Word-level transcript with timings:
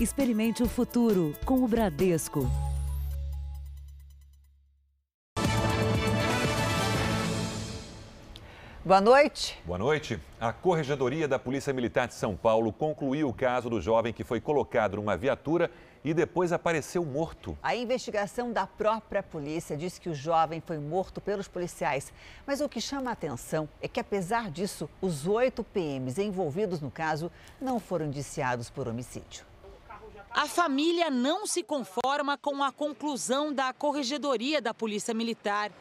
Experimente 0.00 0.62
o 0.62 0.68
futuro 0.68 1.34
com 1.44 1.64
o 1.64 1.66
Bradesco. 1.66 2.48
Boa 8.84 9.00
noite. 9.00 9.60
Boa 9.66 9.76
noite. 9.76 10.20
A 10.40 10.52
Corregedoria 10.52 11.26
da 11.26 11.36
Polícia 11.36 11.72
Militar 11.72 12.06
de 12.06 12.14
São 12.14 12.36
Paulo 12.36 12.72
concluiu 12.72 13.28
o 13.28 13.34
caso 13.34 13.68
do 13.68 13.80
jovem 13.80 14.12
que 14.12 14.22
foi 14.22 14.40
colocado 14.40 14.98
numa 14.98 15.16
viatura 15.16 15.68
e 16.04 16.14
depois 16.14 16.52
apareceu 16.52 17.04
morto. 17.04 17.58
A 17.60 17.74
investigação 17.74 18.52
da 18.52 18.68
própria 18.68 19.20
polícia 19.20 19.76
diz 19.76 19.98
que 19.98 20.08
o 20.08 20.14
jovem 20.14 20.62
foi 20.64 20.78
morto 20.78 21.20
pelos 21.20 21.48
policiais. 21.48 22.12
Mas 22.46 22.60
o 22.60 22.68
que 22.68 22.80
chama 22.80 23.10
a 23.10 23.14
atenção 23.14 23.68
é 23.82 23.88
que, 23.88 23.98
apesar 23.98 24.48
disso, 24.48 24.88
os 25.00 25.26
oito 25.26 25.64
PMs 25.64 26.22
envolvidos 26.22 26.80
no 26.80 26.88
caso 26.88 27.32
não 27.60 27.80
foram 27.80 28.06
indiciados 28.06 28.70
por 28.70 28.86
homicídio. 28.86 29.48
A 30.30 30.46
família 30.46 31.10
não 31.10 31.46
se 31.46 31.62
conforma 31.62 32.36
com 32.36 32.62
a 32.62 32.70
conclusão 32.70 33.52
da 33.52 33.72
Corregedoria 33.72 34.60
da 34.60 34.74
Polícia 34.74 35.14
Militar. 35.14 35.72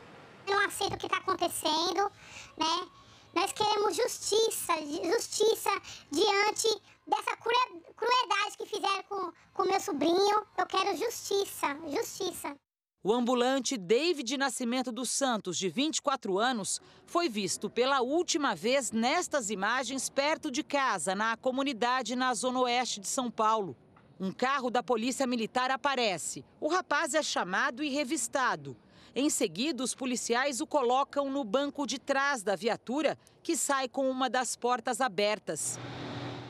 Não 0.47 0.65
aceito 0.65 0.93
o 0.93 0.97
que 0.97 1.05
está 1.05 1.17
acontecendo, 1.17 2.11
né? 2.57 2.87
Nós 3.35 3.51
queremos 3.51 3.95
justiça, 3.95 4.73
justiça 5.03 5.69
diante 6.09 6.67
dessa 7.05 7.35
crueldade 7.37 8.57
que 8.57 8.65
fizeram 8.65 9.03
com, 9.03 9.31
com 9.53 9.63
meu 9.69 9.79
sobrinho. 9.79 10.45
Eu 10.57 10.65
quero 10.65 10.97
justiça, 10.97 11.77
justiça. 11.87 12.55
O 13.03 13.13
ambulante 13.13 13.77
David 13.77 14.37
Nascimento 14.37 14.91
dos 14.91 15.11
Santos, 15.11 15.57
de 15.57 15.69
24 15.69 16.39
anos, 16.39 16.81
foi 17.05 17.29
visto 17.29 17.69
pela 17.69 18.01
última 18.01 18.55
vez 18.55 18.91
nestas 18.91 19.49
imagens 19.49 20.09
perto 20.09 20.49
de 20.49 20.63
casa, 20.63 21.13
na 21.13 21.37
comunidade 21.37 22.15
na 22.15 22.33
zona 22.33 22.61
oeste 22.61 22.99
de 22.99 23.07
São 23.07 23.29
Paulo. 23.29 23.77
Um 24.19 24.31
carro 24.31 24.71
da 24.71 24.81
Polícia 24.81 25.27
Militar 25.27 25.69
aparece. 25.69 26.43
O 26.59 26.67
rapaz 26.67 27.13
é 27.13 27.21
chamado 27.21 27.83
e 27.83 27.89
revistado. 27.89 28.75
Em 29.13 29.29
seguida, 29.29 29.83
os 29.83 29.93
policiais 29.93 30.59
o 30.59 30.65
colocam 30.65 31.29
no 31.29 31.43
banco 31.43 31.85
de 31.85 31.99
trás 31.99 32.41
da 32.41 32.55
viatura, 32.55 33.15
que 33.43 33.55
sai 33.55 33.87
com 33.87 34.09
uma 34.09 34.27
das 34.27 34.55
portas 34.55 35.01
abertas. 35.01 35.79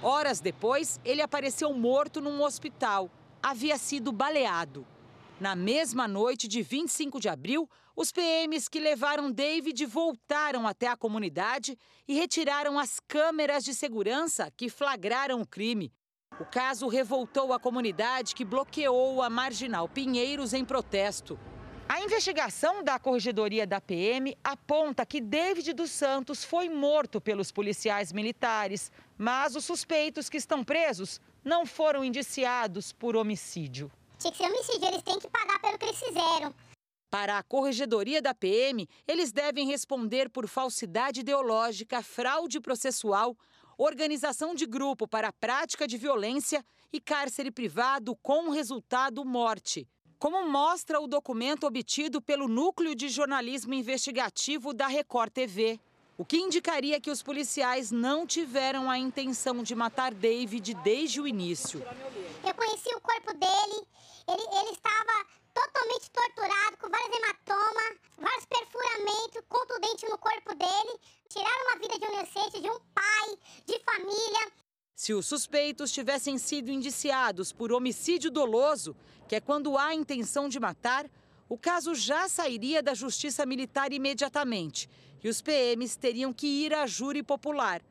Horas 0.01 0.39
depois, 0.39 0.97
ele 1.03 1.21
apareceu 1.21 1.73
morto 1.73 2.21
num 2.21 2.41
hospital. 2.41 3.11
Havia 3.43 3.77
sido 3.77 4.13
baleado. 4.13 4.87
Na 5.37 5.53
mesma 5.53 6.07
noite 6.07 6.47
de 6.47 6.61
25 6.61 7.19
de 7.19 7.27
abril, 7.27 7.69
os 7.95 8.13
PMs 8.13 8.69
que 8.69 8.79
levaram 8.79 9.29
David 9.29 9.85
voltaram 9.85 10.65
até 10.65 10.87
a 10.87 10.95
comunidade 10.95 11.77
e 12.07 12.13
retiraram 12.13 12.79
as 12.79 12.99
câmeras 12.99 13.65
de 13.65 13.73
segurança 13.73 14.49
que 14.55 14.69
flagraram 14.69 15.41
o 15.41 15.45
crime. 15.45 15.91
O 16.39 16.45
caso 16.45 16.87
revoltou 16.87 17.51
a 17.51 17.59
comunidade 17.59 18.35
que 18.35 18.45
bloqueou 18.45 19.23
a 19.23 19.29
marginal 19.29 19.89
Pinheiros 19.89 20.53
em 20.53 20.63
protesto. 20.63 21.39
A 21.89 21.99
investigação 22.01 22.83
da 22.83 22.99
Corregedoria 22.99 23.65
da 23.65 23.81
PM 23.81 24.37
aponta 24.43 25.03
que 25.03 25.19
David 25.19 25.73
dos 25.73 25.89
Santos 25.89 26.43
foi 26.43 26.69
morto 26.69 27.19
pelos 27.19 27.51
policiais 27.51 28.13
militares, 28.13 28.91
mas 29.17 29.55
os 29.55 29.65
suspeitos 29.65 30.29
que 30.29 30.37
estão 30.37 30.63
presos 30.63 31.19
não 31.43 31.65
foram 31.65 32.03
indiciados 32.03 32.93
por 32.93 33.15
homicídio. 33.15 33.91
Tinha 34.19 34.31
que 34.31 34.37
ser 34.37 34.43
homicídio, 34.43 34.87
eles 34.89 35.01
têm 35.01 35.17
que 35.17 35.29
pagar 35.29 35.59
pelo 35.59 35.77
que 35.79 35.85
eles 35.85 35.97
fizeram. 35.97 36.53
Para 37.09 37.37
a 37.37 37.43
Corregedoria 37.43 38.21
da 38.21 38.35
PM, 38.35 38.87
eles 39.07 39.31
devem 39.31 39.65
responder 39.65 40.29
por 40.29 40.45
falsidade 40.47 41.21
ideológica, 41.21 42.03
fraude 42.03 42.59
processual, 42.59 43.35
organização 43.77 44.55
de 44.55 44.65
grupo 44.65 45.07
para 45.07 45.29
a 45.29 45.33
prática 45.33 45.87
de 45.87 45.97
violência 45.97 46.65
e 46.91 46.99
cárcere 46.99 47.51
privado 47.51 48.15
com 48.15 48.49
resultado 48.49 49.23
morte 49.23 49.87
como 50.19 50.49
mostra 50.49 50.99
o 50.99 51.07
documento 51.07 51.67
obtido 51.67 52.19
pelo 52.19 52.47
Núcleo 52.47 52.95
de 52.95 53.07
Jornalismo 53.07 53.73
Investigativo 53.73 54.73
da 54.73 54.87
Record 54.87 55.31
TV, 55.31 55.79
o 56.17 56.25
que 56.25 56.37
indicaria 56.37 56.99
que 56.99 57.11
os 57.11 57.21
policiais 57.21 57.91
não 57.91 58.25
tiveram 58.25 58.89
a 58.89 58.97
intenção 58.97 59.61
de 59.61 59.75
matar 59.75 60.13
David 60.13 60.73
desde 60.83 61.21
o 61.21 61.27
início. 61.27 61.83
Eu 62.43 62.53
conheci 62.55 62.89
o 62.95 63.01
corpo 63.01 63.31
dele, 63.33 63.87
ele, 64.27 64.41
ele 64.59 64.71
estava 64.71 65.27
totalmente 65.57 66.11
torturado, 66.11 66.77
com 66.77 66.89
vários 66.89 67.17
hematomas, 67.17 67.97
vários 68.17 68.45
perfuramentos 68.45 69.41
contundentes 69.49 70.09
no 70.09 70.17
corpo 70.17 70.53
dele. 70.55 70.99
Tiraram 71.27 71.65
uma 71.65 71.79
vida 71.79 71.97
de 71.97 72.05
um 72.05 72.13
inocente, 72.13 72.61
de 72.61 72.69
um 72.69 72.79
pai, 72.93 73.37
de 73.65 73.79
família. 73.83 74.51
Se 74.95 75.13
os 75.13 75.25
suspeitos 75.25 75.91
tivessem 75.91 76.37
sido 76.37 76.69
indiciados 76.69 77.51
por 77.51 77.71
homicídio 77.71 78.29
doloso, 78.29 78.95
que 79.27 79.35
é 79.35 79.41
quando 79.41 79.77
há 79.77 79.93
intenção 79.95 80.47
de 80.47 80.59
matar, 80.59 81.09
o 81.49 81.57
caso 81.57 81.95
já 81.95 82.27
sairia 82.27 82.83
da 82.83 82.93
Justiça 82.93 83.45
Militar 83.45 83.91
imediatamente 83.91 84.89
e 85.23 85.29
os 85.29 85.41
PMs 85.41 85.95
teriam 85.95 86.31
que 86.31 86.47
ir 86.47 86.73
à 86.73 86.85
júri 86.85 87.23
popular. 87.23 87.81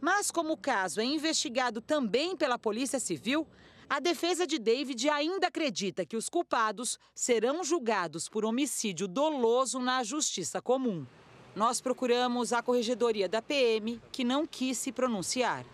Mas, 0.00 0.30
como 0.30 0.52
o 0.52 0.56
caso 0.56 1.00
é 1.00 1.04
investigado 1.04 1.80
também 1.80 2.36
pela 2.36 2.58
Polícia 2.58 3.00
Civil, 3.00 3.46
a 3.88 4.00
defesa 4.00 4.46
de 4.46 4.58
David 4.58 5.08
ainda 5.08 5.46
acredita 5.46 6.04
que 6.04 6.16
os 6.16 6.28
culpados 6.28 6.98
serão 7.14 7.62
julgados 7.62 8.28
por 8.28 8.44
homicídio 8.44 9.06
doloso 9.06 9.78
na 9.78 10.02
Justiça 10.02 10.60
Comum. 10.60 11.06
Nós 11.54 11.80
procuramos 11.80 12.52
a 12.52 12.60
corregedoria 12.62 13.28
da 13.28 13.40
PM, 13.40 14.00
que 14.10 14.24
não 14.24 14.46
quis 14.46 14.76
se 14.76 14.90
pronunciar. 14.90 15.64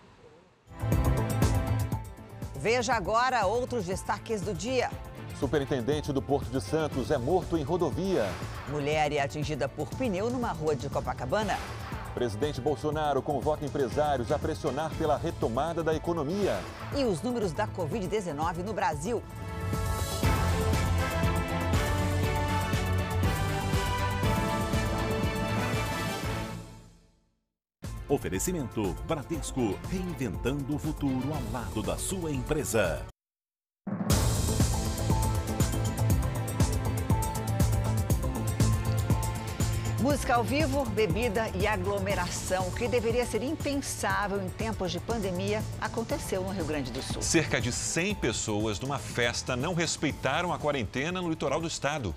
Veja 2.55 2.93
agora 2.93 3.45
outros 3.45 3.85
destaques 3.85 4.41
do 4.41 4.53
dia. 4.53 4.89
Superintendente 5.39 6.13
do 6.13 6.21
Porto 6.21 6.49
de 6.49 6.61
Santos 6.61 7.11
é 7.11 7.17
morto 7.17 7.57
em 7.57 7.63
rodovia. 7.63 8.25
Mulher 8.69 9.11
é 9.11 9.19
atingida 9.19 9.67
por 9.67 9.89
pneu 9.89 10.29
numa 10.29 10.51
rua 10.53 10.75
de 10.75 10.87
Copacabana. 10.87 11.57
Presidente 12.13 12.61
Bolsonaro 12.61 13.21
convoca 13.21 13.65
empresários 13.65 14.31
a 14.31 14.37
pressionar 14.37 14.91
pela 14.95 15.17
retomada 15.17 15.83
da 15.83 15.95
economia. 15.95 16.59
E 16.95 17.03
os 17.03 17.21
números 17.21 17.51
da 17.51 17.67
Covid-19 17.67 18.57
no 18.57 18.73
Brasil. 18.73 19.21
Oferecimento 28.07 28.93
Bradesco, 29.07 29.79
reinventando 29.89 30.75
o 30.75 30.77
futuro 30.77 31.33
ao 31.33 31.51
lado 31.51 31.81
da 31.81 31.97
sua 31.97 32.31
empresa. 32.31 33.12
Música 40.03 40.35
ao 40.35 40.43
vivo, 40.43 40.83
bebida 40.83 41.49
e 41.55 41.65
aglomeração, 41.65 42.69
que 42.71 42.89
deveria 42.89 43.25
ser 43.25 43.41
impensável 43.41 44.43
em 44.43 44.49
tempos 44.49 44.91
de 44.91 44.99
pandemia, 44.99 45.63
aconteceu 45.79 46.43
no 46.43 46.49
Rio 46.49 46.65
Grande 46.65 46.91
do 46.91 47.01
Sul. 47.01 47.21
Cerca 47.21 47.61
de 47.61 47.71
100 47.71 48.15
pessoas 48.15 48.81
numa 48.81 48.99
festa 48.99 49.55
não 49.55 49.73
respeitaram 49.73 50.51
a 50.51 50.59
quarentena 50.59 51.21
no 51.21 51.29
litoral 51.29 51.61
do 51.61 51.69
estado. 51.69 52.13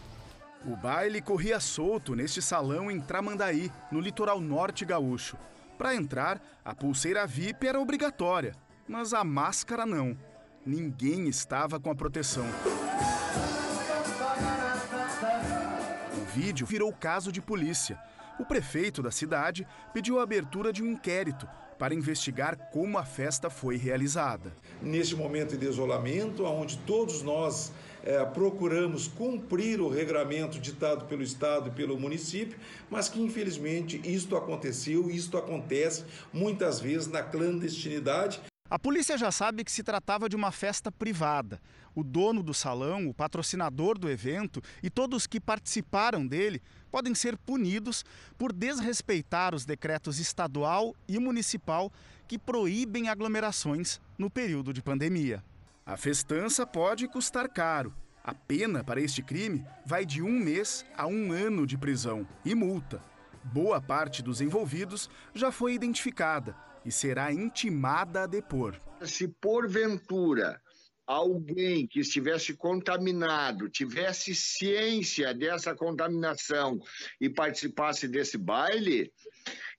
O 0.65 0.75
baile 0.75 1.23
corria 1.23 1.61
solto 1.61 2.17
neste 2.17 2.43
salão 2.43 2.91
em 2.91 3.01
Tramandaí, 3.01 3.71
no 3.93 4.01
litoral 4.01 4.41
norte 4.41 4.85
gaúcho. 4.85 5.37
Para 5.79 5.95
entrar, 5.95 6.43
a 6.65 6.75
pulseira 6.75 7.25
VIP 7.25 7.69
era 7.69 7.81
obrigatória, 7.81 8.57
mas 8.89 9.15
a 9.15 9.23
máscara 9.23 9.87
não. 9.87 10.19
Ninguém 10.67 11.29
estava 11.29 11.79
com 11.79 11.89
a 11.89 11.95
proteção. 11.95 12.47
Vídeo 16.37 16.67
virou 16.67 16.93
caso 16.93 17.33
de 17.33 17.41
polícia. 17.41 17.99
O 18.39 18.45
prefeito 18.45 19.03
da 19.03 19.11
cidade 19.11 19.67
pediu 19.95 20.21
a 20.21 20.23
abertura 20.23 20.71
de 20.71 20.83
um 20.83 20.93
inquérito 20.93 21.49
para 21.79 21.95
investigar 21.95 22.71
como 22.71 22.99
a 22.99 23.05
festa 23.07 23.49
foi 23.49 23.77
realizada. 23.79 24.53
Neste 24.83 25.17
momento 25.17 25.57
de 25.57 25.67
isolamento, 25.67 26.45
onde 26.45 26.77
todos 26.79 27.23
nós 27.23 27.73
é, 28.05 28.23
procuramos 28.27 29.09
cumprir 29.09 29.81
o 29.81 29.89
regramento 29.89 30.59
ditado 30.59 31.07
pelo 31.07 31.23
Estado 31.23 31.69
e 31.69 31.71
pelo 31.71 31.99
município, 31.99 32.59
mas 32.91 33.09
que 33.09 33.19
infelizmente 33.19 33.99
isto 34.05 34.37
aconteceu, 34.37 35.11
isto 35.11 35.39
acontece 35.39 36.05
muitas 36.35 36.79
vezes 36.79 37.09
na 37.09 37.23
clandestinidade. 37.23 38.43
A 38.69 38.81
polícia 38.81 39.17
já 39.17 39.31
sabe 39.31 39.63
que 39.63 39.71
se 39.71 39.85
tratava 39.85 40.29
de 40.29 40.35
uma 40.35 40.51
festa 40.51 40.91
privada. 40.91 41.61
O 41.95 42.03
dono 42.03 42.43
do 42.43 42.53
salão, 42.53 43.09
o 43.09 43.15
patrocinador 43.15 43.97
do 43.97 44.11
evento 44.11 44.61
e 44.83 44.91
todos 44.91 45.25
que 45.25 45.41
participaram 45.41 46.27
dele 46.27 46.61
podem 46.91 47.15
ser 47.15 47.39
punidos 47.39 48.05
por 48.37 48.53
desrespeitar 48.53 49.55
os 49.55 49.65
decretos 49.65 50.19
estadual 50.19 50.97
e 51.07 51.17
municipal 51.21 51.93
que 52.27 52.37
proíbem 52.37 53.09
aglomerações 53.09 54.01
no 54.19 54.29
período 54.29 54.73
de 54.73 54.83
pandemia. 54.83 55.45
A 55.85 55.97
festança 55.97 56.67
pode 56.67 57.07
custar 57.07 57.49
caro. 57.49 57.95
A 58.25 58.35
pena 58.35 58.83
para 58.83 59.01
este 59.01 59.23
crime 59.23 59.65
vai 59.85 60.05
de 60.05 60.21
um 60.21 60.41
mês 60.41 60.85
a 60.97 61.07
um 61.07 61.31
ano 61.31 61.65
de 61.65 61.79
prisão 61.79 62.27
e 62.45 62.53
multa. 62.53 63.01
Boa 63.45 63.81
parte 63.81 64.25
dos 64.25 64.41
envolvidos 64.41 65.09
já 65.33 65.53
foi 65.53 65.73
identificada 65.75 66.66
e 66.87 66.93
será 66.93 67.33
intimada 67.33 68.23
a 68.23 68.27
depor. 68.27 68.81
Se 69.03 69.27
porventura 69.27 70.63
alguém 71.05 71.87
que 71.87 72.01
estivesse 72.01 72.55
contaminado, 72.55 73.69
tivesse 73.69 74.35
ciência 74.35 75.35
dessa 75.35 75.75
contaminação 75.75 76.79
e 77.21 77.29
participasse 77.29 78.07
desse 78.07 78.39
baile, 78.39 79.13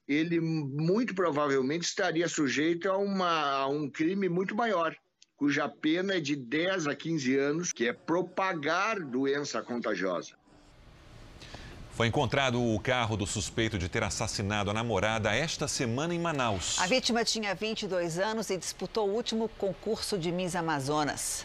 ele 0.08 0.40
muito 0.40 1.16
provavelmente 1.16 1.84
estaria 1.84 2.28
sujeito 2.28 2.90
a, 2.90 2.98
uma, 2.98 3.52
a 3.52 3.68
um 3.68 3.90
crime 3.90 4.30
muito 4.30 4.56
maior, 4.56 4.96
cuja 5.36 5.68
pena 5.68 6.16
é 6.16 6.20
de 6.20 6.36
10 6.36 6.88
a 6.88 6.96
15 6.96 7.38
anos, 7.38 7.74
que 7.74 7.88
é 7.88 7.94
propagar 7.94 9.00
doença 9.00 9.62
contagiosa. 9.62 10.36
Foi 11.98 12.06
encontrado 12.06 12.64
o 12.64 12.80
carro 12.80 13.18
do 13.18 13.26
suspeito 13.26 13.76
de 13.76 13.90
ter 13.90 14.04
assassinado 14.04 14.70
a 14.70 14.74
namorada 14.74 15.34
esta 15.34 15.68
semana 15.68 16.14
em 16.14 16.20
Manaus. 16.20 16.80
A 16.80 16.86
vítima 16.86 17.26
tinha 17.26 17.56
22 17.56 18.20
anos 18.20 18.52
e 18.52 18.58
disputou 18.58 19.10
o 19.10 19.16
último 19.16 19.50
concurso 19.58 20.16
de 20.16 20.32
Miss 20.32 20.56
Amazonas. 20.56 21.44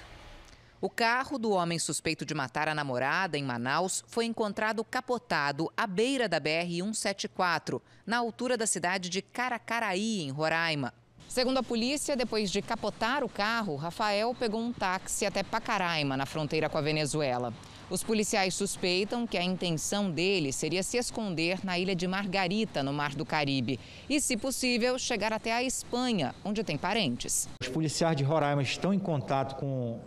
O 0.78 0.90
carro 0.90 1.38
do 1.38 1.52
homem 1.52 1.78
suspeito 1.78 2.26
de 2.26 2.34
matar 2.34 2.68
a 2.68 2.74
namorada 2.74 3.38
em 3.38 3.42
Manaus 3.42 4.04
foi 4.06 4.26
encontrado 4.26 4.84
capotado 4.84 5.72
à 5.74 5.86
beira 5.86 6.28
da 6.28 6.38
BR-174, 6.38 7.80
na 8.04 8.18
altura 8.18 8.54
da 8.54 8.66
cidade 8.66 9.08
de 9.08 9.22
Caracaraí, 9.22 10.20
em 10.20 10.30
Roraima. 10.30 10.92
Segundo 11.30 11.60
a 11.60 11.62
polícia, 11.62 12.14
depois 12.14 12.50
de 12.50 12.60
capotar 12.60 13.24
o 13.24 13.28
carro, 13.30 13.74
Rafael 13.74 14.36
pegou 14.38 14.60
um 14.60 14.70
táxi 14.70 15.24
até 15.24 15.42
Pacaraima, 15.42 16.14
na 16.14 16.26
fronteira 16.26 16.68
com 16.68 16.76
a 16.76 16.82
Venezuela. 16.82 17.54
Os 17.92 18.02
policiais 18.02 18.54
suspeitam 18.54 19.26
que 19.26 19.36
a 19.36 19.44
intenção 19.44 20.10
dele 20.10 20.50
seria 20.50 20.82
se 20.82 20.96
esconder 20.96 21.58
na 21.62 21.78
ilha 21.78 21.94
de 21.94 22.08
Margarita, 22.08 22.82
no 22.82 22.90
Mar 22.90 23.14
do 23.14 23.22
Caribe, 23.22 23.78
e, 24.08 24.18
se 24.18 24.34
possível, 24.34 24.98
chegar 24.98 25.30
até 25.30 25.52
a 25.52 25.62
Espanha, 25.62 26.34
onde 26.42 26.64
tem 26.64 26.78
parentes. 26.78 27.46
Os 27.60 27.68
policiais 27.68 28.16
de 28.16 28.24
Roraima 28.24 28.62
estão 28.62 28.94
em 28.94 28.98
contato 28.98 29.56
com, 29.56 29.98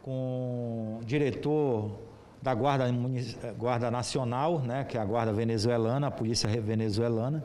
com 0.00 1.00
o 1.00 1.04
diretor 1.04 1.90
da 2.40 2.54
Guarda, 2.54 2.88
Guarda 3.58 3.90
Nacional, 3.90 4.60
né, 4.60 4.84
que 4.84 4.96
é 4.96 5.00
a 5.00 5.04
Guarda 5.04 5.32
Venezuelana, 5.32 6.06
a 6.06 6.12
Polícia 6.12 6.48
Venezuelana. 6.48 7.42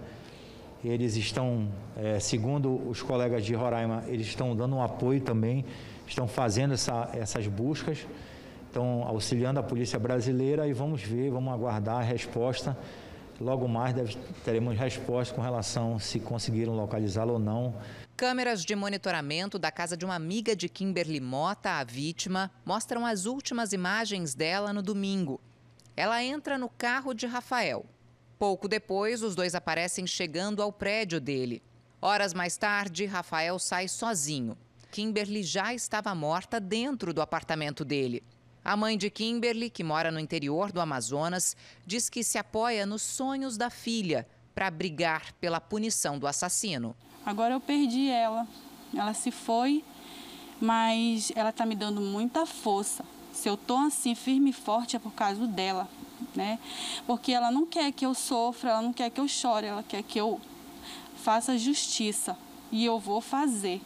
Eles 0.85 1.15
estão, 1.15 1.67
é, 1.97 2.19
segundo 2.19 2.75
os 2.87 3.01
colegas 3.01 3.43
de 3.43 3.55
Roraima, 3.55 4.03
eles 4.05 4.27
estão 4.27 4.55
dando 4.55 4.75
um 4.75 4.83
apoio 4.83 5.19
também, 5.19 5.65
estão 6.07 6.27
fazendo 6.27 6.75
essa, 6.75 7.09
essas 7.11 7.47
buscas 7.47 8.05
estão 8.73 9.03
auxiliando 9.03 9.59
a 9.59 9.63
polícia 9.63 9.99
brasileira 9.99 10.67
e 10.67 10.73
vamos 10.73 11.03
ver, 11.03 11.29
vamos 11.29 11.53
aguardar 11.53 11.97
a 11.97 12.01
resposta. 12.01 12.75
Logo 13.39 13.67
mais 13.67 13.93
deve, 13.93 14.17
teremos 14.43 14.75
resposta 14.77 15.33
com 15.33 15.41
relação 15.41 15.99
se 15.99 16.19
conseguiram 16.19 16.75
localizá-lo 16.75 17.33
ou 17.33 17.39
não. 17.39 17.75
Câmeras 18.17 18.65
de 18.65 18.75
monitoramento 18.75 19.59
da 19.59 19.71
casa 19.71 19.95
de 19.95 20.03
uma 20.05 20.15
amiga 20.15 20.55
de 20.55 20.67
Kimberly 20.67 21.19
Mota, 21.19 21.71
a 21.71 21.83
vítima, 21.83 22.49
mostram 22.65 23.05
as 23.05 23.25
últimas 23.25 23.73
imagens 23.73 24.33
dela 24.33 24.73
no 24.73 24.81
domingo. 24.81 25.39
Ela 25.95 26.23
entra 26.23 26.57
no 26.57 26.69
carro 26.69 27.13
de 27.13 27.27
Rafael. 27.27 27.85
Pouco 28.39 28.67
depois, 28.67 29.21
os 29.21 29.35
dois 29.35 29.53
aparecem 29.53 30.07
chegando 30.07 30.63
ao 30.63 30.71
prédio 30.71 31.21
dele. 31.21 31.61
Horas 32.01 32.33
mais 32.33 32.57
tarde, 32.57 33.05
Rafael 33.05 33.59
sai 33.59 33.87
sozinho. 33.87 34.57
Kimberly 34.91 35.43
já 35.43 35.73
estava 35.73 36.13
morta 36.15 36.59
dentro 36.59 37.13
do 37.13 37.21
apartamento 37.21 37.85
dele. 37.85 38.23
A 38.63 38.77
mãe 38.77 38.97
de 38.97 39.09
Kimberly, 39.09 39.69
que 39.69 39.83
mora 39.83 40.09
no 40.09 40.19
interior 40.19 40.71
do 40.71 40.79
Amazonas, 40.79 41.55
diz 41.85 42.09
que 42.09 42.23
se 42.23 42.37
apoia 42.37 42.85
nos 42.85 43.01
sonhos 43.01 43.57
da 43.57 43.69
filha 43.69 44.25
para 44.55 44.71
brigar 44.71 45.33
pela 45.33 45.59
punição 45.59 46.17
do 46.17 46.25
assassino. 46.25 46.95
Agora 47.25 47.53
eu 47.53 47.59
perdi 47.59 48.09
ela. 48.09 48.47
Ela 48.95 49.13
se 49.13 49.31
foi, 49.31 49.83
mas 50.61 51.31
ela 51.35 51.49
está 51.49 51.65
me 51.65 51.75
dando 51.75 51.99
muita 51.99 52.45
força. 52.45 53.03
Se 53.33 53.49
eu 53.49 53.57
tô 53.57 53.75
assim 53.77 54.15
firme 54.15 54.51
e 54.51 54.53
forte 54.53 54.95
é 54.95 54.99
por 54.99 55.11
causa 55.11 55.45
dela, 55.45 55.89
né? 56.33 56.57
Porque 57.05 57.33
ela 57.33 57.51
não 57.51 57.65
quer 57.65 57.91
que 57.91 58.05
eu 58.05 58.13
sofra, 58.13 58.69
ela 58.69 58.81
não 58.81 58.93
quer 58.93 59.09
que 59.09 59.19
eu 59.19 59.27
chore, 59.27 59.67
ela 59.67 59.83
quer 59.83 60.03
que 60.03 60.19
eu 60.19 60.39
faça 61.17 61.57
justiça 61.57 62.37
e 62.71 62.85
eu 62.85 62.99
vou 62.99 63.19
fazer. 63.19 63.81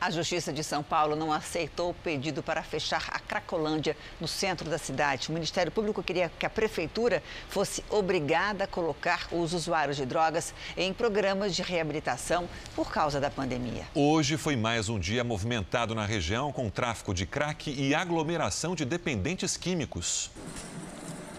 A 0.00 0.10
Justiça 0.10 0.50
de 0.50 0.64
São 0.64 0.82
Paulo 0.82 1.14
não 1.14 1.30
aceitou 1.30 1.90
o 1.90 1.94
pedido 1.94 2.42
para 2.42 2.62
fechar 2.62 3.04
a 3.10 3.18
Cracolândia 3.18 3.94
no 4.18 4.26
centro 4.26 4.70
da 4.70 4.78
cidade. 4.78 5.28
O 5.28 5.32
Ministério 5.32 5.70
Público 5.70 6.02
queria 6.02 6.32
que 6.38 6.46
a 6.46 6.48
prefeitura 6.48 7.22
fosse 7.50 7.84
obrigada 7.90 8.64
a 8.64 8.66
colocar 8.66 9.28
os 9.30 9.52
usuários 9.52 9.98
de 9.98 10.06
drogas 10.06 10.54
em 10.74 10.90
programas 10.94 11.54
de 11.54 11.60
reabilitação 11.60 12.48
por 12.74 12.90
causa 12.90 13.20
da 13.20 13.28
pandemia. 13.28 13.86
Hoje 13.94 14.38
foi 14.38 14.56
mais 14.56 14.88
um 14.88 14.98
dia 14.98 15.22
movimentado 15.22 15.94
na 15.94 16.06
região 16.06 16.50
com 16.50 16.70
tráfico 16.70 17.12
de 17.12 17.26
crack 17.26 17.70
e 17.70 17.94
aglomeração 17.94 18.74
de 18.74 18.86
dependentes 18.86 19.54
químicos. 19.58 20.30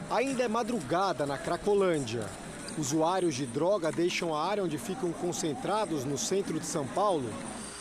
Ainda 0.08 0.44
é 0.44 0.48
madrugada 0.48 1.26
na 1.26 1.36
Cracolândia. 1.36 2.28
Usuários 2.78 3.34
de 3.34 3.48
droga 3.48 3.92
deixam 3.92 4.36
a 4.36 4.48
área 4.48 4.64
onde 4.64 4.78
ficam 4.78 5.12
concentrados 5.12 6.06
no 6.06 6.16
centro 6.16 6.60
de 6.60 6.66
São 6.68 6.86
Paulo 6.86 7.28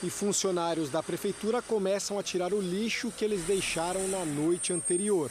e 0.03 0.09
funcionários 0.09 0.89
da 0.89 1.03
prefeitura 1.03 1.61
começam 1.61 2.19
a 2.19 2.23
tirar 2.23 2.53
o 2.53 2.61
lixo 2.61 3.13
que 3.17 3.25
eles 3.25 3.43
deixaram 3.43 4.09
na 4.09 4.25
noite 4.25 4.73
anterior. 4.73 5.31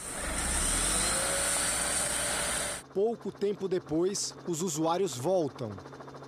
Pouco 2.94 3.30
tempo 3.30 3.68
depois, 3.68 4.34
os 4.46 4.62
usuários 4.62 5.16
voltam. 5.16 5.70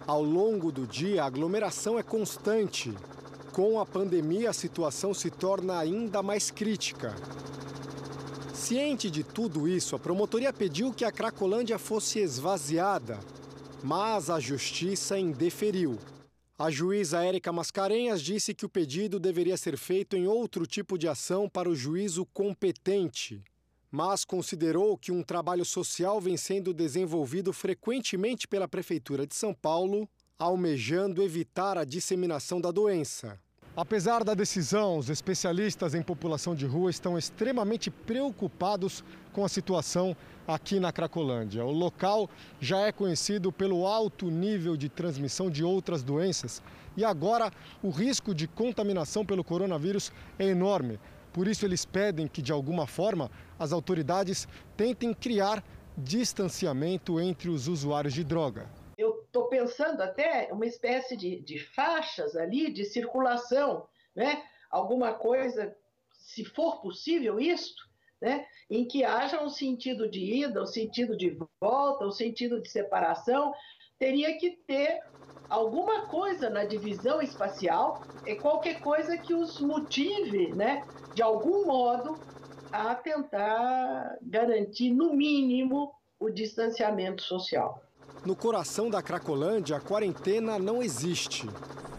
Ao 0.06 0.22
longo 0.22 0.72
do 0.72 0.86
dia, 0.86 1.22
a 1.22 1.26
aglomeração 1.26 1.98
é 1.98 2.02
constante. 2.02 2.92
Com 3.52 3.80
a 3.80 3.86
pandemia, 3.86 4.50
a 4.50 4.52
situação 4.52 5.12
se 5.12 5.30
torna 5.30 5.78
ainda 5.78 6.22
mais 6.22 6.50
crítica. 6.50 7.14
Ciente 8.54 9.10
de 9.10 9.22
tudo 9.22 9.68
isso, 9.68 9.94
a 9.94 9.98
promotoria 9.98 10.52
pediu 10.52 10.92
que 10.92 11.04
a 11.04 11.12
Cracolândia 11.12 11.78
fosse 11.78 12.20
esvaziada, 12.20 13.18
mas 13.82 14.30
a 14.30 14.38
justiça 14.38 15.18
indeferiu. 15.18 15.98
A 16.58 16.70
juíza 16.70 17.24
Érica 17.24 17.50
Mascarenhas 17.50 18.20
disse 18.20 18.54
que 18.54 18.66
o 18.66 18.68
pedido 18.68 19.18
deveria 19.18 19.56
ser 19.56 19.76
feito 19.76 20.16
em 20.16 20.26
outro 20.26 20.66
tipo 20.66 20.98
de 20.98 21.08
ação 21.08 21.48
para 21.48 21.68
o 21.68 21.74
juízo 21.74 22.26
competente, 22.26 23.42
mas 23.90 24.24
considerou 24.24 24.96
que 24.96 25.10
um 25.10 25.22
trabalho 25.22 25.64
social 25.64 26.20
vem 26.20 26.36
sendo 26.36 26.74
desenvolvido 26.74 27.52
frequentemente 27.52 28.46
pela 28.46 28.68
Prefeitura 28.68 29.26
de 29.26 29.34
São 29.34 29.54
Paulo, 29.54 30.08
almejando 30.38 31.22
evitar 31.22 31.78
a 31.78 31.84
disseminação 31.84 32.60
da 32.60 32.70
doença. 32.70 33.40
Apesar 33.74 34.22
da 34.22 34.34
decisão, 34.34 34.98
os 34.98 35.08
especialistas 35.08 35.94
em 35.94 36.02
população 36.02 36.54
de 36.54 36.66
rua 36.66 36.90
estão 36.90 37.16
extremamente 37.16 37.90
preocupados 37.90 39.02
com 39.32 39.46
a 39.46 39.48
situação 39.48 40.14
aqui 40.46 40.78
na 40.78 40.92
Cracolândia. 40.92 41.64
O 41.64 41.70
local 41.70 42.28
já 42.60 42.80
é 42.80 42.92
conhecido 42.92 43.50
pelo 43.50 43.86
alto 43.86 44.30
nível 44.30 44.76
de 44.76 44.90
transmissão 44.90 45.50
de 45.50 45.64
outras 45.64 46.02
doenças 46.02 46.62
e 46.98 47.02
agora 47.02 47.50
o 47.82 47.88
risco 47.88 48.34
de 48.34 48.46
contaminação 48.46 49.24
pelo 49.24 49.42
coronavírus 49.42 50.12
é 50.38 50.44
enorme. 50.44 51.00
Por 51.32 51.48
isso, 51.48 51.64
eles 51.64 51.86
pedem 51.86 52.28
que, 52.28 52.42
de 52.42 52.52
alguma 52.52 52.86
forma, 52.86 53.30
as 53.58 53.72
autoridades 53.72 54.46
tentem 54.76 55.14
criar 55.14 55.64
distanciamento 55.96 57.18
entre 57.18 57.48
os 57.48 57.68
usuários 57.68 58.12
de 58.12 58.22
droga 58.22 58.81
estou 59.32 59.48
pensando 59.48 60.02
até 60.02 60.50
uma 60.52 60.66
espécie 60.66 61.16
de, 61.16 61.40
de 61.40 61.58
faixas 61.58 62.36
ali 62.36 62.70
de 62.70 62.84
circulação, 62.84 63.88
né? 64.14 64.44
Alguma 64.70 65.14
coisa, 65.14 65.74
se 66.12 66.44
for 66.44 66.82
possível 66.82 67.40
isto, 67.40 67.82
né? 68.20 68.46
Em 68.68 68.86
que 68.86 69.02
haja 69.04 69.42
um 69.42 69.48
sentido 69.48 70.06
de 70.06 70.20
ida, 70.20 70.62
um 70.62 70.66
sentido 70.66 71.16
de 71.16 71.38
volta, 71.58 72.04
um 72.04 72.10
sentido 72.10 72.60
de 72.60 72.68
separação, 72.68 73.54
teria 73.98 74.36
que 74.36 74.50
ter 74.50 75.00
alguma 75.48 76.06
coisa 76.08 76.50
na 76.50 76.64
divisão 76.64 77.22
espacial, 77.22 78.02
é 78.26 78.34
qualquer 78.34 78.80
coisa 78.80 79.16
que 79.16 79.32
os 79.32 79.58
motive, 79.60 80.52
né? 80.52 80.86
De 81.14 81.22
algum 81.22 81.64
modo 81.64 82.20
a 82.70 82.94
tentar 82.94 84.18
garantir, 84.20 84.90
no 84.90 85.14
mínimo, 85.14 85.94
o 86.20 86.28
distanciamento 86.28 87.22
social. 87.22 87.82
No 88.24 88.36
coração 88.36 88.88
da 88.88 89.02
Cracolândia, 89.02 89.76
a 89.76 89.80
quarentena 89.80 90.56
não 90.56 90.80
existe. 90.80 91.50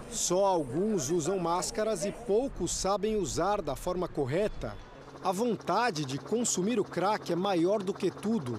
Só 0.09 0.45
alguns 0.45 1.09
usam 1.09 1.37
máscaras 1.37 2.05
e 2.05 2.13
poucos 2.13 2.71
sabem 2.71 3.17
usar 3.17 3.61
da 3.61 3.75
forma 3.75 4.07
correta. 4.07 4.73
A 5.21 5.33
vontade 5.33 6.05
de 6.05 6.17
consumir 6.17 6.79
o 6.79 6.83
crack 6.85 7.33
é 7.33 7.35
maior 7.35 7.83
do 7.83 7.93
que 7.93 8.09
tudo. 8.09 8.57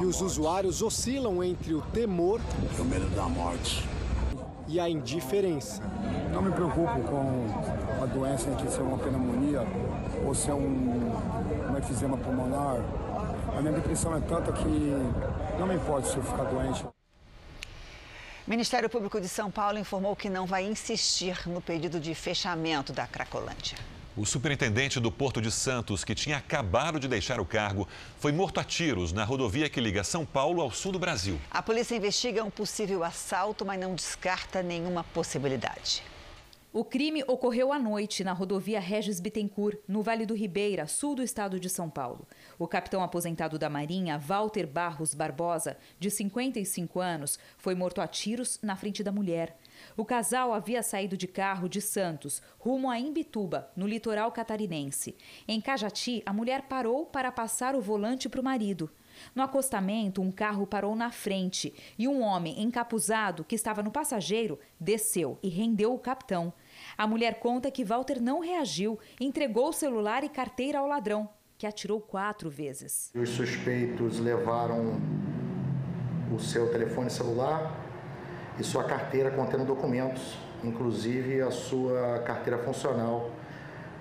e 0.00 0.04
os 0.04 0.20
usuários 0.22 0.80
oscilam 0.80 1.42
entre 1.44 1.74
o 1.74 1.82
temor 1.92 2.40
o 2.78 2.84
medo 2.84 3.14
da 3.14 3.24
morte 3.24 3.86
e 4.68 4.78
a 4.80 4.88
indiferença. 4.88 5.82
Não 6.32 6.40
me 6.40 6.50
preocupo 6.52 7.00
com 7.02 8.02
a 8.02 8.06
doença 8.06 8.48
entre 8.48 8.70
ser 8.70 8.80
uma 8.80 8.96
pneumonia 8.96 9.66
ou 10.24 10.34
ser 10.34 10.52
um, 10.52 11.12
um 11.70 11.76
efizema 11.76 12.16
pulmonar. 12.16 12.80
A 13.54 13.60
minha 13.60 13.74
depressão 13.74 14.16
é 14.16 14.20
tanta 14.20 14.50
que 14.52 14.96
não 15.58 15.66
me 15.66 15.74
importa 15.74 16.08
se 16.08 16.16
eu 16.16 16.22
ficar 16.22 16.44
doente. 16.44 16.84
O 16.84 18.50
Ministério 18.50 18.90
Público 18.90 19.20
de 19.20 19.28
São 19.28 19.50
Paulo 19.50 19.78
informou 19.78 20.16
que 20.16 20.28
não 20.28 20.46
vai 20.46 20.64
insistir 20.64 21.48
no 21.48 21.60
pedido 21.60 22.00
de 22.00 22.14
fechamento 22.14 22.92
da 22.92 23.06
Cracolândia. 23.06 23.78
O 24.14 24.26
superintendente 24.26 25.00
do 25.00 25.10
Porto 25.10 25.40
de 25.40 25.50
Santos, 25.50 26.04
que 26.04 26.14
tinha 26.14 26.36
acabado 26.36 27.00
de 27.00 27.08
deixar 27.08 27.40
o 27.40 27.46
cargo, 27.46 27.88
foi 28.18 28.30
morto 28.30 28.60
a 28.60 28.64
tiros 28.64 29.10
na 29.10 29.24
rodovia 29.24 29.70
que 29.70 29.80
liga 29.80 30.04
São 30.04 30.26
Paulo 30.26 30.60
ao 30.60 30.70
sul 30.70 30.92
do 30.92 30.98
Brasil. 30.98 31.40
A 31.50 31.62
polícia 31.62 31.94
investiga 31.94 32.44
um 32.44 32.50
possível 32.50 33.02
assalto, 33.04 33.64
mas 33.64 33.80
não 33.80 33.94
descarta 33.94 34.62
nenhuma 34.62 35.02
possibilidade. 35.02 36.02
O 36.74 36.86
crime 36.86 37.22
ocorreu 37.28 37.70
à 37.70 37.78
noite 37.78 38.24
na 38.24 38.32
rodovia 38.32 38.80
Regis 38.80 39.20
Bittencourt, 39.20 39.76
no 39.86 40.02
Vale 40.02 40.24
do 40.24 40.34
Ribeira, 40.34 40.86
sul 40.86 41.14
do 41.14 41.22
estado 41.22 41.60
de 41.60 41.68
São 41.68 41.90
Paulo. 41.90 42.26
O 42.58 42.66
capitão 42.66 43.02
aposentado 43.02 43.58
da 43.58 43.68
Marinha, 43.68 44.16
Walter 44.16 44.66
Barros 44.66 45.12
Barbosa, 45.12 45.76
de 45.98 46.10
55 46.10 46.98
anos, 46.98 47.38
foi 47.58 47.74
morto 47.74 48.00
a 48.00 48.06
tiros 48.06 48.58
na 48.62 48.74
frente 48.74 49.04
da 49.04 49.12
mulher. 49.12 49.58
O 49.98 50.04
casal 50.06 50.54
havia 50.54 50.82
saído 50.82 51.14
de 51.14 51.26
carro 51.26 51.68
de 51.68 51.82
Santos, 51.82 52.40
rumo 52.58 52.90
a 52.90 52.98
Imbituba, 52.98 53.70
no 53.76 53.86
litoral 53.86 54.32
catarinense. 54.32 55.14
Em 55.46 55.60
Cajati, 55.60 56.22
a 56.24 56.32
mulher 56.32 56.62
parou 56.62 57.04
para 57.04 57.30
passar 57.30 57.74
o 57.74 57.82
volante 57.82 58.30
para 58.30 58.40
o 58.40 58.44
marido. 58.44 58.90
No 59.34 59.42
acostamento, 59.42 60.22
um 60.22 60.32
carro 60.32 60.66
parou 60.66 60.94
na 60.94 61.10
frente 61.10 61.74
e 61.98 62.08
um 62.08 62.22
homem 62.22 62.62
encapuzado 62.62 63.44
que 63.44 63.54
estava 63.54 63.82
no 63.82 63.90
passageiro 63.90 64.58
desceu 64.80 65.38
e 65.42 65.50
rendeu 65.50 65.92
o 65.92 65.98
capitão. 65.98 66.52
A 66.96 67.06
mulher 67.06 67.38
conta 67.40 67.70
que 67.70 67.84
Walter 67.84 68.20
não 68.20 68.40
reagiu, 68.40 68.98
entregou 69.20 69.68
o 69.68 69.72
celular 69.72 70.24
e 70.24 70.28
carteira 70.28 70.78
ao 70.78 70.86
ladrão, 70.86 71.28
que 71.56 71.66
atirou 71.66 72.00
quatro 72.00 72.50
vezes. 72.50 73.10
Os 73.14 73.30
suspeitos 73.30 74.18
levaram 74.18 75.00
o 76.34 76.38
seu 76.38 76.70
telefone 76.70 77.10
celular, 77.10 77.80
e 78.58 78.64
sua 78.64 78.84
carteira 78.84 79.30
contendo 79.30 79.64
documentos, 79.64 80.36
inclusive 80.62 81.40
a 81.40 81.50
sua 81.50 82.18
carteira 82.20 82.58
funcional, 82.58 83.30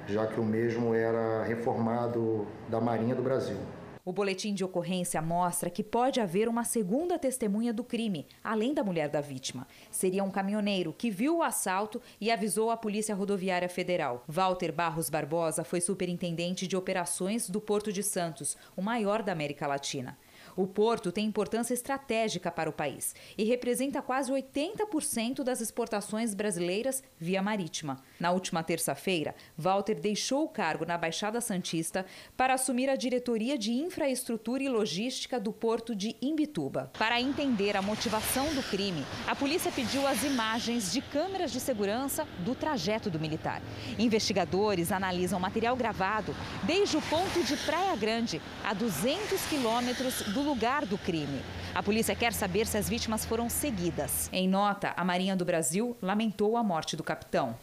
já 0.07 0.27
que 0.27 0.39
o 0.39 0.43
mesmo 0.43 0.93
era 0.93 1.43
reformado 1.43 2.45
da 2.67 2.81
Marinha 2.81 3.15
do 3.15 3.21
Brasil. 3.21 3.57
O 4.03 4.11
boletim 4.11 4.53
de 4.53 4.63
ocorrência 4.63 5.21
mostra 5.21 5.69
que 5.69 5.83
pode 5.83 6.19
haver 6.19 6.47
uma 6.47 6.63
segunda 6.63 7.19
testemunha 7.19 7.71
do 7.71 7.83
crime, 7.83 8.25
além 8.43 8.73
da 8.73 8.83
mulher 8.83 9.09
da 9.09 9.21
vítima. 9.21 9.67
Seria 9.91 10.23
um 10.23 10.31
caminhoneiro 10.31 10.91
que 10.91 11.11
viu 11.11 11.37
o 11.37 11.43
assalto 11.43 12.01
e 12.19 12.31
avisou 12.31 12.71
a 12.71 12.77
Polícia 12.77 13.13
Rodoviária 13.13 13.69
Federal. 13.69 14.23
Walter 14.27 14.71
Barros 14.71 15.09
Barbosa 15.09 15.63
foi 15.63 15.79
superintendente 15.79 16.65
de 16.65 16.75
operações 16.75 17.47
do 17.47 17.61
Porto 17.61 17.93
de 17.93 18.01
Santos, 18.01 18.57
o 18.75 18.81
maior 18.81 19.21
da 19.21 19.31
América 19.31 19.67
Latina. 19.67 20.17
O 20.55 20.67
porto 20.67 21.11
tem 21.11 21.27
importância 21.27 21.73
estratégica 21.73 22.51
para 22.51 22.69
o 22.69 22.73
país 22.73 23.15
e 23.37 23.43
representa 23.43 24.01
quase 24.01 24.31
80% 24.31 25.43
das 25.43 25.61
exportações 25.61 26.33
brasileiras 26.33 27.03
via 27.19 27.41
marítima. 27.41 28.01
Na 28.21 28.29
última 28.29 28.61
terça-feira, 28.61 29.33
Walter 29.57 29.99
deixou 29.99 30.43
o 30.43 30.47
cargo 30.47 30.85
na 30.85 30.95
Baixada 30.95 31.41
Santista 31.41 32.05
para 32.37 32.53
assumir 32.53 32.87
a 32.87 32.95
diretoria 32.95 33.57
de 33.57 33.71
infraestrutura 33.71 34.61
e 34.61 34.69
logística 34.69 35.39
do 35.39 35.51
porto 35.51 35.95
de 35.95 36.15
Imbituba. 36.21 36.91
Para 36.99 37.19
entender 37.19 37.75
a 37.75 37.81
motivação 37.81 38.45
do 38.53 38.61
crime, 38.61 39.03
a 39.25 39.35
polícia 39.35 39.71
pediu 39.71 40.05
as 40.05 40.23
imagens 40.23 40.93
de 40.93 41.01
câmeras 41.01 41.51
de 41.51 41.59
segurança 41.59 42.27
do 42.45 42.53
trajeto 42.53 43.09
do 43.09 43.19
militar. 43.19 43.59
Investigadores 43.97 44.91
analisam 44.91 45.39
material 45.39 45.75
gravado 45.75 46.35
desde 46.61 46.97
o 46.97 47.01
ponto 47.01 47.43
de 47.43 47.57
Praia 47.57 47.95
Grande, 47.95 48.39
a 48.63 48.75
200 48.75 49.41
quilômetros 49.47 50.21
do 50.31 50.41
lugar 50.41 50.85
do 50.85 50.95
crime. 50.95 51.41
A 51.73 51.81
polícia 51.81 52.13
quer 52.13 52.33
saber 52.33 52.67
se 52.67 52.77
as 52.77 52.87
vítimas 52.87 53.25
foram 53.25 53.49
seguidas. 53.49 54.29
Em 54.31 54.47
nota, 54.47 54.93
a 54.95 55.03
Marinha 55.03 55.35
do 55.35 55.45
Brasil 55.45 55.97
lamentou 56.01 56.55
a 56.57 56.63
morte 56.63 56.95
do 56.97 57.03
capitão. 57.03 57.55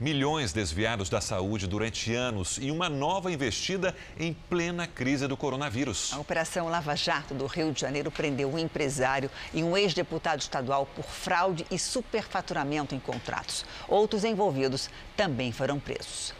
Milhões 0.00 0.52
desviados 0.52 1.10
da 1.10 1.20
saúde 1.20 1.66
durante 1.66 2.14
anos 2.14 2.56
e 2.62 2.70
uma 2.70 2.88
nova 2.88 3.32
investida 3.32 3.96
em 4.16 4.32
plena 4.32 4.86
crise 4.86 5.26
do 5.26 5.36
coronavírus. 5.36 6.12
A 6.12 6.20
Operação 6.20 6.68
Lava 6.68 6.94
Jato 6.94 7.34
do 7.34 7.46
Rio 7.46 7.72
de 7.72 7.80
Janeiro 7.80 8.08
prendeu 8.08 8.48
um 8.48 8.56
empresário 8.56 9.28
e 9.52 9.60
um 9.64 9.76
ex-deputado 9.76 10.38
estadual 10.38 10.86
por 10.86 11.04
fraude 11.04 11.66
e 11.68 11.76
superfaturamento 11.76 12.94
em 12.94 13.00
contratos. 13.00 13.66
Outros 13.88 14.22
envolvidos 14.22 14.88
também 15.16 15.50
foram 15.50 15.80
presos. 15.80 16.32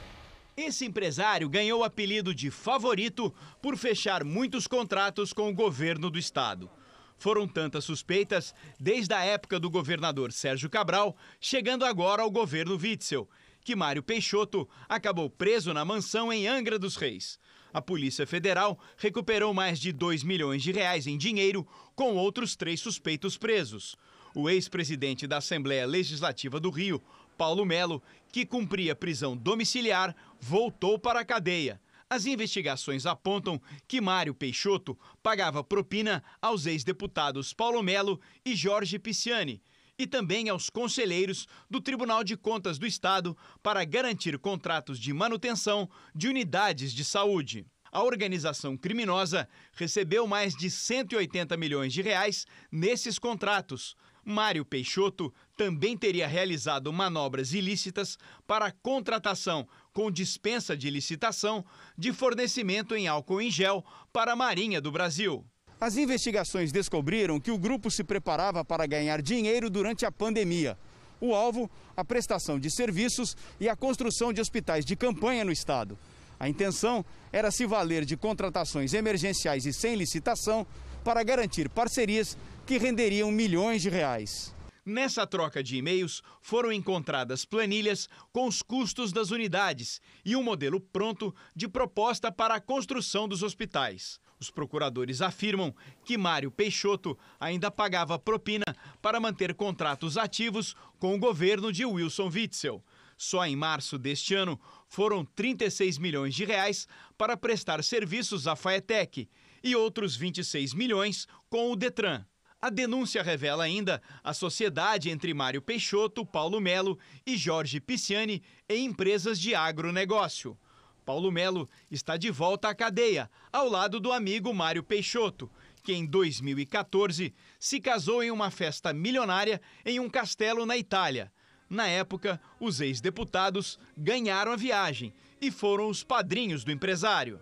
Esse 0.56 0.84
empresário 0.84 1.48
ganhou 1.48 1.80
o 1.80 1.84
apelido 1.84 2.32
de 2.32 2.52
favorito 2.52 3.34
por 3.60 3.76
fechar 3.76 4.22
muitos 4.22 4.68
contratos 4.68 5.32
com 5.32 5.48
o 5.48 5.54
governo 5.54 6.08
do 6.10 6.18
estado. 6.18 6.70
Foram 7.16 7.48
tantas 7.48 7.84
suspeitas 7.84 8.54
desde 8.78 9.12
a 9.12 9.24
época 9.24 9.58
do 9.58 9.68
governador 9.68 10.30
Sérgio 10.30 10.70
Cabral, 10.70 11.16
chegando 11.40 11.84
agora 11.84 12.22
ao 12.22 12.30
governo 12.30 12.78
Witzel, 12.80 13.28
que 13.68 13.76
Mário 13.76 14.02
Peixoto 14.02 14.66
acabou 14.88 15.28
preso 15.28 15.75
na 15.75 15.84
mansão 15.84 16.32
em 16.32 16.48
Angra 16.48 16.78
dos 16.78 16.96
Reis. 16.96 17.38
A 17.70 17.82
Polícia 17.82 18.26
Federal 18.26 18.80
recuperou 18.96 19.52
mais 19.52 19.78
de 19.78 19.92
2 19.92 20.22
milhões 20.22 20.62
de 20.62 20.72
reais 20.72 21.06
em 21.06 21.18
dinheiro 21.18 21.68
com 21.94 22.16
outros 22.16 22.56
três 22.56 22.80
suspeitos 22.80 23.37
presos. 23.37 23.94
O 24.34 24.48
ex-presidente 24.48 25.26
da 25.26 25.37
Assembleia 25.37 25.84
Legislativa 25.84 26.58
do 26.58 26.70
Rio, 26.70 26.98
Paulo 27.37 27.66
Melo, 27.66 28.02
que 28.32 28.46
cumpria 28.46 28.96
prisão 28.96 29.37
domiciliar, 29.37 30.16
voltou 30.40 30.98
para 30.98 31.20
a 31.20 31.25
cadeia. 31.26 31.78
As 32.08 32.25
investigações 32.25 33.04
apontam 33.04 33.60
que 33.87 34.00
Mário 34.00 34.32
Peixoto 34.32 34.98
pagava 35.22 35.62
propina 35.62 36.25
aos 36.40 36.64
ex-deputados 36.64 37.52
Paulo 37.52 37.82
Melo 37.82 38.18
e 38.46 38.56
Jorge 38.56 38.98
Pisciani 38.98 39.60
e 39.98 40.06
também 40.06 40.48
aos 40.48 40.70
conselheiros 40.70 41.48
do 41.68 41.80
Tribunal 41.80 42.22
de 42.22 42.36
Contas 42.36 42.78
do 42.78 42.86
Estado 42.86 43.36
para 43.60 43.84
garantir 43.84 44.38
contratos 44.38 44.98
de 44.98 45.12
manutenção 45.12 45.90
de 46.14 46.28
unidades 46.28 46.92
de 46.92 47.04
saúde. 47.04 47.66
A 47.90 48.02
organização 48.04 48.76
criminosa 48.76 49.48
recebeu 49.72 50.26
mais 50.26 50.54
de 50.54 50.70
180 50.70 51.56
milhões 51.56 51.92
de 51.92 52.00
reais 52.00 52.46
nesses 52.70 53.18
contratos. 53.18 53.96
Mário 54.24 54.64
Peixoto 54.64 55.32
também 55.56 55.96
teria 55.96 56.28
realizado 56.28 56.92
manobras 56.92 57.54
ilícitas 57.54 58.18
para 58.46 58.66
a 58.66 58.72
contratação 58.72 59.66
com 59.92 60.10
dispensa 60.10 60.76
de 60.76 60.90
licitação 60.90 61.64
de 61.96 62.12
fornecimento 62.12 62.94
em 62.94 63.08
álcool 63.08 63.40
em 63.40 63.50
gel 63.50 63.84
para 64.12 64.34
a 64.34 64.36
Marinha 64.36 64.82
do 64.82 64.92
Brasil. 64.92 65.44
As 65.80 65.97
investigações 65.97 66.73
descobriram 66.73 67.38
que 67.38 67.52
o 67.52 67.58
grupo 67.58 67.88
se 67.88 68.02
preparava 68.02 68.64
para 68.64 68.87
ganhar 68.87 69.23
dinheiro 69.23 69.70
durante 69.70 70.04
a 70.04 70.11
pandemia. 70.11 70.76
O 71.20 71.32
alvo, 71.35 71.70
a 71.97 72.04
prestação 72.04 72.58
de 72.58 72.68
serviços 72.68 73.37
e 73.61 73.68
a 73.68 73.76
construção 73.76 74.32
de 74.32 74.40
hospitais 74.40 74.85
de 74.85 74.97
campanha 74.97 75.44
no 75.44 75.52
estado. 75.52 75.97
A 76.38 76.49
intenção 76.49 77.04
era 77.32 77.50
se 77.52 77.64
valer 77.64 78.04
de 78.04 78.16
contratações 78.16 78.92
emergenciais 78.92 79.66
e 79.66 79.73
sem 79.73 79.94
licitação 79.94 80.66
para 81.04 81.23
garantir 81.23 81.68
parcerias 81.68 82.37
que 82.66 82.76
renderiam 82.76 83.30
milhões 83.30 83.80
de 83.80 83.88
reais. 83.88 84.52
Nessa 84.85 85.26
troca 85.26 85.62
de 85.62 85.76
e-mails, 85.76 86.23
foram 86.40 86.73
encontradas 86.73 87.44
planilhas 87.44 88.08
com 88.32 88.47
os 88.47 88.62
custos 88.62 89.12
das 89.12 89.30
unidades 89.30 90.00
e 90.25 90.35
um 90.35 90.42
modelo 90.42 90.80
pronto 90.80 91.35
de 91.54 91.68
proposta 91.68 92.32
para 92.32 92.54
a 92.54 92.61
construção 92.61 93.28
dos 93.28 93.42
hospitais. 93.42 94.18
Os 94.40 94.50
procuradores 94.50 95.21
afirmam 95.21 95.75
que 96.04 96.16
Mário 96.16 96.50
Peixoto 96.50 97.18
ainda 97.40 97.71
pagava 97.71 98.18
propina 98.18 98.64
para 99.02 99.18
manter 99.18 99.54
contratos 99.54 100.16
ativos 100.16 100.76
com 100.99 101.14
o 101.14 101.18
governo 101.18 101.73
de 101.73 101.85
Wilson 101.85 102.28
Witzel. 102.28 102.85
Só 103.16 103.45
em 103.45 103.57
março 103.57 103.99
deste 103.99 104.35
ano 104.35 104.61
foram 104.87 105.25
36 105.25 105.99
milhões 105.99 106.35
de 106.35 106.45
reais 106.45 106.87
para 107.16 107.37
prestar 107.37 107.83
serviços 107.83 108.47
à 108.47 108.54
Faetec 108.54 109.28
e 109.62 109.75
outros 109.75 110.14
26 110.14 110.73
milhões 110.73 111.26
com 111.50 111.73
o 111.73 111.76
Detran. 111.76 112.25
A 112.61 112.71
denúncia 112.71 113.23
revela 113.23 113.64
ainda 113.64 114.02
a 114.23 114.33
sociedade 114.33 115.11
entre 115.11 115.35
Mário 115.35 115.62
Peixoto, 115.62 116.25
Paulo 116.25 116.61
Melo 116.61 116.99
e 117.26 117.37
Jorge 117.37 117.80
Pisciani 117.80 118.42
em 118.68 118.85
empresas 118.85 119.38
de 119.38 119.54
agronegócio. 119.54 120.59
Paulo 121.08 121.32
Melo 121.32 121.66
está 121.90 122.18
de 122.18 122.30
volta 122.30 122.68
à 122.68 122.74
cadeia, 122.74 123.30
ao 123.50 123.66
lado 123.66 123.98
do 123.98 124.12
amigo 124.12 124.52
Mário 124.52 124.82
Peixoto, 124.82 125.50
que 125.82 125.94
em 125.94 126.04
2014 126.04 127.34
se 127.58 127.80
casou 127.80 128.22
em 128.22 128.30
uma 128.30 128.50
festa 128.50 128.92
milionária 128.92 129.58
em 129.86 129.98
um 130.00 130.10
castelo 130.10 130.66
na 130.66 130.76
Itália. 130.76 131.32
Na 131.66 131.88
época, 131.88 132.38
os 132.60 132.82
ex-deputados 132.82 133.78
ganharam 133.96 134.52
a 134.52 134.56
viagem 134.56 135.14
e 135.40 135.50
foram 135.50 135.88
os 135.88 136.04
padrinhos 136.04 136.62
do 136.62 136.70
empresário. 136.70 137.40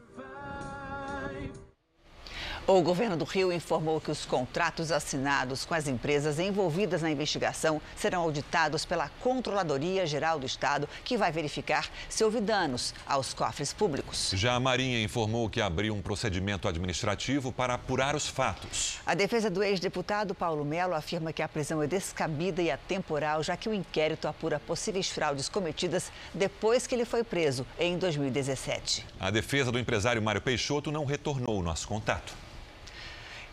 O 2.69 2.83
governo 2.83 3.17
do 3.17 3.25
Rio 3.25 3.53
informou 3.53 4.01
que 4.01 4.11
os 4.11 4.27
contratos 4.27 4.91
assinados 4.91 5.65
com 5.65 5.73
as 5.73 5.87
empresas 5.87 6.41
envolvidas 6.41 7.01
na 7.01 7.09
investigação 7.09 7.81
serão 7.95 8.23
auditados 8.23 8.85
pela 8.85 9.09
Controladoria 9.21 10.05
Geral 10.05 10.41
do 10.41 10.47
Estado, 10.47 10.89
que 11.05 11.17
vai 11.17 11.31
verificar 11.31 11.89
se 12.09 12.25
houve 12.25 12.41
danos 12.41 12.93
aos 13.07 13.33
cofres 13.33 13.73
públicos. 13.73 14.33
Já 14.35 14.55
a 14.55 14.59
Marinha 14.59 15.01
informou 15.01 15.49
que 15.49 15.61
abriu 15.61 15.95
um 15.95 16.03
procedimento 16.03 16.67
administrativo 16.67 17.53
para 17.53 17.75
apurar 17.75 18.17
os 18.17 18.27
fatos. 18.27 18.99
A 19.07 19.15
defesa 19.15 19.49
do 19.49 19.63
ex-deputado 19.63 20.35
Paulo 20.35 20.65
Melo 20.65 20.97
afirma 20.97 21.33
que 21.33 21.43
a 21.43 21.49
prisão 21.49 21.81
é 21.81 21.87
descabida 21.87 22.61
e 22.61 22.69
atemporal, 22.69 23.45
já 23.45 23.57
que 23.57 23.69
o 23.69 23.75
inquérito 23.75 24.27
apura 24.27 24.59
possíveis 24.59 25.09
fraudes 25.09 25.49
cometidas 25.49 26.11
depois 26.35 26.85
que 26.85 26.97
ele 26.97 27.05
foi 27.05 27.23
preso 27.23 27.65
em 27.79 27.97
2017. 27.97 29.07
A 29.21 29.31
defesa 29.31 29.71
do 29.71 29.79
empresário 29.79 30.21
Mário 30.21 30.41
Peixoto 30.41 30.91
não 30.91 31.05
retornou 31.05 31.61
o 31.61 31.63
nosso 31.63 31.87
contato. 31.87 32.35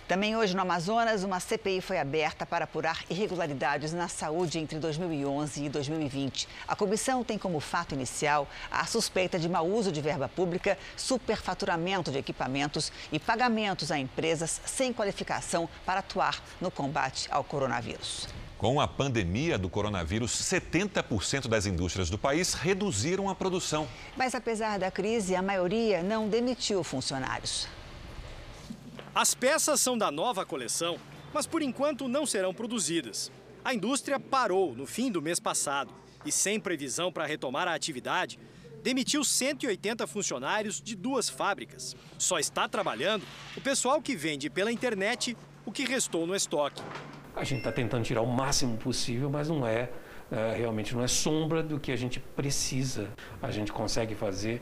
Também 0.08 0.36
hoje 0.36 0.54
no 0.54 0.62
Amazonas, 0.62 1.24
uma 1.24 1.40
CPI 1.40 1.80
foi 1.80 1.98
aberta 1.98 2.46
para 2.46 2.66
apurar 2.66 3.06
irregularidades 3.10 3.94
na 3.94 4.10
saúde 4.10 4.60
entre 4.60 4.78
2011 4.78 5.64
e 5.64 5.70
2020. 5.70 6.46
A 6.68 6.76
comissão 6.76 7.24
tem 7.24 7.38
como 7.38 7.62
fato 7.62 7.96
inicial 7.96 8.46
a 8.70 8.86
suspeita 8.86 9.40
de 9.40 9.48
mau 9.48 9.66
uso 9.66 9.94
de 9.94 10.02
verba 10.02 10.28
pública, 10.28 10.78
superfaturamento 10.98 12.12
de 12.12 12.18
equipamentos 12.18 12.92
e 13.14 13.20
pagamentos 13.20 13.92
a 13.92 13.98
empresas 13.98 14.60
sem 14.66 14.92
qualificação 14.92 15.70
para 15.86 16.02
atuar 16.02 16.44
no 16.60 16.70
combate 16.70 17.30
ao 17.32 17.44
coronavírus. 17.44 18.28
Com 18.58 18.82
a 18.82 18.88
pandemia 18.88 19.58
do 19.58 19.70
coronavírus, 19.70 20.32
70% 20.32 21.48
das 21.48 21.66
indústrias 21.66 22.10
do 22.10 22.18
país 22.18 22.54
reduziram 22.54 23.30
a 23.30 23.36
produção. 23.36 23.88
Mas 24.18 24.36
apesar 24.36 24.80
da 24.80 24.92
crise, 24.92 25.34
a 25.34 25.42
maioria 25.42 26.04
não 26.04 26.28
demitiu 26.28 26.84
funcionários. 26.84 27.68
As 29.16 29.36
peças 29.36 29.80
são 29.80 29.96
da 29.96 30.10
nova 30.10 30.44
coleção, 30.44 30.98
mas 31.32 31.46
por 31.46 31.62
enquanto 31.62 32.08
não 32.08 32.26
serão 32.26 32.52
produzidas. 32.52 33.32
A 33.64 33.72
indústria 33.72 34.20
parou 34.20 34.74
no 34.74 34.88
fim 34.88 35.12
do 35.12 35.22
mês 35.22 35.40
passado 35.40 35.94
e, 36.26 36.32
sem 36.32 36.60
previsão 36.60 37.12
para 37.12 37.28
retomar 37.28 37.68
a 37.68 37.76
atividade, 37.76 38.40
demitiu 38.82 39.24
180 39.24 40.08
funcionários 40.08 40.82
de 40.82 40.96
duas 40.96 41.30
fábricas. 41.30 41.96
Só 42.18 42.40
está 42.40 42.68
trabalhando 42.68 43.24
o 43.56 43.62
pessoal 43.62 44.02
que 44.02 44.16
vende 44.16 44.50
pela 44.50 44.72
internet 44.72 45.38
o 45.64 45.72
que 45.72 45.86
restou 45.86 46.26
no 46.26 46.36
estoque. 46.36 46.82
A 47.36 47.44
gente 47.44 47.60
está 47.60 47.72
tentando 47.72 48.04
tirar 48.04 48.22
o 48.22 48.28
máximo 48.28 48.78
possível, 48.78 49.30
mas 49.30 49.48
não 49.48 49.66
é, 49.66 49.92
é, 50.32 50.56
realmente 50.58 50.96
não 50.96 51.04
é 51.04 51.08
sombra 51.08 51.62
do 51.62 51.80
que 51.80 51.92
a 51.92 51.96
gente 51.96 52.20
precisa. 52.20 53.08
A 53.40 53.52
gente 53.52 53.72
consegue 53.72 54.16
fazer 54.16 54.60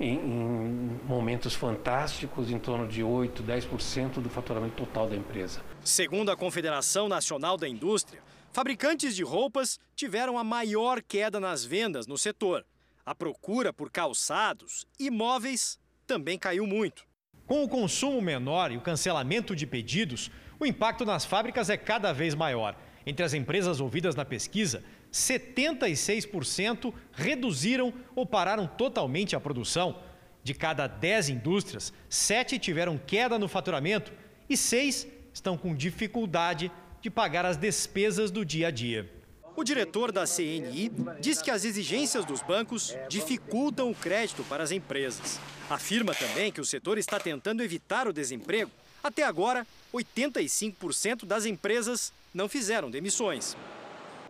em, 0.00 0.14
em 0.14 1.00
momentos 1.04 1.54
fantásticos, 1.54 2.50
em 2.50 2.58
torno 2.58 2.88
de 2.88 3.02
8, 3.02 3.42
10% 3.42 4.14
do 4.14 4.30
faturamento 4.30 4.74
total 4.74 5.08
da 5.08 5.14
empresa. 5.14 5.60
Segundo 5.84 6.30
a 6.30 6.36
Confederação 6.36 7.08
Nacional 7.08 7.56
da 7.56 7.68
Indústria, 7.68 8.22
fabricantes 8.52 9.14
de 9.14 9.22
roupas 9.22 9.78
tiveram 9.94 10.38
a 10.38 10.42
maior 10.42 11.02
queda 11.02 11.38
nas 11.38 11.64
vendas 11.64 12.06
no 12.06 12.16
setor. 12.16 12.64
A 13.04 13.14
procura 13.14 13.72
por 13.72 13.90
calçados 13.90 14.86
e 14.98 15.10
móveis 15.10 15.78
também 16.06 16.38
caiu 16.38 16.66
muito. 16.66 17.04
Com 17.46 17.64
o 17.64 17.68
consumo 17.68 18.22
menor 18.22 18.70
e 18.70 18.76
o 18.76 18.80
cancelamento 18.80 19.54
de 19.56 19.66
pedidos, 19.66 20.30
o 20.58 20.64
impacto 20.64 21.04
nas 21.04 21.24
fábricas 21.24 21.68
é 21.68 21.76
cada 21.76 22.12
vez 22.12 22.34
maior. 22.34 22.76
Entre 23.04 23.24
as 23.24 23.34
empresas 23.34 23.80
ouvidas 23.80 24.14
na 24.14 24.24
pesquisa, 24.24 24.84
76% 25.12 26.92
reduziram 27.12 27.92
ou 28.14 28.24
pararam 28.24 28.66
totalmente 28.66 29.34
a 29.34 29.40
produção. 29.40 30.02
De 30.42 30.54
cada 30.54 30.86
10 30.86 31.30
indústrias, 31.30 31.92
7 32.08 32.58
tiveram 32.58 32.98
queda 32.98 33.38
no 33.38 33.48
faturamento 33.48 34.12
e 34.48 34.56
6 34.56 35.06
estão 35.32 35.56
com 35.56 35.74
dificuldade 35.74 36.70
de 37.00 37.10
pagar 37.10 37.44
as 37.44 37.56
despesas 37.56 38.30
do 38.30 38.44
dia 38.44 38.68
a 38.68 38.70
dia. 38.70 39.10
O 39.56 39.64
diretor 39.64 40.10
da 40.10 40.24
CNI 40.26 40.90
diz 41.20 41.42
que 41.42 41.50
as 41.50 41.64
exigências 41.64 42.24
dos 42.24 42.40
bancos 42.40 42.96
dificultam 43.08 43.90
o 43.90 43.94
crédito 43.94 44.42
para 44.44 44.62
as 44.62 44.70
empresas. 44.70 45.38
Afirma 45.68 46.14
também 46.14 46.50
que 46.50 46.60
o 46.60 46.64
setor 46.64 46.96
está 46.98 47.18
tentando 47.18 47.62
evitar 47.62 48.08
o 48.08 48.12
desemprego. 48.12 48.70
Até 49.02 49.22
agora, 49.22 49.66
85% 49.92 51.24
das 51.26 51.44
empresas 51.44 52.12
não 52.32 52.48
fizeram 52.48 52.90
demissões. 52.90 53.56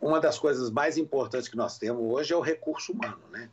Uma 0.00 0.18
das 0.18 0.38
coisas 0.38 0.70
mais 0.70 0.96
importantes 0.96 1.48
que 1.48 1.56
nós 1.56 1.76
temos 1.76 2.02
hoje 2.02 2.32
é 2.32 2.36
o 2.36 2.40
recurso 2.40 2.92
humano, 2.92 3.22
né? 3.30 3.50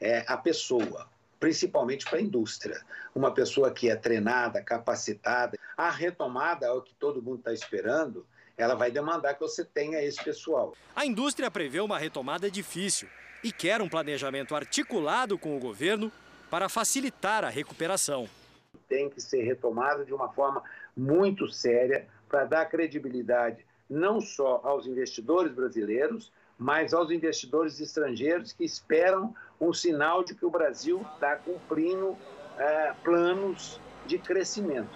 É 0.00 0.24
a 0.28 0.36
pessoa, 0.36 1.08
principalmente 1.40 2.04
para 2.04 2.18
a 2.18 2.22
indústria. 2.22 2.80
Uma 3.12 3.34
pessoa 3.34 3.72
que 3.72 3.90
é 3.90 3.96
treinada, 3.96 4.62
capacitada. 4.62 5.58
A 5.76 5.90
retomada 5.90 6.66
é 6.66 6.70
o 6.70 6.82
que 6.82 6.94
todo 6.94 7.20
mundo 7.20 7.38
está 7.38 7.52
esperando. 7.52 8.24
Ela 8.56 8.76
vai 8.76 8.92
demandar 8.92 9.34
que 9.34 9.40
você 9.40 9.64
tenha 9.64 10.00
esse 10.00 10.22
pessoal. 10.22 10.72
A 10.94 11.04
indústria 11.04 11.50
prevê 11.50 11.80
uma 11.80 11.98
retomada 11.98 12.48
difícil 12.48 13.08
e 13.42 13.50
quer 13.50 13.82
um 13.82 13.88
planejamento 13.88 14.54
articulado 14.54 15.36
com 15.36 15.56
o 15.56 15.60
governo 15.60 16.12
para 16.48 16.68
facilitar 16.68 17.44
a 17.44 17.48
recuperação. 17.48 18.28
Tem 18.88 19.10
que 19.10 19.20
ser 19.20 19.42
retomada 19.42 20.04
de 20.04 20.14
uma 20.14 20.32
forma 20.32 20.62
muito 20.96 21.48
séria 21.48 22.06
para 22.28 22.44
dar 22.44 22.66
credibilidade 22.66 23.66
não 23.88 24.20
só 24.20 24.60
aos 24.64 24.86
investidores 24.86 25.52
brasileiros, 25.52 26.32
mas 26.58 26.92
aos 26.92 27.10
investidores 27.10 27.80
estrangeiros 27.80 28.52
que 28.52 28.64
esperam 28.64 29.34
um 29.60 29.72
sinal 29.72 30.24
de 30.24 30.34
que 30.34 30.44
o 30.44 30.50
Brasil 30.50 31.04
está 31.14 31.36
cumprindo 31.36 32.16
é, 32.58 32.92
planos 33.04 33.80
de 34.06 34.18
crescimento. 34.18 34.90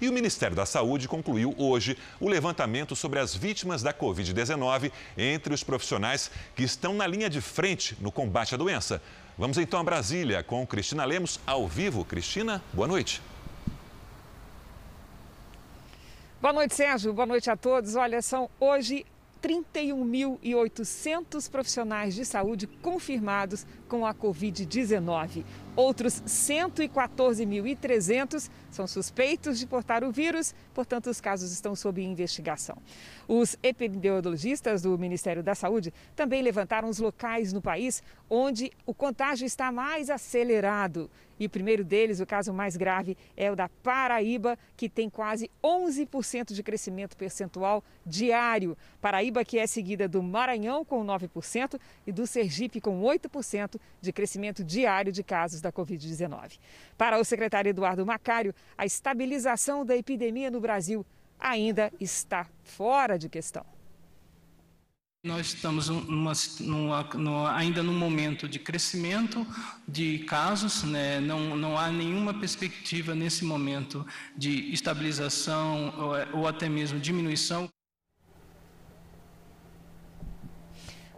E 0.00 0.08
o 0.08 0.12
Ministério 0.12 0.54
da 0.54 0.64
Saúde 0.64 1.08
concluiu 1.08 1.54
hoje 1.58 1.98
o 2.20 2.28
levantamento 2.28 2.94
sobre 2.94 3.18
as 3.18 3.34
vítimas 3.34 3.82
da 3.82 3.92
Covid-19 3.92 4.92
entre 5.16 5.52
os 5.52 5.64
profissionais 5.64 6.30
que 6.54 6.62
estão 6.62 6.94
na 6.94 7.06
linha 7.06 7.28
de 7.28 7.40
frente 7.40 7.96
no 8.00 8.12
combate 8.12 8.54
à 8.54 8.58
doença. 8.58 9.02
Vamos 9.36 9.58
então 9.58 9.80
a 9.80 9.84
Brasília 9.84 10.42
com 10.42 10.66
Cristina 10.66 11.04
Lemos 11.04 11.40
ao 11.46 11.66
vivo. 11.66 12.04
Cristina, 12.04 12.62
boa 12.72 12.86
noite. 12.86 13.20
Boa 16.40 16.52
noite, 16.52 16.76
Sérgio. 16.76 17.12
Boa 17.12 17.26
noite 17.26 17.50
a 17.50 17.56
todos. 17.56 17.96
Olha, 17.96 18.22
são 18.22 18.48
hoje 18.60 19.04
31.800 19.42 21.50
profissionais 21.50 22.14
de 22.14 22.24
saúde 22.24 22.66
confirmados 22.66 23.66
com 23.88 24.06
a 24.06 24.14
Covid-19. 24.14 25.44
Outros 25.78 26.20
114.300 26.22 28.50
são 28.68 28.86
suspeitos 28.88 29.60
de 29.60 29.64
portar 29.64 30.02
o 30.02 30.10
vírus, 30.10 30.52
portanto, 30.74 31.08
os 31.08 31.20
casos 31.20 31.52
estão 31.52 31.76
sob 31.76 32.02
investigação. 32.02 32.76
Os 33.28 33.56
epidemiologistas 33.62 34.82
do 34.82 34.98
Ministério 34.98 35.40
da 35.40 35.54
Saúde 35.54 35.94
também 36.16 36.42
levantaram 36.42 36.88
os 36.88 36.98
locais 36.98 37.52
no 37.52 37.62
país 37.62 38.02
onde 38.28 38.72
o 38.84 38.92
contágio 38.92 39.46
está 39.46 39.70
mais 39.70 40.10
acelerado. 40.10 41.08
E 41.38 41.46
o 41.46 41.50
primeiro 41.50 41.84
deles, 41.84 42.20
o 42.20 42.26
caso 42.26 42.52
mais 42.52 42.76
grave, 42.76 43.16
é 43.36 43.50
o 43.50 43.56
da 43.56 43.68
Paraíba, 43.68 44.58
que 44.76 44.88
tem 44.88 45.08
quase 45.08 45.50
11% 45.62 46.52
de 46.52 46.62
crescimento 46.62 47.16
percentual 47.16 47.82
diário. 48.04 48.76
Paraíba 49.00 49.44
que 49.44 49.58
é 49.58 49.66
seguida 49.66 50.08
do 50.08 50.22
Maranhão 50.22 50.84
com 50.84 51.04
9% 51.04 51.78
e 52.06 52.12
do 52.12 52.26
Sergipe 52.26 52.80
com 52.80 53.00
8% 53.02 53.80
de 54.00 54.12
crescimento 54.12 54.64
diário 54.64 55.12
de 55.12 55.22
casos 55.22 55.60
da 55.60 55.72
Covid-19. 55.72 56.58
Para 56.96 57.18
o 57.18 57.24
secretário 57.24 57.68
Eduardo 57.68 58.04
Macário, 58.04 58.54
a 58.76 58.84
estabilização 58.84 59.84
da 59.84 59.96
epidemia 59.96 60.50
no 60.50 60.60
Brasil 60.60 61.04
ainda 61.38 61.92
está 62.00 62.46
fora 62.62 63.18
de 63.18 63.28
questão. 63.28 63.77
Nós 65.24 65.48
estamos 65.48 65.88
numa, 65.88 66.32
numa, 66.60 67.02
numa, 67.02 67.56
ainda 67.56 67.82
num 67.82 67.92
momento 67.98 68.48
de 68.48 68.60
crescimento 68.60 69.44
de 69.86 70.20
casos, 70.20 70.84
né? 70.84 71.18
não, 71.18 71.56
não 71.56 71.76
há 71.76 71.90
nenhuma 71.90 72.32
perspectiva 72.38 73.16
nesse 73.16 73.44
momento 73.44 74.06
de 74.36 74.72
estabilização 74.72 75.92
ou, 75.98 76.40
ou 76.42 76.46
até 76.46 76.68
mesmo 76.68 77.00
diminuição. 77.00 77.68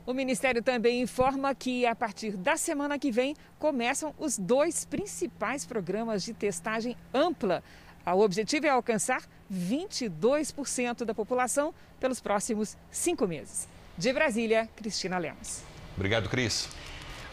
O 0.06 0.14
Ministério 0.14 0.62
também 0.62 1.02
informa 1.02 1.54
que 1.54 1.84
a 1.84 1.94
partir 1.94 2.38
da 2.38 2.56
semana 2.56 2.98
que 2.98 3.12
vem 3.12 3.36
começam 3.58 4.14
os 4.18 4.38
dois 4.38 4.86
principais 4.86 5.66
programas 5.66 6.24
de 6.24 6.32
testagem 6.32 6.96
ampla. 7.12 7.62
O 8.06 8.20
objetivo 8.20 8.64
é 8.64 8.70
alcançar 8.70 9.22
22% 9.52 11.04
da 11.04 11.14
população 11.14 11.74
pelos 12.00 12.18
próximos 12.18 12.78
cinco 12.90 13.26
meses. 13.28 13.68
De 14.00 14.14
Brasília, 14.14 14.66
Cristina 14.74 15.18
Lemos. 15.18 15.60
Obrigado, 15.94 16.26
Cris. 16.30 16.70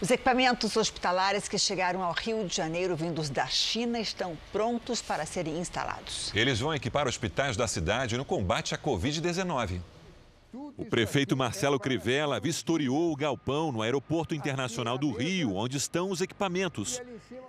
Os 0.02 0.12
equipamentos 0.12 0.76
hospitalares 0.76 1.48
que 1.48 1.58
chegaram 1.58 2.04
ao 2.04 2.12
Rio 2.12 2.46
de 2.46 2.54
Janeiro 2.54 2.94
vindos 2.94 3.30
da 3.30 3.48
China 3.48 4.02
estão 4.02 4.38
prontos 4.52 5.02
para 5.02 5.26
serem 5.26 5.60
instalados. 5.60 6.30
Eles 6.36 6.60
vão 6.60 6.76
equipar 6.76 7.08
hospitais 7.08 7.56
da 7.56 7.70
cidade 7.70 8.18
no 8.18 8.26
combate 8.26 8.76
à 8.76 8.78
Covid-19. 8.78 9.80
O 10.78 10.84
prefeito 10.84 11.38
Marcelo 11.38 11.80
Crivella 11.80 12.38
vistoriou 12.38 13.14
o 13.14 13.16
galpão 13.16 13.72
no 13.72 13.82
Aeroporto 13.82 14.36
Internacional 14.36 14.98
do 14.98 15.14
Rio, 15.14 15.56
onde 15.56 15.78
estão 15.78 16.12
os 16.12 16.20
equipamentos. 16.20 17.02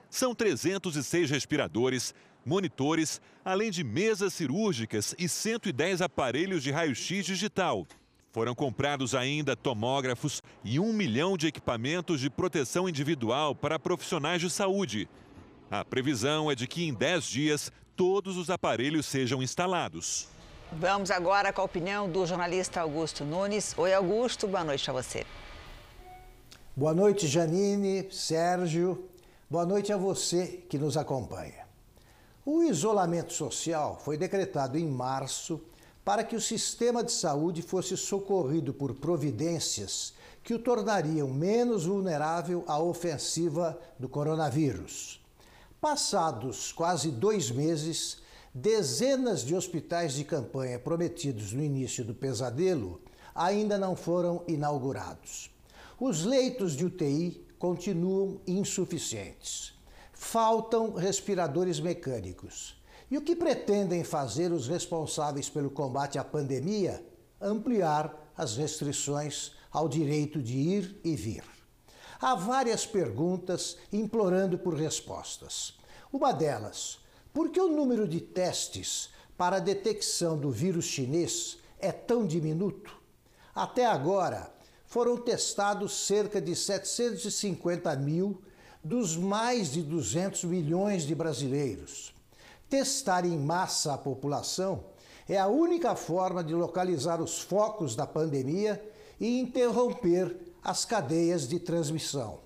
São 0.09 0.33
306 0.33 1.29
respiradores, 1.29 2.15
monitores, 2.47 3.21
além 3.45 3.73
de 3.73 3.83
mesas 3.83 4.33
cirúrgicas 4.33 5.13
e 5.19 5.29
110 5.29 6.03
aparelhos 6.03 6.63
de 6.63 6.71
raio-x 6.71 7.27
digital. 7.27 7.85
Foram 8.31 8.55
comprados 8.55 9.15
ainda 9.15 9.57
tomógrafos 9.57 10.43
e 10.63 10.79
um 10.79 10.93
milhão 10.93 11.37
de 11.37 11.47
equipamentos 11.47 12.21
de 12.21 12.29
proteção 12.29 12.89
individual 12.89 13.55
para 13.55 13.79
profissionais 13.79 14.41
de 14.41 14.51
saúde. 14.51 15.09
A 15.71 15.83
previsão 15.85 16.51
é 16.51 16.55
de 16.55 16.67
que 16.67 16.87
em 16.87 16.93
10 16.93 17.25
dias 17.25 17.73
todos 17.97 18.37
os 18.37 18.51
aparelhos 18.51 19.07
sejam 19.07 19.43
instalados. 19.43 20.29
Vamos 20.71 21.11
agora 21.11 21.53
com 21.53 21.63
a 21.63 21.65
opinião 21.65 22.09
do 22.11 22.27
jornalista 22.27 22.83
Augusto 22.83 23.25
Nunes. 23.25 23.75
Oi, 23.79 23.95
Augusto, 23.95 24.47
boa 24.47 24.63
noite 24.63 24.91
a 24.91 24.93
você. 24.93 25.25
Boa 26.77 26.93
noite, 26.93 27.27
Janine, 27.27 28.13
Sérgio. 28.13 29.09
Boa 29.49 29.65
noite 29.65 29.91
a 29.91 29.97
você 29.97 30.63
que 30.69 30.77
nos 30.77 30.99
acompanha. 30.99 31.67
O 32.45 32.63
isolamento 32.63 33.33
social 33.33 33.99
foi 34.05 34.19
decretado 34.19 34.77
em 34.77 34.87
março 34.87 35.61
para 36.09 36.25
que 36.25 36.35
o 36.35 36.41
sistema 36.41 37.05
de 37.05 37.13
saúde 37.13 37.61
fosse 37.61 37.95
socorrido 37.95 38.73
por 38.73 38.95
providências 38.95 40.15
que 40.43 40.55
o 40.55 40.59
tornariam 40.59 41.29
menos 41.29 41.85
vulnerável 41.85 42.65
à 42.67 42.79
ofensiva 42.79 43.79
do 43.99 44.09
coronavírus. 44.09 45.23
Passados 45.79 46.73
quase 46.73 47.11
dois 47.11 47.51
meses, 47.51 48.23
dezenas 48.55 49.43
de 49.45 49.55
hospitais 49.55 50.15
de 50.15 50.25
campanha 50.25 50.79
prometidos 50.79 51.53
no 51.53 51.63
início 51.63 52.03
do 52.03 52.15
pesadelo 52.15 53.03
ainda 53.35 53.77
não 53.77 53.95
foram 53.95 54.43
inaugurados. 54.49 55.51
Os 56.01 56.25
leitos 56.25 56.73
de 56.73 56.87
UTI 56.87 57.47
continuam 57.59 58.41
insuficientes. 58.47 59.75
Faltam 60.15 60.95
respiradores 60.95 61.79
mecânicos 61.79 62.78
e 63.11 63.17
o 63.17 63.23
que 63.23 63.35
pretendem 63.35 64.05
fazer 64.05 64.53
os 64.53 64.69
responsáveis 64.69 65.49
pelo 65.49 65.71
combate 65.71 66.19
à 66.19 66.25
pandemia? 66.25 67.05
Ampliar 67.41 68.33
as 68.37 68.57
restrições 68.57 69.53
ao 69.71 69.89
direito 69.89 70.43
de 70.43 70.57
ir 70.57 71.01
e 71.03 71.17
vir. 71.17 71.45
Há 72.21 72.35
várias 72.35 72.85
perguntas 72.85 73.77
implorando 73.93 74.59
por 74.59 74.75
respostas. 74.75 75.79
Uma 76.13 76.33
delas, 76.33 76.99
por 77.33 77.51
que 77.51 77.61
o 77.61 77.69
número 77.69 78.09
de 78.09 78.21
testes 78.21 79.11
para 79.37 79.57
a 79.57 79.61
detecção 79.61 80.37
do 80.37 80.51
vírus 80.51 80.85
chinês 80.85 81.59
é 81.79 81.93
tão 81.93 82.27
diminuto? 82.27 82.97
Até 83.55 83.87
agora, 83.87 84.53
foram 84.87 85.17
testados 85.17 86.07
cerca 86.07 86.41
de 86.41 86.57
750 86.57 87.95
mil 87.97 88.43
dos 88.83 89.17
mais 89.17 89.73
de 89.73 89.83
200 89.83 90.45
milhões 90.45 91.05
de 91.05 91.15
brasileiros. 91.15 92.18
Testar 92.69 93.25
em 93.25 93.39
massa 93.39 93.95
a 93.95 93.99
população 93.99 94.85
é 95.29 95.39
a 95.39 95.47
única 95.47 95.95
forma 95.95 96.45
de 96.45 96.55
localizar 96.55 97.21
os 97.21 97.41
focos 97.41 97.97
da 97.97 98.07
pandemia 98.07 98.83
e 99.19 99.41
interromper 99.41 100.37
as 100.63 100.85
cadeias 100.85 101.49
de 101.49 101.59
transmissão. 101.59 102.41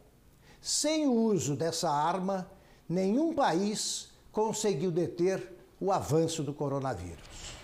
Sem 0.61 1.08
o 1.08 1.12
uso 1.12 1.56
dessa 1.56 1.90
arma, 1.90 2.50
nenhum 2.88 3.35
país 3.35 4.11
conseguiu 4.30 4.90
deter 4.90 5.56
o 5.80 5.90
avanço 5.90 6.42
do 6.42 6.54
coronavírus. 6.54 7.62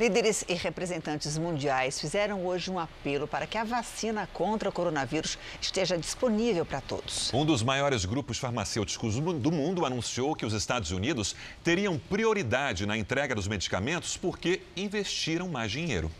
Líderes 0.00 0.46
e 0.48 0.54
representantes 0.54 1.36
mundiais 1.36 2.00
fizeram 2.00 2.46
hoje 2.46 2.70
um 2.70 2.78
apelo 2.78 3.28
para 3.28 3.46
que 3.46 3.58
a 3.58 3.64
vacina 3.64 4.26
contra 4.32 4.70
o 4.70 4.72
coronavírus 4.72 5.36
esteja 5.60 5.98
disponível 5.98 6.64
para 6.64 6.80
todos. 6.80 7.30
Um 7.34 7.44
dos 7.44 7.62
maiores 7.62 8.06
grupos 8.06 8.38
farmacêuticos 8.38 9.16
do 9.16 9.52
mundo 9.52 9.84
anunciou 9.84 10.34
que 10.34 10.46
os 10.46 10.54
Estados 10.54 10.90
Unidos 10.90 11.36
teriam 11.62 11.98
prioridade 11.98 12.86
na 12.86 12.96
entrega 12.96 13.34
dos 13.34 13.46
medicamentos 13.46 14.16
porque 14.16 14.62
investiram 14.74 15.48
mais 15.50 15.70
dinheiro. 15.70 16.10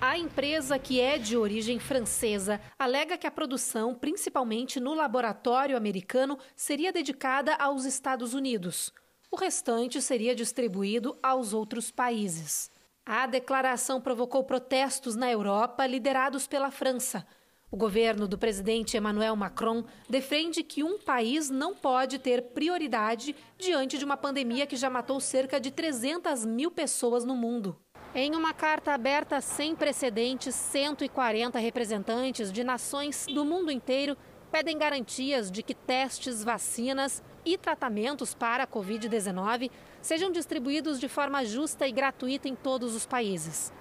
A 0.00 0.16
empresa, 0.16 0.78
que 0.78 1.00
é 1.00 1.18
de 1.18 1.36
origem 1.36 1.80
francesa, 1.80 2.60
alega 2.78 3.18
que 3.18 3.26
a 3.26 3.30
produção, 3.32 3.92
principalmente 3.92 4.78
no 4.78 4.94
laboratório 4.94 5.76
americano, 5.76 6.38
seria 6.54 6.92
dedicada 6.92 7.56
aos 7.56 7.84
Estados 7.84 8.34
Unidos. 8.34 8.92
O 9.30 9.36
restante 9.36 10.00
seria 10.00 10.34
distribuído 10.34 11.18
aos 11.22 11.52
outros 11.52 11.90
países. 11.90 12.70
A 13.04 13.26
declaração 13.26 14.00
provocou 14.00 14.42
protestos 14.42 15.14
na 15.16 15.30
Europa, 15.30 15.86
liderados 15.86 16.46
pela 16.46 16.70
França. 16.70 17.26
O 17.70 17.76
governo 17.76 18.26
do 18.26 18.38
presidente 18.38 18.96
Emmanuel 18.96 19.36
Macron 19.36 19.84
defende 20.08 20.62
que 20.62 20.82
um 20.82 20.98
país 20.98 21.50
não 21.50 21.74
pode 21.74 22.18
ter 22.18 22.40
prioridade 22.54 23.36
diante 23.58 23.98
de 23.98 24.04
uma 24.04 24.16
pandemia 24.16 24.66
que 24.66 24.76
já 24.76 24.88
matou 24.88 25.20
cerca 25.20 25.60
de 25.60 25.70
300 25.70 26.46
mil 26.46 26.70
pessoas 26.70 27.26
no 27.26 27.36
mundo. 27.36 27.78
Em 28.14 28.34
uma 28.34 28.54
carta 28.54 28.94
aberta 28.94 29.42
sem 29.42 29.76
precedentes, 29.76 30.54
140 30.54 31.58
representantes 31.58 32.50
de 32.50 32.64
nações 32.64 33.26
do 33.26 33.44
mundo 33.44 33.70
inteiro 33.70 34.16
pedem 34.50 34.78
garantias 34.78 35.50
de 35.50 35.62
que 35.62 35.74
testes, 35.74 36.42
vacinas 36.42 37.22
e 37.44 37.56
tratamentos 37.56 38.34
para 38.34 38.64
a 38.64 38.66
Covid-19 38.66 39.70
sejam 40.00 40.30
distribuídos 40.30 40.98
de 40.98 41.08
forma 41.08 41.44
justa 41.44 41.86
e 41.86 41.92
gratuita 41.92 42.48
em 42.48 42.54
todos 42.54 42.94
os 42.94 43.06
países. 43.06 43.72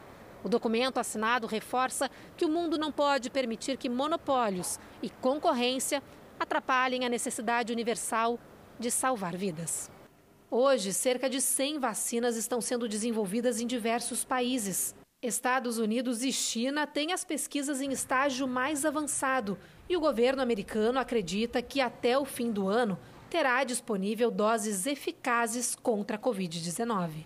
O 0.43 0.49
documento 0.49 0.99
assinado 0.99 1.47
reforça 1.47 2.10
que 2.36 2.45
o 2.45 2.49
mundo 2.49 2.77
não 2.77 2.91
pode 2.91 3.30
permitir 3.30 3.77
que 3.77 3.89
monopólios 3.89 4.80
e 5.01 5.10
concorrência 5.10 6.01
atrapalhem 6.39 7.06
a 7.06 7.10
necessidade 7.10 7.73
universal 7.73 8.39
de 8.80 8.91
salvar 8.91 9.36
vidas. 9.36 9.89
Hoje, 10.49 10.93
cerca 10.93 11.30
de 11.30 11.41
100 11.41 11.80
vacinas 11.80 12.38
estão 12.38 12.62
sendo 12.62 12.88
desenvolvidas 12.88 13.60
em 13.60 13.67
diversos 13.67 14.23
países. 14.23 14.95
Estados 15.21 15.80
Unidos 15.80 16.23
e 16.23 16.32
China 16.32 16.86
têm 16.86 17.12
as 17.12 17.25
pesquisas 17.25 17.82
em 17.82 17.91
estágio 17.91 18.47
mais 18.47 18.86
avançado 18.86 19.58
e 19.89 19.95
o 19.95 20.00
governo 20.00 20.41
americano 20.41 21.00
acredita 21.00 21.62
que 21.62 21.80
até 21.80 22.17
o 22.17 22.26
fim 22.26 22.52
do 22.52 22.67
ano 22.67 22.97
terá 23.30 23.63
disponível 23.63 24.32
doses 24.32 24.86
eficazes 24.86 25.76
contra 25.76 26.17
a 26.17 26.19
Covid-19. 26.19 27.26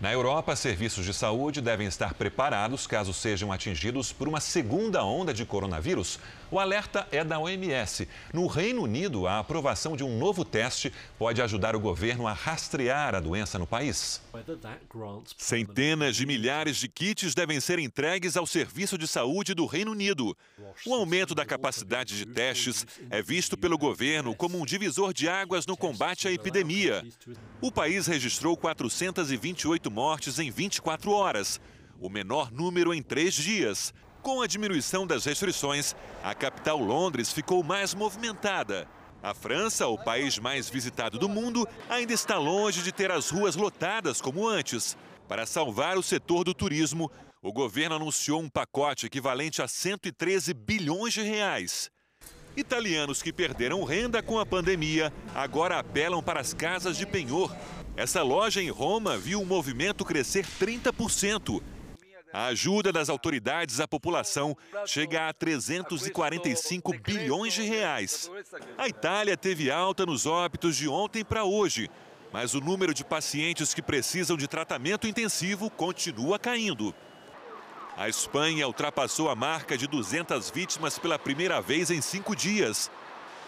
Na 0.00 0.12
Europa, 0.12 0.54
serviços 0.54 1.04
de 1.04 1.12
saúde 1.12 1.60
devem 1.60 1.88
estar 1.88 2.14
preparados 2.14 2.86
caso 2.86 3.12
sejam 3.12 3.50
atingidos 3.50 4.12
por 4.12 4.28
uma 4.28 4.38
segunda 4.38 5.04
onda 5.04 5.34
de 5.34 5.44
coronavírus. 5.44 6.20
O 6.50 6.58
alerta 6.58 7.06
é 7.12 7.22
da 7.22 7.38
OMS. 7.38 8.08
No 8.32 8.46
Reino 8.46 8.82
Unido, 8.82 9.26
a 9.26 9.38
aprovação 9.38 9.94
de 9.94 10.02
um 10.02 10.18
novo 10.18 10.46
teste 10.46 10.90
pode 11.18 11.42
ajudar 11.42 11.76
o 11.76 11.80
governo 11.80 12.26
a 12.26 12.32
rastrear 12.32 13.14
a 13.14 13.20
doença 13.20 13.58
no 13.58 13.66
país. 13.66 14.22
Centenas 15.36 16.16
de 16.16 16.24
milhares 16.24 16.78
de 16.78 16.88
kits 16.88 17.34
devem 17.34 17.60
ser 17.60 17.78
entregues 17.78 18.34
ao 18.34 18.46
Serviço 18.46 18.96
de 18.96 19.06
Saúde 19.06 19.52
do 19.52 19.66
Reino 19.66 19.90
Unido. 19.90 20.34
O 20.86 20.94
aumento 20.94 21.34
da 21.34 21.44
capacidade 21.44 22.16
de 22.16 22.24
testes 22.24 22.86
é 23.10 23.20
visto 23.20 23.56
pelo 23.56 23.76
governo 23.76 24.34
como 24.34 24.58
um 24.58 24.64
divisor 24.64 25.12
de 25.12 25.28
águas 25.28 25.66
no 25.66 25.76
combate 25.76 26.28
à 26.28 26.32
epidemia. 26.32 27.04
O 27.60 27.70
país 27.70 28.06
registrou 28.06 28.56
428 28.56 29.90
mortes 29.90 30.38
em 30.38 30.50
24 30.50 31.10
horas, 31.10 31.60
o 32.00 32.08
menor 32.08 32.50
número 32.50 32.94
em 32.94 33.02
três 33.02 33.34
dias. 33.34 33.92
Com 34.22 34.42
a 34.42 34.46
diminuição 34.46 35.06
das 35.06 35.24
restrições, 35.24 35.94
a 36.22 36.34
capital 36.34 36.78
Londres 36.78 37.32
ficou 37.32 37.62
mais 37.62 37.94
movimentada. 37.94 38.88
A 39.22 39.34
França, 39.34 39.86
o 39.86 39.98
país 39.98 40.38
mais 40.38 40.68
visitado 40.68 41.18
do 41.18 41.28
mundo, 41.28 41.66
ainda 41.88 42.12
está 42.12 42.36
longe 42.36 42.82
de 42.82 42.92
ter 42.92 43.10
as 43.10 43.30
ruas 43.30 43.56
lotadas 43.56 44.20
como 44.20 44.46
antes. 44.46 44.96
Para 45.26 45.46
salvar 45.46 45.96
o 45.96 46.02
setor 46.02 46.44
do 46.44 46.54
turismo, 46.54 47.10
o 47.42 47.52
governo 47.52 47.96
anunciou 47.96 48.40
um 48.40 48.48
pacote 48.48 49.06
equivalente 49.06 49.62
a 49.62 49.68
113 49.68 50.52
bilhões 50.52 51.14
de 51.14 51.22
reais. 51.22 51.90
Italianos 52.56 53.22
que 53.22 53.32
perderam 53.32 53.84
renda 53.84 54.22
com 54.22 54.38
a 54.38 54.46
pandemia 54.46 55.12
agora 55.34 55.78
apelam 55.78 56.22
para 56.22 56.40
as 56.40 56.52
casas 56.52 56.96
de 56.96 57.06
penhor. 57.06 57.54
Essa 57.96 58.22
loja 58.22 58.60
em 58.60 58.70
Roma 58.70 59.16
viu 59.16 59.40
o 59.40 59.46
movimento 59.46 60.04
crescer 60.04 60.44
30%. 60.60 61.62
A 62.32 62.46
ajuda 62.46 62.92
das 62.92 63.08
autoridades 63.08 63.80
à 63.80 63.88
população 63.88 64.56
chega 64.86 65.28
a 65.28 65.32
345 65.32 66.92
bilhões 66.98 67.54
de 67.54 67.62
reais. 67.62 68.30
A 68.76 68.86
Itália 68.86 69.36
teve 69.36 69.70
alta 69.70 70.04
nos 70.04 70.26
óbitos 70.26 70.76
de 70.76 70.88
ontem 70.88 71.24
para 71.24 71.44
hoje, 71.44 71.90
mas 72.32 72.54
o 72.54 72.60
número 72.60 72.92
de 72.92 73.04
pacientes 73.04 73.72
que 73.72 73.80
precisam 73.80 74.36
de 74.36 74.46
tratamento 74.46 75.06
intensivo 75.06 75.70
continua 75.70 76.38
caindo. 76.38 76.94
A 77.96 78.08
Espanha 78.08 78.66
ultrapassou 78.66 79.30
a 79.30 79.34
marca 79.34 79.76
de 79.76 79.86
200 79.86 80.50
vítimas 80.50 80.98
pela 80.98 81.18
primeira 81.18 81.60
vez 81.60 81.90
em 81.90 82.00
cinco 82.00 82.36
dias. 82.36 82.90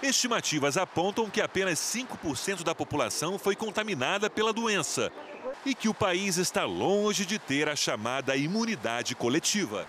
Estimativas 0.02 0.78
apontam 0.78 1.28
que 1.28 1.42
apenas 1.42 1.78
5% 1.78 2.64
da 2.64 2.74
população 2.74 3.38
foi 3.38 3.54
contaminada 3.54 4.30
pela 4.30 4.52
doença 4.52 5.12
e 5.64 5.74
que 5.74 5.88
o 5.88 5.94
país 5.94 6.36
está 6.36 6.64
longe 6.64 7.24
de 7.26 7.38
ter 7.38 7.68
a 7.68 7.76
chamada 7.76 8.36
imunidade 8.36 9.14
coletiva. 9.14 9.86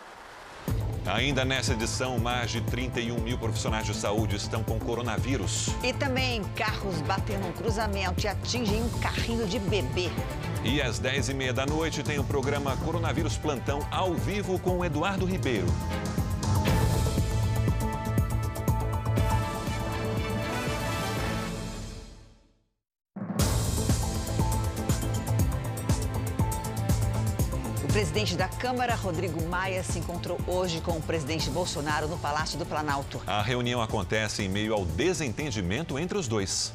Ainda 1.06 1.44
nessa 1.44 1.74
edição, 1.74 2.20
mais 2.20 2.52
de 2.52 2.62
31 2.62 3.20
mil 3.20 3.38
profissionais 3.38 3.86
de 3.86 3.94
saúde 3.94 4.36
estão 4.36 4.64
com 4.64 4.78
coronavírus. 4.80 5.70
E 5.84 5.92
também 5.94 6.44
carros 6.56 7.02
batendo 7.02 7.48
um 7.48 7.52
cruzamento 7.52 8.24
e 8.24 8.28
atingem 8.28 8.84
um 8.84 8.90
carrinho 9.00 9.48
de 9.48 9.58
bebê. 9.58 10.10
E 10.64 10.80
às 10.80 11.00
10h30 11.02 11.54
da 11.54 11.66
noite 11.66 12.04
tem 12.04 12.20
o 12.20 12.24
programa 12.24 12.78
Coronavírus 12.78 13.36
Plantão 13.36 13.86
ao 13.90 14.14
vivo 14.14 14.60
com 14.60 14.86
Eduardo 14.86 15.26
Ribeiro. 15.26 15.66
Presidente 28.22 28.38
da 28.38 28.48
Câmara, 28.48 28.94
Rodrigo 28.94 29.44
Maia, 29.48 29.82
se 29.82 29.98
encontrou 29.98 30.40
hoje 30.46 30.80
com 30.82 30.92
o 30.92 31.02
presidente 31.02 31.50
Bolsonaro 31.50 32.08
no 32.08 32.20
Palácio 32.20 32.58
do 32.58 32.66
Planalto. 32.66 33.20
A 33.26 33.42
reunião 33.42 33.82
acontece 33.82 34.44
em 34.44 34.50
meio 34.50 34.76
ao 34.76 34.86
desentendimento 34.86 35.98
entre 35.98 36.18
os 36.20 36.28
dois. 36.28 36.72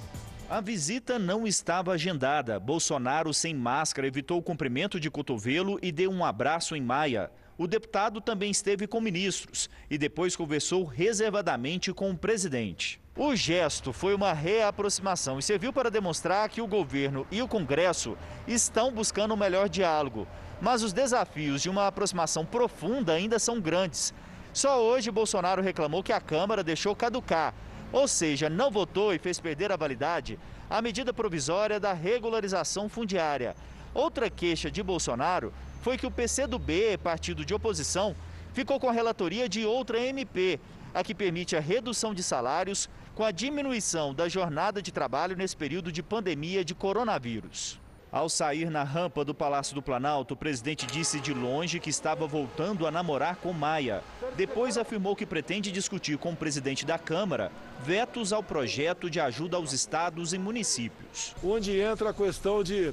A 0.51 0.61
visita 0.61 1.21
não 1.21 1.47
estava 1.47 1.93
agendada. 1.93 2.59
Bolsonaro, 2.59 3.33
sem 3.33 3.55
máscara, 3.55 4.09
evitou 4.09 4.39
o 4.39 4.43
cumprimento 4.43 4.99
de 4.99 5.09
cotovelo 5.09 5.79
e 5.81 5.93
deu 5.93 6.11
um 6.11 6.25
abraço 6.25 6.75
em 6.75 6.81
Maia. 6.81 7.31
O 7.57 7.69
deputado 7.69 8.21
também 8.21 8.51
esteve 8.51 8.89
com 8.89 9.01
ministros 9.01 9.71
e 9.89 9.97
depois 9.97 10.35
conversou 10.35 10.85
reservadamente 10.85 11.93
com 11.93 12.11
o 12.11 12.19
presidente. 12.19 13.01
O 13.17 13.37
gesto 13.37 13.93
foi 13.93 14.15
uma 14.15 14.33
reaproximação 14.33 15.39
e 15.39 15.43
serviu 15.43 15.73
para 15.73 15.91
demonstrar 15.91 16.49
que 16.49 16.61
o 16.61 16.67
governo 16.67 17.25
e 17.31 17.41
o 17.41 17.49
Congresso 17.49 18.19
estão 18.49 18.93
buscando 18.93 19.33
um 19.33 19.39
melhor 19.39 19.69
diálogo. 19.69 20.27
Mas 20.61 20.83
os 20.83 20.93
desafios 20.93 21.63
de 21.63 21.69
uma 21.69 21.87
aproximação 21.87 22.45
profunda 22.45 23.13
ainda 23.13 23.39
são 23.39 23.61
grandes. 23.61 24.15
Só 24.53 24.83
hoje 24.83 25.11
Bolsonaro 25.11 25.61
reclamou 25.61 26.03
que 26.03 26.13
a 26.13 26.21
Câmara 26.21 26.65
deixou 26.65 26.97
caducar, 26.97 27.53
ou 27.93 28.09
seja, 28.09 28.49
não 28.49 28.71
votou 28.71 29.13
e 29.13 29.19
fez 29.19 29.39
perder 29.39 29.71
a 29.71 29.77
validade 29.77 30.39
a 30.69 30.83
medida 30.83 31.13
provisória 31.13 31.79
da 31.79 31.93
regularização 31.93 32.89
fundiária. 32.89 33.55
Outra 33.95 34.29
queixa 34.29 34.71
de 34.71 34.83
Bolsonaro 34.83 35.53
foi 35.81 35.97
que 35.97 36.07
o 36.07 36.11
PCdoB, 36.11 36.99
partido 37.03 37.45
de 37.45 37.55
oposição, 37.55 38.17
ficou 38.53 38.81
com 38.81 38.89
a 38.89 38.93
relatoria 38.93 39.49
de 39.49 39.65
outra 39.65 39.99
MP, 40.01 40.59
a 40.93 41.05
que 41.05 41.15
permite 41.15 41.55
a 41.55 41.61
redução 41.61 42.13
de 42.13 42.23
salários 42.23 42.89
com 43.15 43.23
a 43.23 43.31
diminuição 43.31 44.15
da 44.15 44.29
jornada 44.29 44.83
de 44.83 44.91
trabalho 44.91 45.37
nesse 45.37 45.57
período 45.57 45.93
de 45.93 46.03
pandemia 46.03 46.65
de 46.65 46.75
coronavírus. 46.75 47.81
Ao 48.17 48.31
sair 48.31 48.71
na 48.71 48.83
rampa 48.83 49.23
do 49.27 49.35
Palácio 49.35 49.75
do 49.75 49.83
Planalto, 49.83 50.33
o 50.33 50.37
presidente 50.39 50.87
disse 50.87 51.21
de 51.21 51.35
longe 51.35 51.79
que 51.79 51.91
estava 51.91 52.27
voltando 52.27 52.87
a 52.87 52.91
namorar 52.91 53.37
com 53.37 53.53
Maia. 53.53 54.03
Depois 54.35 54.79
afirmou 54.79 55.15
que 55.15 55.27
pretende 55.27 55.71
discutir 55.71 56.17
com 56.17 56.33
o 56.33 56.37
presidente 56.37 56.87
da 56.87 56.99
Câmara 56.99 57.53
vetos 57.85 58.33
ao 58.33 58.43
projeto 58.43 59.11
de 59.11 59.21
ajuda 59.21 59.59
aos 59.59 59.75
estados 59.75 60.33
e 60.33 60.39
municípios. 60.39 61.35
Onde 61.45 61.79
entra 61.79 62.09
a 62.09 62.15
questão 62.15 62.63
de 62.63 62.91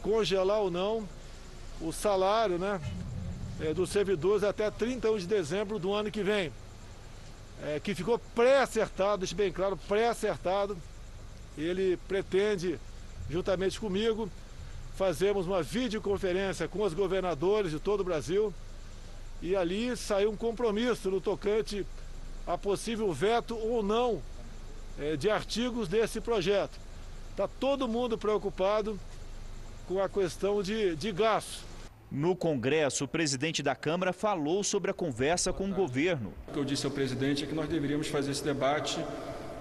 congelar 0.00 0.60
ou 0.60 0.70
não 0.70 1.06
o 1.78 1.92
salário 1.92 2.56
né, 2.56 2.80
é, 3.60 3.74
dos 3.74 3.90
servidores 3.90 4.42
até 4.42 4.70
31 4.70 5.18
de 5.18 5.26
dezembro 5.26 5.78
do 5.78 5.92
ano 5.92 6.10
que 6.10 6.22
vem. 6.22 6.50
É, 7.62 7.78
que 7.78 7.94
ficou 7.94 8.18
pré-acertado, 8.34 9.18
deixe 9.18 9.34
bem 9.34 9.52
claro, 9.52 9.76
pré-acertado. 9.86 10.78
Ele 11.58 11.98
pretende 12.08 12.80
juntamente 13.30 13.78
comigo, 13.78 14.28
fazemos 14.96 15.46
uma 15.46 15.62
videoconferência 15.62 16.68
com 16.68 16.82
os 16.82 16.92
governadores 16.92 17.70
de 17.70 17.78
todo 17.78 18.00
o 18.00 18.04
Brasil 18.04 18.52
e 19.40 19.56
ali 19.56 19.96
saiu 19.96 20.30
um 20.30 20.36
compromisso 20.36 21.10
no 21.10 21.20
tocante 21.20 21.86
a 22.46 22.58
possível 22.58 23.12
veto 23.12 23.56
ou 23.56 23.82
não 23.82 24.20
é, 24.98 25.16
de 25.16 25.30
artigos 25.30 25.88
desse 25.88 26.20
projeto. 26.20 26.78
Está 27.30 27.48
todo 27.48 27.88
mundo 27.88 28.18
preocupado 28.18 28.98
com 29.86 30.02
a 30.02 30.08
questão 30.08 30.62
de, 30.62 30.94
de 30.96 31.12
gastos. 31.12 31.62
No 32.10 32.34
Congresso, 32.34 33.04
o 33.04 33.08
presidente 33.08 33.62
da 33.62 33.74
Câmara 33.74 34.12
falou 34.12 34.64
sobre 34.64 34.90
a 34.90 34.94
conversa 34.94 35.52
com 35.52 35.70
o 35.70 35.72
governo. 35.72 36.32
O 36.48 36.52
que 36.52 36.58
eu 36.58 36.64
disse 36.64 36.84
ao 36.84 36.90
presidente 36.92 37.44
é 37.44 37.46
que 37.46 37.54
nós 37.54 37.68
deveríamos 37.68 38.08
fazer 38.08 38.32
esse 38.32 38.42
debate 38.42 38.98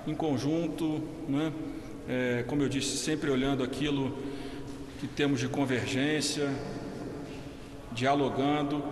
em 0.08 0.16
conjunto, 0.16 1.08
né? 1.28 1.54
É, 2.08 2.44
como 2.48 2.62
eu 2.62 2.70
disse, 2.70 2.98
sempre 2.98 3.30
olhando 3.30 3.64
aquilo 3.64 4.18
que 5.00 5.08
temos 5.08 5.40
de 5.40 5.48
convergência, 5.48 6.50
dialogando, 7.92 8.84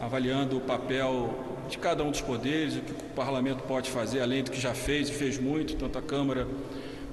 avaliando 0.00 0.56
o 0.56 0.60
papel 0.60 1.34
de 1.68 1.78
cada 1.78 2.02
um 2.02 2.10
dos 2.10 2.20
poderes, 2.20 2.76
o 2.76 2.80
que 2.80 2.92
o 2.92 2.94
parlamento 3.14 3.62
pode 3.64 3.90
fazer, 3.90 4.20
além 4.20 4.42
do 4.42 4.50
que 4.50 4.60
já 4.60 4.74
fez 4.74 5.08
e 5.08 5.12
fez 5.12 5.38
muito, 5.38 5.76
tanto 5.76 5.98
a 5.98 6.02
Câmara 6.02 6.46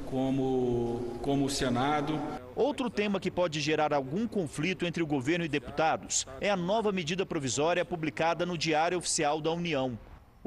como, 0.05 1.19
como 1.21 1.45
o 1.45 1.49
Senado. 1.49 2.19
Outro 2.55 2.89
tema 2.89 3.19
que 3.19 3.29
pode 3.29 3.61
gerar 3.61 3.93
algum 3.93 4.27
conflito 4.27 4.85
entre 4.85 5.03
o 5.03 5.07
governo 5.07 5.45
e 5.45 5.49
deputados 5.49 6.25
é 6.41 6.49
a 6.49 6.55
nova 6.55 6.91
medida 6.91 7.25
provisória 7.25 7.85
publicada 7.85 8.45
no 8.45 8.57
Diário 8.57 8.97
Oficial 8.97 9.39
da 9.39 9.51
União. 9.51 9.97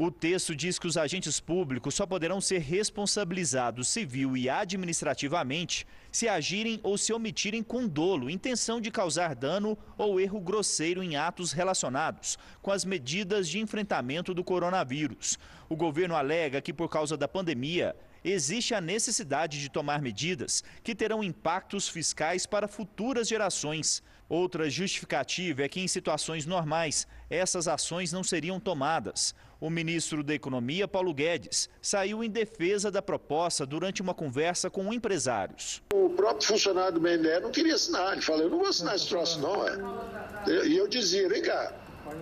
O 0.02 0.10
texto 0.10 0.56
diz 0.56 0.78
que 0.78 0.86
os 0.86 0.96
agentes 0.96 1.40
públicos 1.40 1.94
só 1.94 2.06
poderão 2.06 2.40
ser 2.40 2.60
responsabilizados 2.60 3.86
civil 3.86 4.34
e 4.34 4.48
administrativamente 4.48 5.86
se 6.10 6.26
agirem 6.26 6.80
ou 6.82 6.96
se 6.96 7.12
omitirem 7.12 7.62
com 7.62 7.86
dolo, 7.86 8.30
intenção 8.30 8.80
de 8.80 8.90
causar 8.90 9.34
dano 9.34 9.76
ou 9.98 10.18
erro 10.18 10.40
grosseiro 10.40 11.02
em 11.02 11.16
atos 11.16 11.52
relacionados 11.52 12.38
com 12.62 12.70
as 12.70 12.82
medidas 12.82 13.46
de 13.46 13.58
enfrentamento 13.58 14.32
do 14.32 14.42
coronavírus. 14.42 15.38
O 15.68 15.76
governo 15.76 16.16
alega 16.16 16.62
que, 16.62 16.72
por 16.72 16.88
causa 16.88 17.14
da 17.14 17.28
pandemia, 17.28 17.94
existe 18.24 18.74
a 18.74 18.80
necessidade 18.80 19.60
de 19.60 19.68
tomar 19.68 20.00
medidas 20.00 20.64
que 20.82 20.94
terão 20.94 21.22
impactos 21.22 21.90
fiscais 21.90 22.46
para 22.46 22.66
futuras 22.66 23.28
gerações. 23.28 24.02
Outra 24.30 24.70
justificativa 24.70 25.62
é 25.62 25.68
que, 25.68 25.80
em 25.80 25.88
situações 25.88 26.46
normais, 26.46 27.06
essas 27.28 27.66
ações 27.68 28.12
não 28.12 28.22
seriam 28.22 28.60
tomadas. 28.60 29.34
O 29.60 29.68
ministro 29.68 30.22
da 30.24 30.32
Economia, 30.32 30.88
Paulo 30.88 31.12
Guedes, 31.12 31.68
saiu 31.82 32.24
em 32.24 32.30
defesa 32.30 32.90
da 32.90 33.02
proposta 33.02 33.66
durante 33.66 34.00
uma 34.00 34.14
conversa 34.14 34.70
com 34.70 34.90
empresários. 34.90 35.82
O 35.92 36.08
próprio 36.08 36.48
funcionário 36.48 36.94
do 36.94 37.00
BNDES 37.00 37.42
não 37.42 37.50
queria 37.50 37.74
assinar. 37.74 38.14
Ele 38.14 38.22
falou: 38.22 38.42
eu 38.44 38.48
não 38.48 38.58
vou 38.58 38.68
assinar 38.68 38.94
esse 38.94 39.06
troço, 39.06 39.38
não. 39.38 39.68
É. 39.68 40.66
E 40.66 40.78
eu 40.78 40.88
dizia: 40.88 41.28
vem 41.28 41.42
cá, 41.42 41.74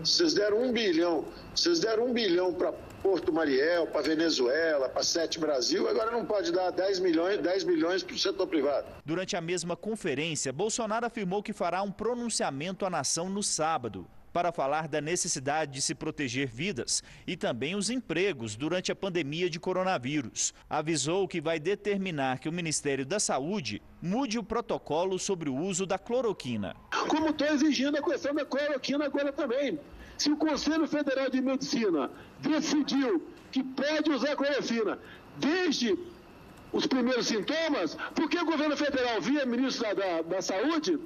vocês 0.03 0.35
deram 0.35 0.63
um 0.65 0.73
bilhão, 0.73 1.27
vocês 1.55 1.79
deram 1.79 2.07
um 2.07 2.13
bilhão 2.13 2.53
para 2.53 2.73
Porto 3.03 3.33
Mariel, 3.33 3.87
para 3.87 4.03
Venezuela, 4.03 4.89
para 4.89 5.05
Sete 5.05 5.39
Brasil, 5.39 5.89
agora 5.89 6.11
não 6.11 6.27
pode 6.27 6.51
dar 6.51 6.73
10 6.73 6.99
milhões, 6.99 7.39
10 7.39 7.63
milhões 7.63 8.03
para 8.03 8.17
o 8.17 8.19
setor 8.19 8.49
privado. 8.49 8.89
Durante 9.05 9.37
a 9.37 9.41
mesma 9.41 9.77
conferência, 9.77 10.53
Bolsonaro 10.53 11.07
afirmou 11.07 11.41
que 11.41 11.53
fará 11.53 11.83
um 11.83 11.93
pronunciamento 11.93 12.85
à 12.85 12.91
nação 12.91 13.31
no 13.31 13.45
sábado 13.45 14.05
para 14.33 14.53
falar 14.53 14.89
da 14.89 15.01
necessidade 15.01 15.73
de 15.73 15.83
se 15.83 15.95
proteger 15.95 16.49
vidas 16.49 17.03
e 17.27 17.37
também 17.37 17.75
os 17.75 17.91
empregos 17.91 18.57
durante 18.57 18.93
a 18.93 18.97
pandemia 18.97 19.49
de 19.49 19.59
coronavírus. 19.59 20.55
Avisou 20.69 21.27
que 21.27 21.41
vai 21.41 21.59
determinar 21.59 22.39
que 22.39 22.49
o 22.49 22.53
Ministério 22.53 23.05
da 23.05 23.19
Saúde 23.19 23.83
mude 24.01 24.39
o 24.39 24.43
protocolo 24.43 25.19
sobre 25.19 25.49
o 25.49 25.57
uso 25.57 25.87
da 25.87 25.99
cloroquina. 25.99 26.75
Como 27.09 27.31
estou 27.31 27.47
exigindo 27.49 27.97
a 27.97 28.03
questão 28.03 28.35
da 28.35 28.45
cloroquina 28.45 29.05
agora 29.07 29.33
também. 29.33 29.79
Se 30.17 30.31
o 30.31 30.37
Conselho 30.37 30.87
Federal 30.87 31.31
de 31.31 31.41
Medicina 31.41 32.11
decidiu 32.41 33.23
que 33.53 33.63
pode 33.63 34.11
usar 34.11 34.37
cloroquina 34.37 34.99
desde 35.37 35.97
os 36.73 36.87
primeiros 36.87 37.27
sintomas, 37.27 37.97
por 38.15 38.29
que 38.29 38.39
o 38.39 38.45
governo 38.45 38.77
federal, 38.77 39.21
via 39.21 39.47
ministro 39.47 39.85
da, 39.85 39.95
da, 39.95 40.23
da 40.23 40.43
Saúde, 40.43 40.99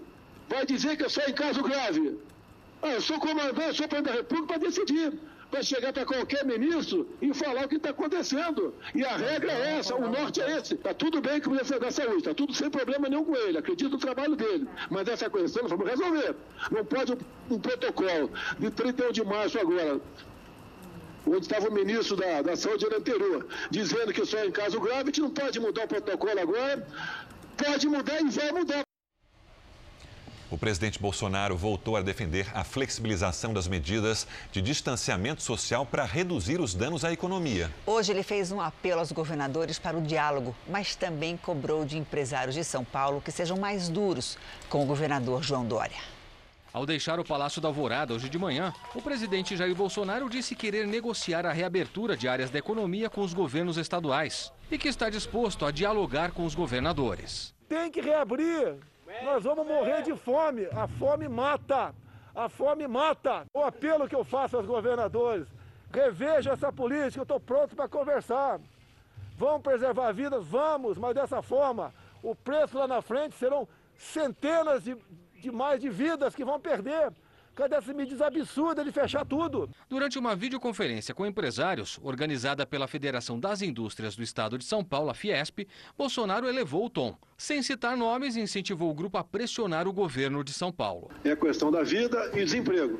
vai 0.49 0.67
dizer 0.67 0.97
que 0.97 1.05
é 1.05 1.09
só 1.09 1.23
em 1.23 1.33
caso 1.33 1.63
grave? 1.63 2.19
Ah, 2.83 2.95
eu 2.95 3.01
sou 3.01 3.19
comandante, 3.19 3.77
sou 3.77 3.89
presidente 3.89 4.13
da 4.13 4.19
República 4.21 4.47
para 4.49 4.59
decidir 4.59 5.13
para 5.53 5.63
chegar 5.63 5.93
para 5.93 6.07
qualquer 6.07 6.47
ministro 6.47 7.07
e 7.21 7.33
falar 7.35 7.67
o 7.67 7.69
que 7.69 7.77
está 7.77 7.91
acontecendo. 7.91 8.75
E 8.95 9.05
a 9.05 9.17
regra 9.19 9.53
é 9.53 9.77
essa, 9.79 9.95
o 9.95 10.11
norte 10.11 10.41
é 10.41 10.57
esse. 10.57 10.75
Está 10.75 10.95
tudo 10.95 11.21
bem 11.21 11.43
com 11.43 11.51
o 11.51 11.53
Ministério 11.53 11.83
da 11.83 11.91
Saúde, 11.91 12.17
está 12.17 12.33
tudo 12.33 12.55
sem 12.55 12.71
problema 12.71 13.07
nenhum 13.07 13.23
com 13.23 13.37
ele, 13.37 13.59
acredito 13.59 13.91
no 13.91 13.99
trabalho 13.99 14.35
dele. 14.35 14.67
Mas 14.91 15.07
essa 15.09 15.29
questão 15.29 15.65
nós 15.65 15.71
vamos 15.71 15.87
resolver. 15.87 16.35
Não 16.71 16.85
pode 16.87 17.13
um, 17.51 17.59
protocolo 17.59 18.31
de 18.59 18.71
31 18.71 19.13
de 19.13 19.25
março 19.25 19.61
agora, 19.61 20.01
onde 21.27 21.41
estava 21.43 21.69
o 21.69 21.73
ministro 21.73 22.17
da, 22.17 22.41
da 22.41 22.57
Saúde 22.57 22.87
anterior, 22.87 23.47
dizendo 23.71 24.11
que 24.11 24.25
só 24.25 24.43
em 24.43 24.51
caso 24.51 24.81
grave, 24.81 25.03
a 25.03 25.05
gente 25.05 25.21
não 25.21 25.31
pode 25.31 25.61
mudar 25.61 25.85
o 25.85 25.89
protocolo 25.89 26.41
agora, 26.41 26.89
pode 27.59 27.87
mudar 27.87 28.23
e 28.23 28.31
vai 28.31 28.53
mudar. 28.53 28.92
O 30.53 30.59
presidente 30.59 31.01
Bolsonaro 31.01 31.57
voltou 31.57 31.97
a 31.97 32.03
defender 32.03 32.47
a 32.53 32.63
flexibilização 32.63 33.55
das 33.55 33.67
medidas 33.67 34.27
de 34.53 34.61
distanciamento 34.61 35.43
social 35.43 35.87
para 35.87 36.05
reduzir 36.05 36.61
os 36.61 36.75
danos 36.75 37.07
à 37.07 37.11
economia. 37.11 37.73
Hoje 37.87 38.13
ele 38.13 38.23
fez 38.23 38.53
um 38.53 38.61
apelo 38.61 39.01
aos 39.01 39.11
governadores 39.11 39.79
para 39.79 39.97
o 39.97 40.03
diálogo, 40.03 40.55
mas 40.69 40.95
também 40.95 41.39
cobrou 41.39 41.87
de 41.87 41.97
empresários 41.97 42.55
de 42.55 42.63
São 42.65 42.85
Paulo 42.85 43.23
que 43.23 43.33
sejam 43.33 43.57
mais 43.57 43.89
duros 43.89 44.37
com 44.69 44.83
o 44.83 44.87
governador 44.87 45.43
João 45.43 45.65
Dória. 45.65 45.97
Ao 46.71 46.85
deixar 46.85 47.19
o 47.19 47.25
Palácio 47.25 47.59
da 47.59 47.69
Alvorada 47.69 48.13
hoje 48.13 48.29
de 48.29 48.39
manhã, 48.39 48.75
o 48.95 49.01
presidente 49.01 49.57
Jair 49.57 49.75
Bolsonaro 49.75 50.29
disse 50.29 50.55
querer 50.55 50.87
negociar 50.87 51.47
a 51.47 51.53
reabertura 51.53 52.15
de 52.15 52.29
áreas 52.29 52.51
da 52.51 52.59
economia 52.59 53.09
com 53.09 53.23
os 53.23 53.33
governos 53.33 53.79
estaduais 53.79 54.53
e 54.71 54.77
que 54.77 54.89
está 54.89 55.09
disposto 55.09 55.65
a 55.65 55.71
dialogar 55.71 56.33
com 56.33 56.45
os 56.45 56.55
governadores. 56.55 57.55
Tem 57.71 57.91
que 57.91 58.03
reabrir 58.03 58.77
nós 59.23 59.45
vamos 59.45 59.67
morrer 59.67 60.03
de 60.03 60.15
fome. 60.17 60.67
A 60.73 60.87
fome 60.89 61.29
mata. 61.29 61.95
A 62.35 62.49
fome 62.49 62.87
mata. 62.89 63.45
O 63.55 63.61
apelo 63.61 64.09
que 64.09 64.15
eu 64.15 64.25
faço 64.25 64.57
aos 64.57 64.67
governadores: 64.67 65.47
revejam 65.93 66.53
essa 66.53 66.73
política, 66.73 67.21
eu 67.21 67.23
estou 67.23 67.41
pronto 67.41 67.77
para 67.77 67.89
conversar. 67.89 68.61
Vamos 69.37 69.63
preservar 69.63 70.13
vidas? 70.13 70.47
Vamos, 70.47 70.97
mas 70.99 71.15
dessa 71.15 71.43
forma, 71.43 71.93
o 72.23 72.35
preço 72.35 72.79
lá 72.79 72.87
na 72.87 73.03
frente 73.03 73.35
serão 73.35 73.69
centenas 73.97 74.85
de, 74.85 74.97
de 75.35 75.51
mais 75.51 75.81
de 75.81 75.89
vidas 75.89 76.35
que 76.35 76.45
vão 76.45 76.61
perder. 76.61 77.13
Cadê 77.55 77.77
essa 77.77 77.93
medida 77.93 78.27
absurda 78.27 78.83
de 78.83 78.91
fechar 78.91 79.27
tudo? 79.27 79.69
Durante 79.87 80.19
uma 80.19 80.35
videoconferência 80.35 81.15
com 81.15 81.27
empresários, 81.27 81.99
organizada 82.03 82.65
pela 82.65 82.89
Federação 82.89 83.39
das 83.39 83.61
Indústrias 83.61 84.17
do 84.17 84.23
Estado 84.23 84.57
de 84.57 84.65
São 84.65 84.83
Paulo, 84.83 85.11
a 85.11 85.15
Fiesp, 85.15 85.69
Bolsonaro 85.97 86.49
elevou 86.49 86.87
o 86.87 86.91
tom. 86.91 87.15
Sem 87.37 87.63
citar 87.63 87.95
nomes, 87.95 88.37
incentivou 88.37 88.91
o 88.91 88.95
grupo 88.95 89.19
a 89.19 89.25
pressionar 89.25 89.87
o 89.87 89.93
governo 89.93 90.43
de 90.43 90.53
São 90.55 90.73
Paulo. 90.73 91.11
É 91.23 91.33
a 91.33 91.37
questão 91.37 91.71
da 91.71 91.83
vida 91.83 92.31
e 92.33 92.43
desemprego, 92.43 92.99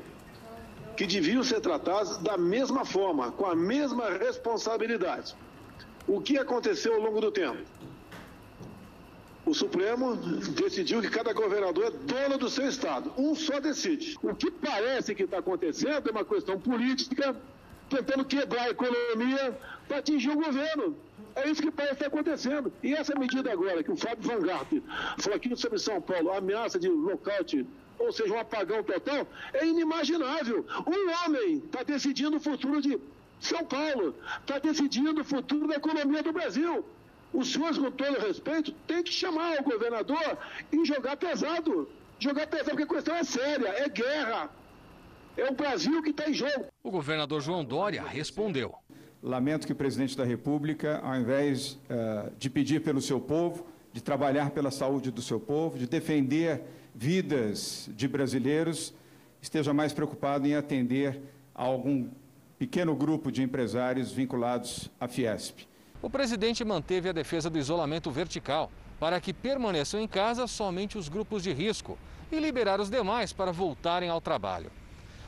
que 0.95 1.07
deviam 1.07 1.43
ser 1.43 1.59
tratados 1.59 2.17
da 2.19 2.37
mesma 2.37 2.85
forma, 2.85 3.31
com 3.31 3.47
a 3.47 3.55
mesma 3.55 4.11
responsabilidade. 4.11 5.35
O 6.07 6.21
que 6.21 6.37
aconteceu 6.37 6.93
ao 6.93 7.01
longo 7.01 7.19
do 7.19 7.31
tempo? 7.31 7.57
O 9.45 9.53
Supremo 9.53 10.15
decidiu 10.15 11.01
que 11.01 11.09
cada 11.09 11.33
governador 11.33 11.85
é 11.85 11.91
dono 11.91 12.37
do 12.37 12.49
seu 12.49 12.67
estado. 12.67 13.11
Um 13.17 13.35
só 13.35 13.59
decide. 13.59 14.17
O 14.21 14.33
que 14.33 14.49
parece 14.49 15.13
que 15.13 15.23
está 15.23 15.39
acontecendo 15.39 16.07
é 16.07 16.11
uma 16.11 16.23
questão 16.23 16.59
política, 16.59 17.35
tentando 17.89 18.23
quebrar 18.23 18.63
a 18.63 18.69
economia 18.69 19.57
para 19.87 19.97
atingir 19.97 20.29
o 20.29 20.35
governo. 20.35 20.95
É 21.35 21.49
isso 21.49 21.61
que 21.61 21.71
parece 21.71 21.95
estar 21.95 22.07
acontecendo. 22.07 22.71
E 22.81 22.93
essa 22.93 23.13
medida 23.15 23.51
agora, 23.51 23.83
que 23.83 23.91
o 23.91 23.97
Fábio 23.97 24.29
Van 24.29 24.39
falou 25.17 25.35
aqui 25.35 25.53
sobre 25.57 25.77
São 25.77 26.01
Paulo, 26.01 26.31
ameaça 26.31 26.79
de 26.79 26.87
lockout, 26.87 27.65
ou 27.99 28.11
seja, 28.13 28.33
um 28.33 28.39
apagão 28.39 28.81
total, 28.83 29.27
é 29.53 29.65
inimaginável. 29.65 30.65
Um 30.87 31.25
homem 31.25 31.57
está 31.57 31.83
decidindo 31.83 32.37
o 32.37 32.39
futuro 32.39 32.81
de 32.81 32.97
São 33.41 33.65
Paulo, 33.65 34.15
está 34.39 34.57
decidindo 34.59 35.19
o 35.19 35.25
futuro 35.25 35.67
da 35.67 35.75
economia 35.75 36.23
do 36.23 36.31
Brasil 36.31 36.85
os 37.33 37.51
senhores, 37.51 37.77
com 37.77 37.89
todo 37.89 38.19
respeito, 38.19 38.71
têm 38.87 39.01
que 39.01 39.11
chamar 39.11 39.59
o 39.59 39.63
governador 39.63 40.37
e 40.71 40.85
jogar 40.85 41.17
pesado. 41.17 41.89
Jogar 42.19 42.45
pesado, 42.47 42.69
porque 42.69 42.83
a 42.83 42.87
questão 42.87 43.15
é 43.15 43.23
séria, 43.23 43.69
é 43.69 43.89
guerra. 43.89 44.49
É 45.35 45.49
o 45.49 45.53
Brasil 45.53 46.01
que 46.03 46.11
está 46.11 46.29
em 46.29 46.33
jogo. 46.33 46.67
O 46.83 46.91
governador 46.91 47.41
João 47.41 47.65
Dória 47.65 48.03
respondeu. 48.03 48.75
Lamento 49.21 49.65
que 49.65 49.73
o 49.73 49.75
presidente 49.75 50.15
da 50.15 50.23
República, 50.23 50.99
ao 51.03 51.15
invés 51.15 51.79
uh, 51.89 52.31
de 52.37 52.49
pedir 52.49 52.81
pelo 52.81 53.01
seu 53.01 53.19
povo, 53.19 53.65
de 53.91 54.01
trabalhar 54.01 54.51
pela 54.51 54.69
saúde 54.69 55.09
do 55.09 55.21
seu 55.21 55.39
povo, 55.39 55.77
de 55.77 55.87
defender 55.87 56.61
vidas 56.93 57.89
de 57.95 58.07
brasileiros, 58.07 58.93
esteja 59.41 59.73
mais 59.73 59.91
preocupado 59.91 60.47
em 60.47 60.55
atender 60.55 61.19
a 61.55 61.63
algum 61.63 62.09
pequeno 62.59 62.95
grupo 62.95 63.31
de 63.31 63.41
empresários 63.41 64.11
vinculados 64.11 64.89
à 64.99 65.07
Fiesp. 65.07 65.67
O 66.03 66.09
presidente 66.09 66.65
manteve 66.65 67.07
a 67.07 67.13
defesa 67.13 67.49
do 67.49 67.57
isolamento 67.57 68.11
vertical 68.11 68.69
para 68.99 69.21
que 69.21 69.31
permaneçam 69.31 70.01
em 70.01 70.07
casa 70.07 70.45
somente 70.47 70.97
os 70.97 71.07
grupos 71.07 71.41
de 71.41 71.53
risco 71.53 71.97
e 72.29 72.37
liberar 72.39 72.81
os 72.81 72.89
demais 72.89 73.31
para 73.31 73.53
voltarem 73.53 74.09
ao 74.09 74.19
trabalho. 74.19 74.69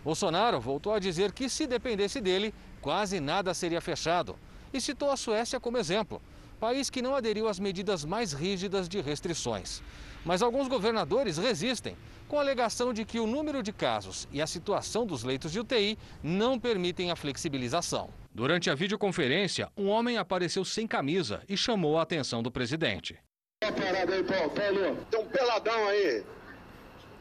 Bolsonaro 0.04 0.60
voltou 0.60 0.94
a 0.94 1.00
dizer 1.00 1.32
que, 1.32 1.48
se 1.48 1.66
dependesse 1.66 2.20
dele, 2.20 2.54
quase 2.82 3.22
nada 3.22 3.54
seria 3.54 3.80
fechado 3.80 4.36
e 4.74 4.82
citou 4.82 5.10
a 5.10 5.16
Suécia 5.16 5.62
como 5.62 5.78
exemplo, 5.78 6.22
país 6.60 6.90
que 6.90 7.02
não 7.02 7.16
aderiu 7.16 7.48
às 7.48 7.58
medidas 7.58 8.04
mais 8.04 8.34
rígidas 8.34 8.90
de 8.90 9.00
restrições. 9.00 9.82
Mas 10.26 10.42
alguns 10.42 10.68
governadores 10.68 11.38
resistem, 11.38 11.96
com 12.28 12.38
a 12.38 12.42
alegação 12.42 12.92
de 12.92 13.06
que 13.06 13.18
o 13.22 13.26
número 13.26 13.64
de 13.64 13.72
casos 13.72 14.28
e 14.30 14.42
a 14.42 14.48
situação 14.48 15.06
dos 15.06 15.24
leitos 15.24 15.54
de 15.54 15.60
UTI 15.62 15.98
não 16.22 16.60
permitem 16.60 17.12
a 17.12 17.16
flexibilização. 17.16 18.10
Durante 18.36 18.70
a 18.70 18.76
videoconferência, 18.76 19.72
um 19.78 19.88
homem 19.88 20.18
apareceu 20.18 20.66
sem 20.66 20.86
camisa 20.86 21.42
e 21.48 21.56
chamou 21.56 21.98
a 21.98 22.02
atenção 22.02 22.44
do 22.44 22.52
presidente. 22.52 23.18
Tá 23.62 23.72
parado 23.72 24.12
aí, 24.12 24.24
Paulo. 24.26 24.50
Paulo, 24.50 25.06
tem 25.10 25.20
um 25.22 25.26
peladão 25.26 25.88
aí, 25.88 26.22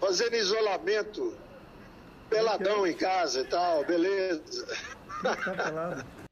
fazendo 0.00 0.34
isolamento. 0.34 1.38
Peladão 2.28 2.84
em 2.84 2.96
casa 2.96 3.42
e 3.42 3.44
tal, 3.44 3.84
beleza. 3.84 4.66
Tá 5.22 5.36
pelado. 5.36 6.04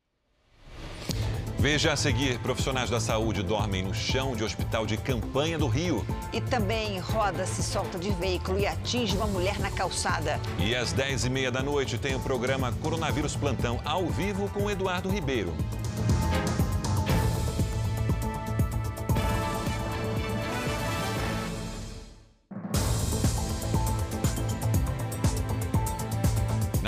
Veja 1.62 1.92
a 1.92 1.96
seguir: 1.96 2.40
profissionais 2.40 2.90
da 2.90 2.98
saúde 2.98 3.40
dormem 3.40 3.84
no 3.84 3.94
chão 3.94 4.34
de 4.34 4.42
hospital 4.42 4.84
de 4.84 4.96
campanha 4.96 5.56
do 5.56 5.68
Rio. 5.68 6.04
E 6.32 6.40
também 6.40 6.98
roda 6.98 7.46
se 7.46 7.62
solta 7.62 8.00
de 8.00 8.10
veículo 8.10 8.58
e 8.58 8.66
atinge 8.66 9.16
uma 9.16 9.28
mulher 9.28 9.60
na 9.60 9.70
calçada. 9.70 10.40
E 10.58 10.74
às 10.74 10.92
10h30 10.92 11.52
da 11.52 11.62
noite 11.62 11.98
tem 11.98 12.16
o 12.16 12.20
programa 12.20 12.72
Coronavírus 12.82 13.36
Plantão 13.36 13.80
ao 13.84 14.08
vivo 14.08 14.48
com 14.48 14.68
Eduardo 14.68 15.08
Ribeiro. 15.08 15.54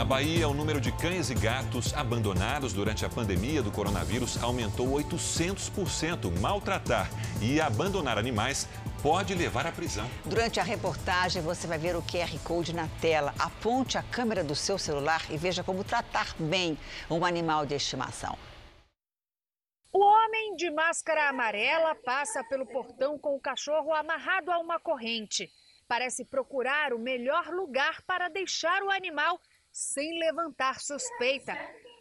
Na 0.05 0.11
Bahia, 0.11 0.47
o 0.47 0.53
número 0.53 0.83
de 0.83 0.93
cães 0.93 1.31
e 1.31 1.35
gatos 1.35 1.95
abandonados 1.95 2.75
durante 2.75 3.07
a 3.07 3.09
pandemia 3.09 3.63
do 3.63 3.73
coronavírus 3.73 4.37
aumentou 4.43 4.87
800%. 4.89 6.31
Maltratar 6.41 7.09
e 7.41 7.59
abandonar 7.59 8.19
animais 8.19 8.69
pode 9.03 9.35
levar 9.35 9.67
à 9.67 9.73
prisão. 9.73 10.07
Durante 10.27 10.61
a 10.61 10.63
reportagem, 10.63 11.41
você 11.41 11.67
vai 11.67 11.79
ver 11.79 11.97
o 11.97 12.03
QR 12.03 12.39
Code 12.45 12.75
na 12.75 12.87
tela. 13.01 13.35
Aponte 13.39 13.97
a 13.97 14.03
câmera 14.03 14.45
do 14.45 14.55
seu 14.55 14.77
celular 14.77 15.23
e 15.31 15.39
veja 15.39 15.65
como 15.65 15.83
tratar 15.83 16.35
bem 16.39 16.79
um 17.11 17.25
animal 17.25 17.65
de 17.65 17.75
estimação. 17.75 18.37
O 19.91 20.05
homem 20.05 20.55
de 20.55 20.71
máscara 20.71 21.31
amarela 21.31 21.95
passa 21.95 22.45
pelo 22.45 22.67
portão 22.67 23.19
com 23.19 23.35
o 23.35 23.41
cachorro 23.41 23.91
amarrado 23.95 24.53
a 24.53 24.59
uma 24.59 24.79
corrente. 24.79 25.51
Parece 25.89 26.27
procurar 26.27 26.93
o 26.93 26.99
melhor 26.99 27.49
lugar 27.49 28.03
para 28.03 28.29
deixar 28.29 28.83
o 28.83 28.91
animal 28.91 29.41
sem 29.75 30.21
levantar 30.21 30.81
suspeita. 30.81 31.53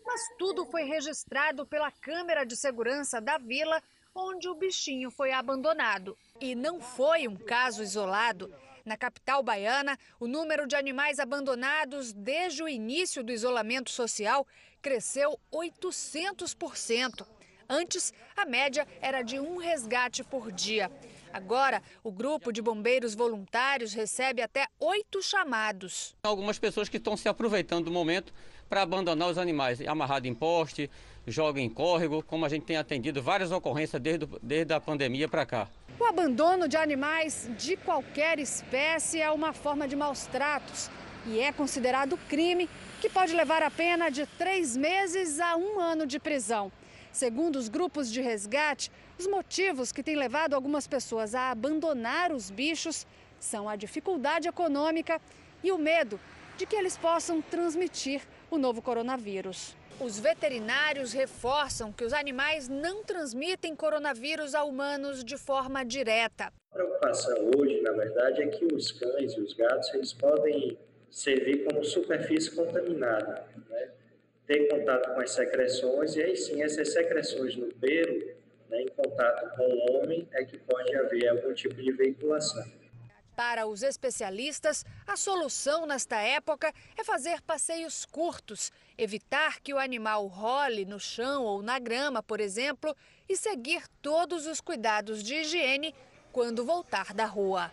Mas 0.05 0.21
tudo 0.37 0.63
foi 0.67 0.83
registrado 0.83 1.65
pela 1.65 1.91
câmera 1.91 2.45
de 2.45 2.55
segurança 2.55 3.19
da 3.19 3.39
vila 3.39 3.81
onde 4.13 4.47
o 4.47 4.53
bichinho 4.53 5.09
foi 5.09 5.31
abandonado. 5.31 6.15
E 6.39 6.53
não 6.53 6.79
foi 6.79 7.27
um 7.27 7.35
caso 7.35 7.81
isolado. 7.81 8.53
Na 8.85 8.95
capital 8.95 9.41
baiana, 9.41 9.97
o 10.19 10.27
número 10.27 10.67
de 10.67 10.75
animais 10.75 11.17
abandonados 11.17 12.13
desde 12.13 12.61
o 12.61 12.69
início 12.69 13.23
do 13.23 13.31
isolamento 13.31 13.89
social 13.89 14.45
cresceu 14.79 15.39
800%. 15.51 17.25
Antes, 17.67 18.13
a 18.35 18.45
média 18.45 18.87
era 19.01 19.23
de 19.23 19.39
um 19.39 19.57
resgate 19.57 20.23
por 20.23 20.51
dia. 20.51 20.91
Agora, 21.33 21.81
o 22.03 22.11
grupo 22.11 22.51
de 22.53 22.61
bombeiros 22.61 23.15
voluntários 23.15 23.91
recebe 23.91 24.39
até 24.39 24.67
oito 24.79 25.19
chamados. 25.23 26.15
Algumas 26.23 26.59
pessoas 26.59 26.87
que 26.87 26.97
estão 26.97 27.17
se 27.17 27.27
aproveitando 27.27 27.85
do 27.85 27.91
momento 27.91 28.31
para 28.69 28.83
abandonar 28.83 29.29
os 29.29 29.39
animais, 29.39 29.81
amarrado 29.81 30.27
em 30.27 30.33
poste, 30.35 30.91
joga 31.25 31.59
em 31.59 31.67
córrego, 31.69 32.21
como 32.21 32.45
a 32.45 32.49
gente 32.49 32.65
tem 32.65 32.77
atendido 32.77 33.21
várias 33.21 33.51
ocorrências 33.51 33.99
desde, 33.99 34.27
desde 34.43 34.73
a 34.73 34.79
pandemia 34.79 35.27
para 35.27 35.43
cá. 35.43 35.67
O 35.99 36.05
abandono 36.05 36.67
de 36.67 36.77
animais 36.77 37.49
de 37.57 37.75
qualquer 37.77 38.37
espécie 38.37 39.19
é 39.19 39.31
uma 39.31 39.53
forma 39.53 39.87
de 39.87 39.95
maus 39.95 40.27
tratos. 40.27 40.89
e 41.25 41.39
é 41.39 41.51
considerado 41.51 42.17
crime 42.27 42.69
que 43.01 43.09
pode 43.09 43.33
levar 43.33 43.63
a 43.63 43.71
pena 43.71 44.09
de 44.09 44.25
três 44.37 44.75
meses 44.75 45.39
a 45.39 45.55
um 45.55 45.79
ano 45.79 46.05
de 46.05 46.19
prisão. 46.19 46.71
Segundo 47.11 47.57
os 47.57 47.69
grupos 47.69 48.11
de 48.11 48.21
resgate, 48.21 48.91
os 49.23 49.27
motivos 49.27 49.93
que 49.93 50.03
têm 50.03 50.17
levado 50.17 50.53
algumas 50.53 50.85
pessoas 50.85 51.33
a 51.33 51.49
abandonar 51.49 52.33
os 52.33 52.51
bichos 52.51 53.07
são 53.39 53.69
a 53.69 53.75
dificuldade 53.77 54.49
econômica 54.49 55.21
e 55.63 55.71
o 55.71 55.77
medo 55.77 56.19
de 56.57 56.65
que 56.65 56.75
eles 56.75 56.97
possam 56.97 57.41
transmitir 57.41 58.21
o 58.51 58.57
novo 58.57 58.81
coronavírus. 58.81 59.77
Os 59.97 60.19
veterinários 60.19 61.13
reforçam 61.13 61.93
que 61.93 62.03
os 62.03 62.11
animais 62.11 62.67
não 62.67 63.01
transmitem 63.01 63.73
coronavírus 63.77 64.53
a 64.53 64.65
humanos 64.65 65.23
de 65.23 65.37
forma 65.37 65.85
direta. 65.85 66.51
A 66.71 66.73
preocupação 66.73 67.51
hoje, 67.57 67.79
na 67.81 67.93
verdade, 67.93 68.41
é 68.41 68.47
que 68.47 68.65
os 68.75 68.91
cães 68.91 69.31
e 69.35 69.39
os 69.39 69.53
gatos 69.53 69.93
eles 69.93 70.11
podem 70.11 70.77
servir 71.09 71.63
como 71.63 71.81
superfície 71.81 72.53
contaminada, 72.53 73.47
né? 73.69 73.89
ter 74.45 74.67
contato 74.67 75.13
com 75.13 75.21
as 75.21 75.31
secreções 75.31 76.17
e 76.17 76.23
aí 76.23 76.35
sim 76.35 76.61
essas 76.61 76.91
secreções 76.91 77.55
no 77.55 77.67
pelo, 77.75 78.32
né, 78.73 78.81
em 78.81 78.87
contato 78.87 79.55
com 79.55 79.63
o 79.63 80.01
homem, 80.01 80.27
é 80.33 80.43
que 80.43 80.57
pode 80.57 80.95
haver 80.95 81.29
algum 81.29 81.53
tipo 81.53 81.75
de 81.75 81.91
veiculação. 81.91 82.65
Para 83.35 83.65
os 83.65 83.81
especialistas, 83.81 84.85
a 85.07 85.15
solução 85.15 85.87
nesta 85.87 86.17
época 86.17 86.71
é 86.95 87.03
fazer 87.03 87.41
passeios 87.41 88.05
curtos, 88.05 88.71
evitar 88.95 89.59
que 89.59 89.73
o 89.73 89.79
animal 89.79 90.27
role 90.27 90.85
no 90.85 90.99
chão 90.99 91.43
ou 91.43 91.63
na 91.63 91.79
grama, 91.79 92.21
por 92.21 92.39
exemplo, 92.39 92.95
e 93.27 93.35
seguir 93.35 93.87
todos 94.01 94.45
os 94.45 94.61
cuidados 94.61 95.23
de 95.23 95.35
higiene 95.35 95.95
quando 96.31 96.65
voltar 96.65 97.13
da 97.13 97.25
rua. 97.25 97.71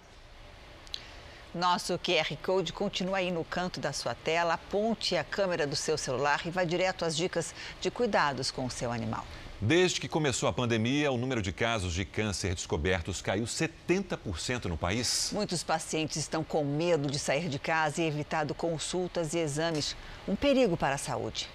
Nosso 1.55 1.99
QR 1.99 2.37
Code 2.43 2.73
continua 2.73 3.19
aí 3.19 3.31
no 3.31 3.45
canto 3.45 3.81
da 3.81 3.93
sua 3.93 4.15
tela. 4.15 4.55
Aponte 4.55 5.17
a 5.17 5.25
câmera 5.25 5.67
do 5.67 5.77
seu 5.77 5.99
celular 5.99 6.41
e 6.47 6.51
vá 6.51 6.65
direto 6.65 7.05
às 7.05 7.17
dicas 7.17 7.55
de 7.81 7.91
cuidados 7.91 8.51
com 8.51 8.65
o 8.65 8.71
seu 8.71 8.93
animal. 8.93 9.27
Desde 9.63 10.01
que 10.01 10.09
começou 10.09 10.49
a 10.49 10.53
pandemia, 10.55 11.13
o 11.13 11.19
número 11.19 11.43
de 11.43 11.53
casos 11.53 11.93
de 11.93 12.03
câncer 12.03 12.55
descobertos 12.55 13.21
caiu 13.21 13.45
70% 13.45 14.65
no 14.65 14.79
país. 14.79 15.31
Muitos 15.35 15.63
pacientes 15.63 16.17
estão 16.17 16.43
com 16.43 16.65
medo 16.65 17.11
de 17.11 17.19
sair 17.19 17.47
de 17.47 17.59
casa 17.59 18.01
e 18.01 18.07
evitado 18.07 18.55
consultas 18.55 19.35
e 19.35 19.39
exames. 19.39 19.95
Um 20.27 20.35
perigo 20.35 20.79
para 20.79 20.95
a 20.95 20.99
saúde. 20.99 21.47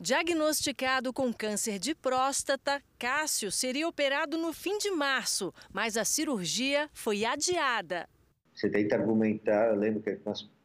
Diagnosticado 0.00 1.12
com 1.12 1.32
câncer 1.32 1.78
de 1.78 1.94
próstata, 1.94 2.82
Cássio 2.98 3.52
seria 3.52 3.86
operado 3.86 4.36
no 4.36 4.52
fim 4.52 4.76
de 4.78 4.90
março, 4.90 5.54
mas 5.72 5.96
a 5.96 6.04
cirurgia 6.04 6.90
foi 6.92 7.24
adiada. 7.24 8.08
Você 8.52 8.68
tenta 8.68 8.96
argumentar, 8.96 9.68
eu 9.68 9.76
lembro 9.76 10.02
que, 10.02 10.18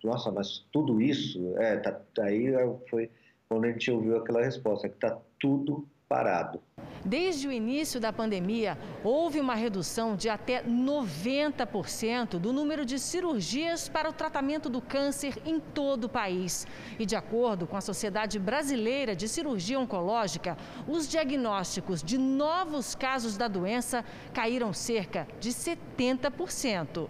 nossa, 0.04 0.32
mas 0.32 0.66
tudo 0.72 1.00
isso, 1.00 1.56
é, 1.60 1.78
tá, 1.78 2.02
aí 2.22 2.48
foi 2.90 3.12
quando 3.48 3.66
a 3.66 3.72
gente 3.72 3.92
ouviu 3.92 4.18
aquela 4.18 4.42
resposta, 4.42 4.90
que 4.90 4.96
está 4.96 5.16
tudo 5.40 5.88
parado. 6.10 6.60
Desde 7.06 7.48
o 7.48 7.52
início 7.52 8.00
da 8.00 8.12
pandemia, 8.12 8.78
houve 9.04 9.40
uma 9.40 9.54
redução 9.54 10.16
de 10.16 10.28
até 10.28 10.64
90% 10.64 12.40
do 12.40 12.52
número 12.52 12.84
de 12.84 13.00
cirurgias 13.00 13.88
para 13.88 14.10
o 14.10 14.14
tratamento 14.14 14.70
do 14.70 14.82
câncer 14.82 15.40
em 15.46 15.60
todo 15.60 16.06
o 16.06 16.10
país. 16.10 16.68
E 16.98 17.06
de 17.06 17.16
acordo 17.16 17.68
com 17.68 17.78
a 17.78 17.82
Sociedade 17.82 18.40
Brasileira 18.40 19.16
de 19.16 19.28
Cirurgia 19.28 19.80
Oncológica, 19.80 20.58
os 20.88 21.08
diagnósticos 21.08 22.04
de 22.04 22.18
novos 22.18 22.96
casos 22.96 23.38
da 23.38 23.48
doença 23.48 24.04
caíram 24.34 24.74
cerca 24.74 25.28
de 25.40 25.52
70%. 25.52 27.08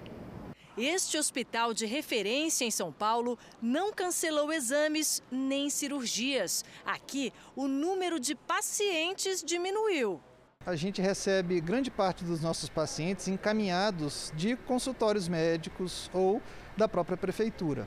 Este 0.82 1.18
hospital 1.18 1.74
de 1.74 1.86
referência 1.86 2.64
em 2.64 2.72
São 2.72 2.90
Paulo 2.90 3.38
não 3.62 3.92
cancelou 3.92 4.54
exames 4.54 5.22
nem 5.30 5.70
cirurgias. 5.70 6.64
Aqui, 6.86 7.34
o 7.54 7.68
número 7.68 8.18
de 8.18 8.34
pacientes 8.34 9.44
diminuiu. 9.44 10.22
A 10.66 10.78
gente 10.78 11.02
recebe 11.02 11.60
grande 11.60 11.92
parte 11.92 12.24
dos 12.24 12.40
nossos 12.40 12.70
pacientes 12.70 13.28
encaminhados 13.28 14.32
de 14.34 14.56
consultórios 14.56 15.28
médicos 15.28 16.10
ou 16.14 16.42
da 16.78 16.88
própria 16.88 17.18
prefeitura. 17.18 17.86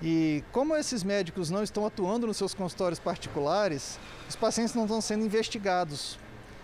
E 0.00 0.42
como 0.52 0.74
esses 0.74 1.04
médicos 1.04 1.50
não 1.50 1.62
estão 1.62 1.84
atuando 1.84 2.26
nos 2.26 2.38
seus 2.38 2.54
consultórios 2.54 2.98
particulares, 2.98 3.98
os 4.26 4.36
pacientes 4.36 4.74
não 4.74 4.84
estão 4.84 5.02
sendo 5.02 5.22
investigados 5.22 6.18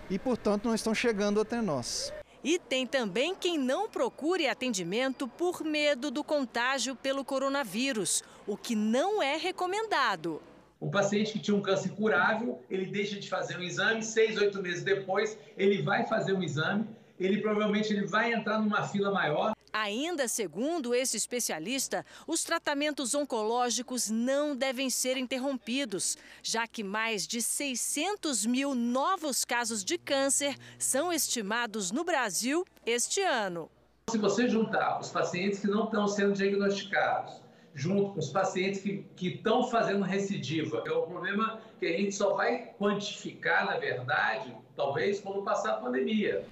e, 0.09 0.19
portanto, 0.19 0.65
não 0.65 0.75
estão 0.75 0.95
chegando 0.95 1.43
até 1.43 1.61
nós. 1.61 2.11
E 2.43 2.59
tem 2.59 2.87
também 2.87 3.35
quem 3.35 3.59
não 3.59 3.89
procure 3.89 4.47
atendimento 4.47 5.27
por 5.27 5.65
medo 5.65 6.11
do 6.11 6.23
contágio 6.23 6.95
pelo 6.95 7.25
coronavírus, 7.25 8.23
o 8.47 8.57
que 8.57 8.77
não 8.77 9.21
é 9.21 9.37
recomendado. 9.37 10.41
O 10.81 10.89
paciente 10.89 11.33
que 11.33 11.41
tinha 11.41 11.57
um 11.57 11.61
câncer 11.61 11.91
curável, 11.91 12.63
ele 12.71 12.87
deixa 12.87 13.19
de 13.19 13.29
fazer 13.29 13.59
um 13.59 13.63
exame, 13.63 14.03
seis, 14.05 14.37
oito 14.39 14.63
meses 14.63 14.85
depois, 14.85 15.37
ele 15.57 15.83
vai 15.83 16.07
fazer 16.07 16.33
um 16.33 16.43
exame, 16.43 16.87
ele 17.19 17.41
provavelmente 17.41 17.93
ele 17.93 18.07
vai 18.07 18.33
entrar 18.33 18.61
numa 18.61 18.87
fila 18.87 19.11
maior. 19.11 19.58
Ainda 19.81 20.27
segundo 20.27 20.93
esse 20.93 21.17
especialista, 21.17 22.05
os 22.27 22.43
tratamentos 22.43 23.15
oncológicos 23.15 24.11
não 24.11 24.57
devem 24.57 24.91
ser 24.91 25.17
interrompidos, 25.17 26.19
já 26.43 26.67
que 26.67 26.83
mais 26.83 27.25
de 27.25 27.41
600 27.41 28.45
mil 28.45 28.75
novos 28.75 29.45
casos 29.45 29.85
de 29.85 29.97
câncer 29.97 30.57
são 30.81 31.13
estimados 31.13 31.93
no 31.93 32.03
Brasil 32.03 32.67
este 32.85 33.23
ano. 33.23 33.71
Se 34.11 34.19
você 34.19 34.49
juntar 34.49 34.99
os 35.01 35.11
pacientes 35.11 35.61
que 35.61 35.69
não 35.69 35.85
estão 35.85 36.09
sendo 36.09 36.33
diagnosticados, 36.33 37.41
junto 37.73 38.15
com 38.15 38.19
os 38.19 38.31
pacientes 38.31 38.81
que 38.81 39.29
estão 39.29 39.63
fazendo 39.63 40.03
recidiva, 40.03 40.83
é 40.85 40.93
um 40.93 41.03
problema 41.03 41.61
que 41.79 41.87
a 41.87 41.97
gente 41.97 42.17
só 42.17 42.35
vai 42.35 42.75
quantificar, 42.77 43.67
na 43.67 43.79
verdade, 43.79 44.57
talvez 44.75 45.21
quando 45.21 45.45
passar 45.45 45.75
a 45.75 45.77
pandemia. 45.77 46.45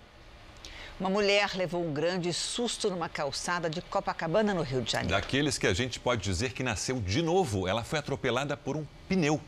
Uma 0.98 1.10
mulher 1.10 1.54
levou 1.54 1.84
um 1.84 1.92
grande 1.92 2.32
susto 2.32 2.88
numa 2.88 3.06
calçada 3.06 3.68
de 3.68 3.82
Copacabana, 3.82 4.54
no 4.54 4.62
Rio 4.62 4.80
de 4.80 4.92
Janeiro. 4.92 5.14
Daqueles 5.14 5.58
que 5.58 5.66
a 5.66 5.74
gente 5.74 6.00
pode 6.00 6.22
dizer 6.22 6.54
que 6.54 6.62
nasceu 6.62 6.98
de 6.98 7.20
novo. 7.20 7.68
Ela 7.68 7.84
foi 7.84 7.98
atropelada 7.98 8.56
por 8.56 8.78
um 8.78 8.86
pneu. 9.06 9.38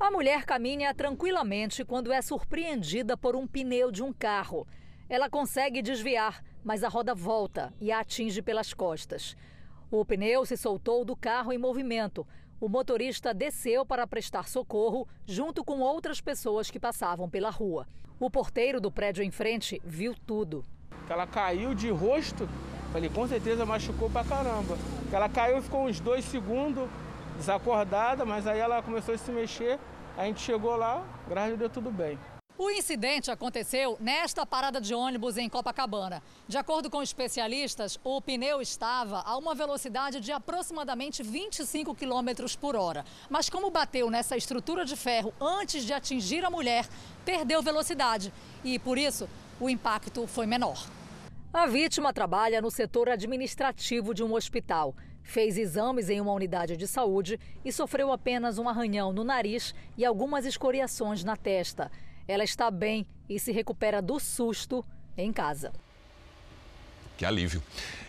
A 0.00 0.10
mulher 0.10 0.46
caminha 0.46 0.94
tranquilamente 0.94 1.84
quando 1.84 2.10
é 2.10 2.22
surpreendida 2.22 3.14
por 3.14 3.36
um 3.36 3.46
pneu 3.46 3.92
de 3.92 4.02
um 4.02 4.10
carro. 4.10 4.66
Ela 5.06 5.28
consegue 5.28 5.82
desviar, 5.82 6.42
mas 6.64 6.82
a 6.82 6.88
roda 6.88 7.14
volta 7.14 7.70
e 7.78 7.92
a 7.92 8.00
atinge 8.00 8.40
pelas 8.40 8.72
costas. 8.72 9.36
O 9.90 10.02
pneu 10.02 10.46
se 10.46 10.56
soltou 10.56 11.04
do 11.04 11.14
carro 11.14 11.52
em 11.52 11.58
movimento. 11.58 12.26
O 12.58 12.70
motorista 12.70 13.34
desceu 13.34 13.84
para 13.84 14.06
prestar 14.06 14.48
socorro 14.48 15.06
junto 15.26 15.62
com 15.62 15.80
outras 15.80 16.22
pessoas 16.22 16.70
que 16.70 16.80
passavam 16.80 17.28
pela 17.28 17.50
rua. 17.50 17.86
O 18.18 18.30
porteiro 18.30 18.80
do 18.80 18.90
prédio 18.90 19.24
em 19.24 19.30
frente 19.30 19.80
viu 19.84 20.14
tudo. 20.26 20.64
Ela 21.08 21.26
caiu 21.26 21.74
de 21.74 21.90
rosto, 21.90 22.48
falei, 22.92 23.10
com 23.10 23.26
certeza 23.26 23.66
machucou 23.66 24.08
pra 24.08 24.24
caramba. 24.24 24.78
Ela 25.12 25.28
caiu, 25.28 25.60
ficou 25.60 25.86
uns 25.86 26.00
dois 26.00 26.24
segundos 26.24 26.88
desacordada, 27.36 28.24
mas 28.24 28.46
aí 28.46 28.58
ela 28.58 28.82
começou 28.82 29.14
a 29.14 29.18
se 29.18 29.30
mexer. 29.30 29.78
A 30.16 30.24
gente 30.24 30.40
chegou 30.40 30.76
lá, 30.76 31.04
graças 31.28 31.54
a 31.54 31.56
Deus, 31.56 31.72
tudo 31.72 31.90
bem. 31.90 32.18
O 32.56 32.70
incidente 32.70 33.32
aconteceu 33.32 33.96
nesta 33.98 34.46
parada 34.46 34.80
de 34.80 34.94
ônibus 34.94 35.36
em 35.36 35.48
Copacabana. 35.48 36.22
De 36.46 36.56
acordo 36.56 36.88
com 36.88 37.02
especialistas, 37.02 37.98
o 38.04 38.20
pneu 38.20 38.62
estava 38.62 39.22
a 39.22 39.36
uma 39.36 39.56
velocidade 39.56 40.20
de 40.20 40.30
aproximadamente 40.30 41.20
25 41.20 41.92
km 41.96 42.46
por 42.60 42.76
hora. 42.76 43.04
Mas 43.28 43.50
como 43.50 43.72
bateu 43.72 44.08
nessa 44.08 44.36
estrutura 44.36 44.84
de 44.84 44.94
ferro 44.94 45.34
antes 45.40 45.84
de 45.84 45.92
atingir 45.92 46.44
a 46.44 46.50
mulher, 46.50 46.86
perdeu 47.24 47.60
velocidade 47.60 48.32
e, 48.62 48.78
por 48.78 48.98
isso, 48.98 49.28
o 49.58 49.68
impacto 49.68 50.24
foi 50.28 50.46
menor. 50.46 50.86
A 51.52 51.66
vítima 51.66 52.12
trabalha 52.12 52.62
no 52.62 52.70
setor 52.70 53.08
administrativo 53.08 54.14
de 54.14 54.22
um 54.22 54.32
hospital. 54.32 54.94
Fez 55.24 55.58
exames 55.58 56.08
em 56.08 56.20
uma 56.20 56.32
unidade 56.32 56.76
de 56.76 56.86
saúde 56.86 57.36
e 57.64 57.72
sofreu 57.72 58.12
apenas 58.12 58.58
um 58.58 58.68
arranhão 58.68 59.12
no 59.12 59.24
nariz 59.24 59.74
e 59.96 60.04
algumas 60.04 60.46
escoriações 60.46 61.24
na 61.24 61.36
testa. 61.36 61.90
Ela 62.26 62.44
está 62.44 62.70
bem 62.70 63.06
e 63.28 63.38
se 63.38 63.52
recupera 63.52 64.00
do 64.00 64.18
susto 64.18 64.84
em 65.16 65.32
casa. 65.32 65.72
Que 67.16 67.24
alívio. 67.24 67.62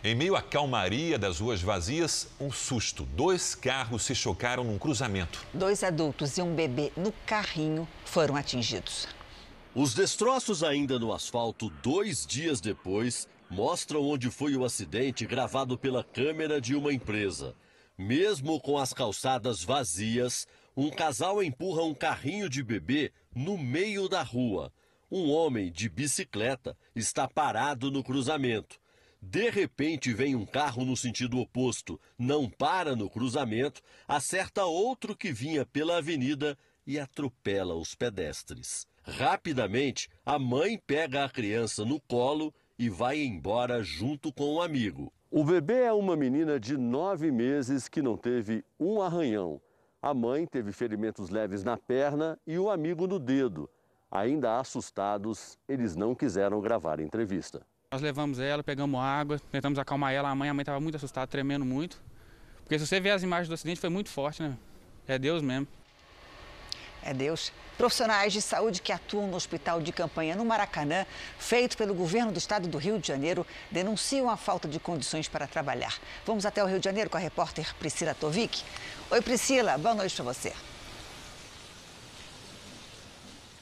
Em 0.04 0.16
meio 0.16 0.36
à 0.36 0.42
calmaria 0.42 1.20
das 1.20 1.40
ruas 1.40 1.62
vazias, 1.62 2.28
um 2.40 2.52
susto. 2.52 3.04
Dois 3.04 3.54
carros 3.54 4.04
se 4.04 4.16
chocaram 4.16 4.64
num 4.64 4.80
cruzamento. 4.80 5.46
Dois 5.54 5.84
adultos 5.84 6.38
e 6.38 6.42
um 6.42 6.56
bebê 6.56 6.92
no 6.98 7.12
carrinho 7.26 7.88
foram 8.04 8.36
atingidos. 8.36 9.08
Os 9.76 9.94
destroços 9.94 10.64
ainda 10.64 10.98
no 10.98 11.14
asfalto, 11.14 11.70
dois 11.84 12.26
dias 12.26 12.62
depois, 12.62 13.28
mostram 13.50 14.02
onde 14.02 14.32
foi 14.32 14.56
o 14.56 14.64
acidente 14.64 15.26
gravado 15.26 15.78
pela 15.78 16.04
câmera 16.04 16.60
de 16.60 16.74
uma 16.74 16.92
empresa. 16.92 17.54
Mesmo 17.98 18.60
com 18.60 18.78
as 18.78 18.92
calçadas 18.92 19.64
vazias, 19.64 20.48
um 20.76 20.90
casal 20.90 21.42
empurra 21.42 21.84
um 21.84 21.94
carrinho 21.94 22.50
de 22.50 22.62
bebê 22.62 23.12
no 23.34 23.58
meio 23.58 24.10
da 24.10 24.22
rua. 24.22 24.74
Um 25.10 25.30
homem 25.32 25.72
de 25.72 25.88
bicicleta 25.88 26.78
está 26.96 27.28
parado 27.28 27.90
no 27.90 28.04
cruzamento. 28.04 28.80
De 29.22 29.50
repente 29.50 30.14
vem 30.14 30.36
um 30.36 30.46
carro 30.46 30.84
no 30.84 30.96
sentido 30.96 31.40
oposto, 31.40 32.00
não 32.18 32.50
para 32.50 32.96
no 32.96 33.10
cruzamento, 33.10 33.82
acerta 34.08 34.66
outro 34.66 35.16
que 35.16 35.32
vinha 35.32 35.66
pela 35.66 35.98
avenida 35.98 36.58
e 36.86 37.00
atropela 37.00 37.74
os 37.74 37.96
pedestres. 37.96 38.86
Rapidamente, 39.02 40.10
a 40.26 40.38
mãe 40.38 40.78
pega 40.86 41.24
a 41.24 41.30
criança 41.30 41.86
no 41.86 42.00
colo 42.02 42.54
e 42.78 42.90
vai 42.90 43.24
embora 43.24 43.82
junto 43.82 44.32
com 44.34 44.44
o 44.44 44.56
um 44.56 44.62
amigo. 44.62 45.12
O 45.32 45.44
bebê 45.44 45.84
é 45.84 45.94
uma 45.94 46.16
menina 46.16 46.60
de 46.60 46.78
nove 46.78 47.32
meses 47.32 47.88
que 47.88 48.02
não 48.02 48.18
teve 48.18 48.64
um 48.80 49.02
arranhão. 49.02 49.62
A 50.06 50.14
mãe 50.14 50.46
teve 50.46 50.72
ferimentos 50.72 51.32
leves 51.32 51.64
na 51.64 51.78
perna 51.78 52.38
e 52.46 52.60
o 52.60 52.70
amigo 52.70 53.08
no 53.08 53.18
dedo. 53.18 53.68
Ainda 54.12 54.60
assustados, 54.60 55.58
eles 55.68 55.96
não 55.96 56.14
quiseram 56.14 56.62
gravar 56.62 57.00
a 57.00 57.02
entrevista. 57.02 57.66
Nós 57.92 58.04
levamos 58.04 58.38
ela, 58.38 58.64
pegamos 58.64 59.00
água, 59.02 59.42
tentamos 59.52 59.80
acalmar 59.80 60.14
ela. 60.14 60.30
A 60.30 60.36
mãe, 60.36 60.48
a 60.48 60.54
mãe 60.54 60.62
estava 60.62 60.80
muito 60.80 60.94
assustada, 60.94 61.26
tremendo 61.26 61.66
muito. 61.66 62.00
Porque 62.58 62.78
se 62.78 62.86
você 62.86 63.00
ver 63.00 63.10
as 63.10 63.24
imagens 63.24 63.48
do 63.48 63.56
acidente, 63.56 63.80
foi 63.82 63.90
muito 63.90 64.12
forte, 64.12 64.44
né? 64.44 64.56
É 65.08 65.18
Deus 65.18 65.42
mesmo. 65.42 65.68
É 67.06 67.14
Deus. 67.14 67.54
Profissionais 67.78 68.34
de 68.34 68.42
saúde 68.42 68.82
que 68.82 68.92
atuam 68.92 69.28
no 69.28 69.38
hospital 69.38 69.80
de 69.80 69.92
campanha 69.92 70.36
no 70.36 70.44
Maracanã, 70.44 71.06
feito 71.38 71.78
pelo 71.78 71.94
governo 71.94 72.32
do 72.32 72.40
estado 72.40 72.68
do 72.68 72.80
Rio 72.80 72.98
de 72.98 73.08
Janeiro, 73.08 73.46
denunciam 73.70 74.28
a 74.28 74.36
falta 74.36 74.68
de 74.68 74.80
condições 74.80 75.28
para 75.28 75.46
trabalhar. 75.46 76.00
Vamos 76.26 76.48
até 76.48 76.64
o 76.64 76.68
Rio 76.68 76.80
de 76.80 76.86
Janeiro 76.86 77.10
com 77.10 77.18
a 77.18 77.20
repórter 77.20 77.76
Priscila 77.76 78.16
Tovic. 78.16 78.64
Oi, 79.12 79.22
Priscila, 79.22 79.78
boa 79.78 79.94
noite 79.94 80.16
para 80.16 80.26
você. 80.26 80.52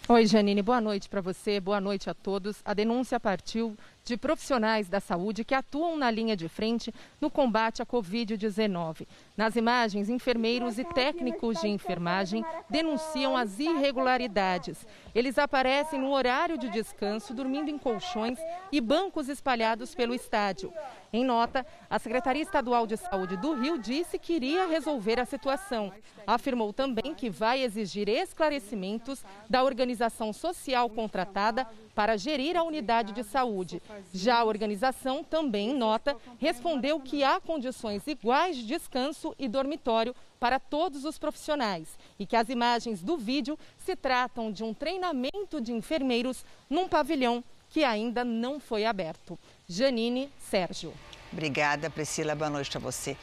Oi, 0.08 0.26
Janine, 0.26 0.62
boa 0.62 0.80
noite 0.80 1.10
para 1.10 1.20
você, 1.20 1.60
boa 1.60 1.82
noite 1.82 2.10
a 2.10 2.14
todos. 2.14 2.58
A 2.64 2.74
denúncia 2.74 3.20
partiu 3.20 3.76
de 4.04 4.18
profissionais 4.18 4.90
da 4.90 5.00
saúde 5.00 5.46
que 5.46 5.56
atuam 5.56 5.96
na 5.96 6.12
linha 6.12 6.36
de 6.36 6.50
frente 6.50 6.94
no 7.22 7.30
combate 7.30 7.82
à 7.82 7.86
Covid-19. 7.86 9.08
Nas 9.38 9.56
imagens, 9.56 10.10
enfermeiros 10.10 10.78
e 10.78 10.84
técnicos 10.84 11.62
de 11.62 11.68
enfermagem 11.68 12.44
denunciam 12.70 13.38
as 13.38 13.60
irregularidades. 13.60 14.86
Eles 15.16 15.38
aparecem 15.38 16.00
no 16.00 16.12
horário 16.12 16.58
de 16.58 16.70
descanso, 16.70 17.34
dormindo 17.34 17.70
em 17.70 17.78
colchões 17.78 18.38
e 18.72 18.82
bancos 18.82 19.30
espalhados 19.30 19.96
pelo 19.96 20.14
estádio. 20.14 20.74
Em 21.12 21.24
nota, 21.24 21.66
a 21.90 22.00
Secretaria 22.00 22.42
Estadual 22.42 22.88
de 22.88 22.98
Saúde 22.98 23.38
do 23.38 23.54
Rio 23.54 23.78
disse 23.78 24.18
que 24.18 24.34
iria 24.34 24.68
resolver 24.68 25.20
a 25.20 25.26
situação. 25.26 25.94
Afirmou 26.26 26.74
também 26.74 27.14
que 27.14 27.30
vai 27.30 27.62
exigir 27.62 28.10
esclarecimentos 28.10 29.24
da 29.48 29.64
organização 29.64 30.34
social 30.34 30.90
contratada 30.90 31.68
para 31.96 32.18
gerir 32.18 32.58
a 32.58 32.64
unidade 32.64 33.14
de 33.14 33.24
saúde. 33.24 33.82
Já 34.14 34.40
a 34.40 34.44
organização, 34.46 35.24
também 35.24 35.72
em 35.72 35.78
nota, 35.78 36.16
respondeu 36.40 37.00
que 37.00 37.24
há 37.24 37.40
condições 37.40 38.06
iguais 38.08 38.58
de 38.58 38.66
descanso 38.66 39.36
e 39.38 39.48
dormitório 39.48 40.16
para 40.40 40.60
todos 40.60 41.06
os 41.06 41.18
profissionais 41.18 41.98
e 42.20 42.26
que 42.26 42.36
as 42.36 42.50
imagens 42.50 43.02
do 43.02 43.18
vídeo 43.18 43.58
se 43.78 43.96
tratam 43.96 44.52
de 44.52 44.64
um 44.64 44.74
treinamento 44.74 45.62
de 45.62 45.72
enfermeiros 45.72 46.46
num 46.70 46.88
pavilhão 46.88 47.44
que 47.70 47.84
ainda 47.84 48.24
não 48.24 48.60
foi 48.60 48.86
aberto. 48.86 49.40
Janine 49.68 50.30
Sérgio. 50.38 50.94
Obrigada, 51.32 51.90
Priscila. 51.90 52.36
Boa 52.36 52.50
noite 52.50 52.78
a 52.78 52.80
você. 52.80 53.18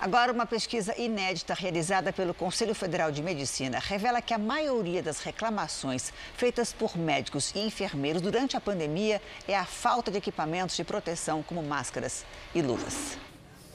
Agora, 0.00 0.32
uma 0.32 0.46
pesquisa 0.46 0.94
inédita 0.98 1.54
realizada 1.54 2.12
pelo 2.12 2.34
Conselho 2.34 2.74
Federal 2.74 3.10
de 3.12 3.22
Medicina 3.22 3.78
revela 3.78 4.20
que 4.20 4.34
a 4.34 4.38
maioria 4.38 5.02
das 5.02 5.20
reclamações 5.20 6.12
feitas 6.36 6.72
por 6.72 6.96
médicos 6.96 7.52
e 7.54 7.60
enfermeiros 7.60 8.20
durante 8.20 8.56
a 8.56 8.60
pandemia 8.60 9.22
é 9.46 9.56
a 9.56 9.64
falta 9.64 10.10
de 10.10 10.18
equipamentos 10.18 10.76
de 10.76 10.84
proteção, 10.84 11.42
como 11.42 11.62
máscaras 11.62 12.24
e 12.54 12.60
luvas. 12.60 13.16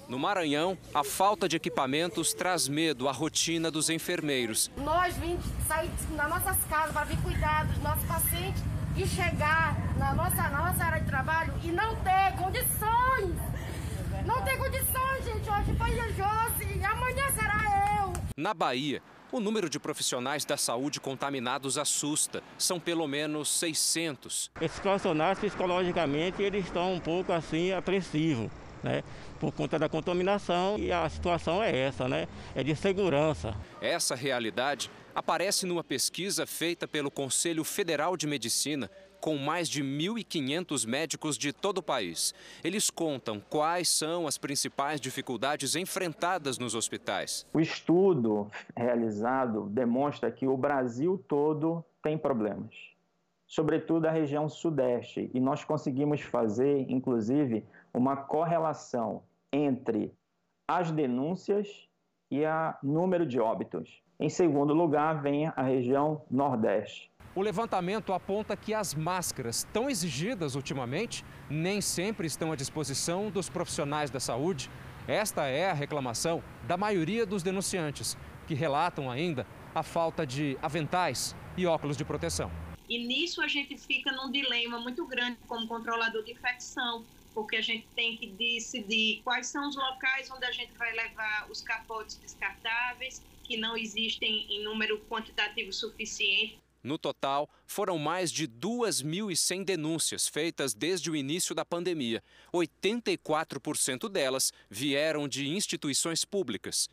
No 0.07 0.17
Maranhão, 0.17 0.77
a 0.93 1.03
falta 1.03 1.47
de 1.47 1.55
equipamentos 1.55 2.33
traz 2.33 2.67
medo 2.67 3.07
à 3.07 3.11
rotina 3.11 3.69
dos 3.69 3.89
enfermeiros. 3.91 4.71
Nós 4.77 5.15
vimos 5.17 5.45
sair 5.67 5.89
das 6.15 6.29
nossas 6.29 6.57
casas 6.65 6.93
para 6.93 7.05
vir 7.05 7.21
cuidar 7.21 7.65
dos 7.65 7.77
nossos 7.83 8.03
pacientes 8.05 8.63
e 8.97 9.07
chegar 9.07 9.77
na 9.97 10.13
nossa, 10.15 10.49
na 10.49 10.71
nossa 10.71 10.83
área 10.83 10.99
de 10.99 11.07
trabalho 11.07 11.53
e 11.63 11.67
não 11.67 11.95
ter 11.97 12.35
condições 12.37 13.58
não 14.25 14.43
tem 14.43 14.57
condições, 14.57 15.25
gente. 15.25 15.49
Hoje 15.49 15.75
foi 15.77 15.99
a 15.99 16.07
Josi, 16.09 16.83
amanhã 16.83 17.31
será 17.31 18.03
eu. 18.03 18.13
Na 18.37 18.53
Bahia, 18.53 19.01
o 19.31 19.39
número 19.39 19.69
de 19.69 19.79
profissionais 19.79 20.43
da 20.45 20.57
saúde 20.57 20.99
contaminados 20.99 21.77
assusta. 21.77 22.41
São 22.57 22.79
pelo 22.79 23.07
menos 23.07 23.49
600. 23.59 24.51
Esses 24.59 24.79
profissionais, 24.79 25.39
psicologicamente, 25.39 26.41
eles 26.41 26.65
estão 26.65 26.93
um 26.93 26.99
pouco 26.99 27.31
assim 27.31 27.71
apreensivos, 27.71 28.49
né? 28.83 29.03
Por 29.39 29.51
conta 29.51 29.77
da 29.77 29.87
contaminação 29.87 30.77
e 30.77 30.91
a 30.91 31.07
situação 31.09 31.61
é 31.61 31.77
essa, 31.77 32.07
né? 32.07 32.27
É 32.55 32.63
de 32.63 32.75
segurança. 32.75 33.55
Essa 33.81 34.15
realidade 34.15 34.89
aparece 35.13 35.65
numa 35.65 35.83
pesquisa 35.83 36.45
feita 36.45 36.87
pelo 36.87 37.11
Conselho 37.11 37.63
Federal 37.63 38.17
de 38.17 38.25
Medicina 38.25 38.89
com 39.19 39.37
mais 39.37 39.67
de 39.69 39.83
1.500 39.83 40.87
médicos 40.87 41.37
de 41.37 41.51
todo 41.51 41.79
o 41.79 41.83
país. 41.83 42.33
Eles 42.63 42.89
contam 42.89 43.41
quais 43.49 43.89
são 43.89 44.27
as 44.27 44.37
principais 44.37 45.01
dificuldades 45.01 45.75
enfrentadas 45.75 46.57
nos 46.57 46.75
hospitais. 46.75 47.45
O 47.53 47.59
estudo 47.59 48.49
realizado 48.75 49.69
demonstra 49.69 50.31
que 50.31 50.47
o 50.47 50.57
Brasil 50.57 51.23
todo 51.27 51.83
tem 52.01 52.17
problemas, 52.17 52.73
sobretudo 53.45 54.05
a 54.05 54.11
região 54.11 54.47
sudeste, 54.47 55.29
e 55.33 55.39
nós 55.39 55.63
conseguimos 55.63 56.21
fazer, 56.21 56.89
inclusive, 56.89 57.65
uma 57.93 58.15
correlação 58.15 59.23
entre 59.51 60.13
as 60.67 60.91
denúncias 60.91 61.87
e 62.31 62.45
o 62.45 62.73
número 62.83 63.25
de 63.25 63.39
óbitos. 63.39 64.03
Em 64.19 64.29
segundo 64.29 64.73
lugar, 64.73 65.21
vem 65.21 65.47
a 65.47 65.63
região 65.63 66.21
nordeste. 66.29 67.08
O 67.35 67.43
levantamento 67.43 68.11
aponta 68.11 68.57
que 68.57 68.73
as 68.73 68.95
máscaras 68.95 69.65
tão 69.71 69.87
exigidas 69.87 70.55
ultimamente 70.55 71.23
nem 71.47 71.79
sempre 71.79 72.25
estão 72.25 72.51
à 72.51 72.55
disposição 72.55 73.29
dos 73.29 73.47
profissionais 73.49 74.09
da 74.09 74.19
saúde. 74.19 74.69
Esta 75.07 75.45
é 75.45 75.69
a 75.69 75.73
reclamação 75.73 76.43
da 76.67 76.75
maioria 76.75 77.27
dos 77.27 77.43
denunciantes, 77.43 78.17
que 78.47 78.55
relatam 78.55 79.11
ainda 79.11 79.45
a 79.75 79.83
falta 79.83 80.25
de 80.25 80.57
aventais 80.59 81.35
e 81.55 81.67
óculos 81.67 81.95
de 81.95 82.03
proteção. 82.03 82.51
E 82.89 83.05
nisso 83.05 83.43
a 83.43 83.47
gente 83.47 83.77
fica 83.77 84.11
num 84.11 84.31
dilema 84.31 84.79
muito 84.79 85.05
grande 85.05 85.37
como 85.47 85.67
controlador 85.67 86.23
de 86.23 86.31
infecção, 86.31 87.05
porque 87.35 87.57
a 87.57 87.61
gente 87.61 87.87
tem 87.95 88.17
que 88.17 88.25
decidir 88.25 89.21
quais 89.23 89.45
são 89.45 89.69
os 89.69 89.75
locais 89.75 90.31
onde 90.31 90.45
a 90.45 90.51
gente 90.51 90.73
vai 90.75 90.91
levar 90.93 91.47
os 91.51 91.61
capotes 91.61 92.17
descartáveis, 92.17 93.21
que 93.43 93.55
não 93.55 93.77
existem 93.77 94.47
em 94.49 94.63
número 94.63 94.99
quantitativo 95.07 95.71
suficiente. 95.71 96.57
No 96.83 96.97
total, 96.97 97.49
foram 97.65 97.97
mais 97.97 98.31
de 98.31 98.47
2.100 98.47 99.65
denúncias 99.65 100.27
feitas 100.27 100.73
desde 100.73 101.11
o 101.11 101.15
início 101.15 101.53
da 101.53 101.65
pandemia. 101.65 102.23
84% 102.53 104.07
delas 104.07 104.53
vieram 104.69 105.27
de 105.27 105.47
instituições 105.47 106.23
públicas. 106.23 106.89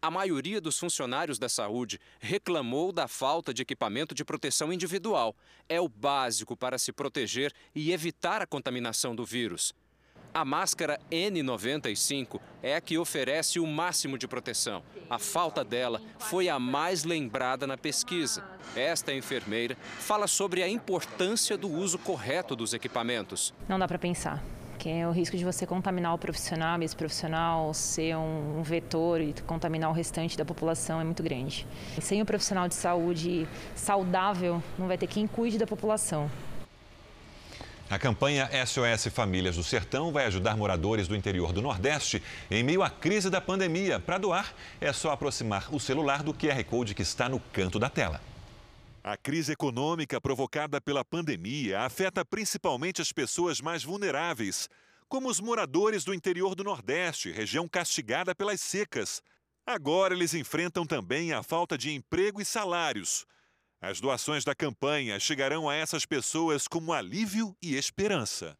A 0.00 0.10
maioria 0.10 0.60
dos 0.60 0.78
funcionários 0.78 1.38
da 1.38 1.48
saúde 1.48 1.98
reclamou 2.20 2.92
da 2.92 3.08
falta 3.08 3.52
de 3.52 3.62
equipamento 3.62 4.14
de 4.14 4.24
proteção 4.24 4.72
individual. 4.72 5.34
É 5.68 5.80
o 5.80 5.88
básico 5.88 6.56
para 6.56 6.78
se 6.78 6.92
proteger 6.92 7.52
e 7.74 7.92
evitar 7.92 8.42
a 8.42 8.46
contaminação 8.46 9.16
do 9.16 9.24
vírus. 9.24 9.74
A 10.36 10.44
máscara 10.44 11.00
N95 11.10 12.38
é 12.62 12.76
a 12.76 12.80
que 12.82 12.98
oferece 12.98 13.58
o 13.58 13.66
máximo 13.66 14.18
de 14.18 14.28
proteção. 14.28 14.82
A 15.08 15.18
falta 15.18 15.64
dela 15.64 15.98
foi 16.18 16.46
a 16.50 16.58
mais 16.58 17.04
lembrada 17.04 17.66
na 17.66 17.78
pesquisa. 17.78 18.44
Esta 18.76 19.14
enfermeira 19.14 19.78
fala 19.98 20.26
sobre 20.26 20.62
a 20.62 20.68
importância 20.68 21.56
do 21.56 21.70
uso 21.70 21.98
correto 21.98 22.54
dos 22.54 22.74
equipamentos. 22.74 23.54
Não 23.66 23.78
dá 23.78 23.88
para 23.88 23.98
pensar 23.98 24.44
que 24.76 24.90
é 24.90 25.08
o 25.08 25.10
risco 25.10 25.38
de 25.38 25.42
você 25.42 25.66
contaminar 25.66 26.12
o 26.12 26.18
profissional, 26.18 26.80
esse 26.82 26.94
profissional 26.94 27.72
ser 27.72 28.14
um, 28.14 28.62
vetor 28.62 29.22
e 29.22 29.34
contaminar 29.46 29.88
o 29.88 29.92
restante 29.94 30.36
da 30.36 30.44
população 30.44 31.00
é 31.00 31.04
muito 31.04 31.22
grande. 31.22 31.66
Sem 31.98 32.20
o 32.20 32.26
profissional 32.26 32.68
de 32.68 32.74
saúde 32.74 33.48
saudável, 33.74 34.62
não 34.78 34.86
vai 34.86 34.98
ter 34.98 35.06
quem 35.06 35.26
cuide 35.26 35.56
da 35.56 35.66
população. 35.66 36.30
A 37.88 38.00
campanha 38.00 38.50
SOS 38.66 39.12
Famílias 39.12 39.54
do 39.54 39.62
Sertão 39.62 40.10
vai 40.10 40.24
ajudar 40.24 40.56
moradores 40.56 41.06
do 41.06 41.14
interior 41.14 41.52
do 41.52 41.62
Nordeste 41.62 42.20
em 42.50 42.64
meio 42.64 42.82
à 42.82 42.90
crise 42.90 43.30
da 43.30 43.40
pandemia. 43.40 44.00
Para 44.00 44.18
doar, 44.18 44.52
é 44.80 44.92
só 44.92 45.12
aproximar 45.12 45.72
o 45.72 45.78
celular 45.78 46.24
do 46.24 46.34
QR 46.34 46.64
Code 46.64 46.96
que 46.96 47.02
está 47.02 47.28
no 47.28 47.38
canto 47.38 47.78
da 47.78 47.88
tela. 47.88 48.20
A 49.04 49.16
crise 49.16 49.52
econômica 49.52 50.20
provocada 50.20 50.80
pela 50.80 51.04
pandemia 51.04 51.82
afeta 51.82 52.24
principalmente 52.24 53.00
as 53.00 53.12
pessoas 53.12 53.60
mais 53.60 53.84
vulneráveis, 53.84 54.68
como 55.08 55.28
os 55.28 55.38
moradores 55.38 56.02
do 56.02 56.12
interior 56.12 56.56
do 56.56 56.64
Nordeste, 56.64 57.30
região 57.30 57.68
castigada 57.68 58.34
pelas 58.34 58.60
secas. 58.60 59.22
Agora 59.64 60.12
eles 60.12 60.34
enfrentam 60.34 60.84
também 60.84 61.32
a 61.32 61.40
falta 61.40 61.78
de 61.78 61.92
emprego 61.92 62.40
e 62.40 62.44
salários. 62.44 63.24
As 63.80 64.00
doações 64.00 64.42
da 64.42 64.54
campanha 64.54 65.20
chegarão 65.20 65.68
a 65.68 65.74
essas 65.74 66.06
pessoas 66.06 66.66
como 66.66 66.94
alívio 66.94 67.54
e 67.62 67.76
esperança. 67.76 68.56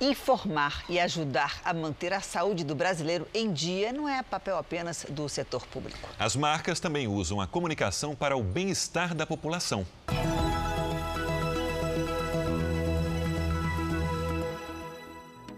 Informar 0.00 0.84
e 0.88 1.00
ajudar 1.00 1.60
a 1.64 1.74
manter 1.74 2.12
a 2.12 2.20
saúde 2.20 2.64
do 2.64 2.74
brasileiro 2.74 3.26
em 3.34 3.52
dia 3.52 3.92
não 3.92 4.08
é 4.08 4.22
papel 4.22 4.58
apenas 4.58 5.04
do 5.08 5.28
setor 5.28 5.66
público. 5.66 6.08
As 6.18 6.36
marcas 6.36 6.78
também 6.78 7.08
usam 7.08 7.40
a 7.40 7.46
comunicação 7.46 8.14
para 8.14 8.36
o 8.36 8.42
bem-estar 8.42 9.14
da 9.14 9.26
população. 9.26 9.84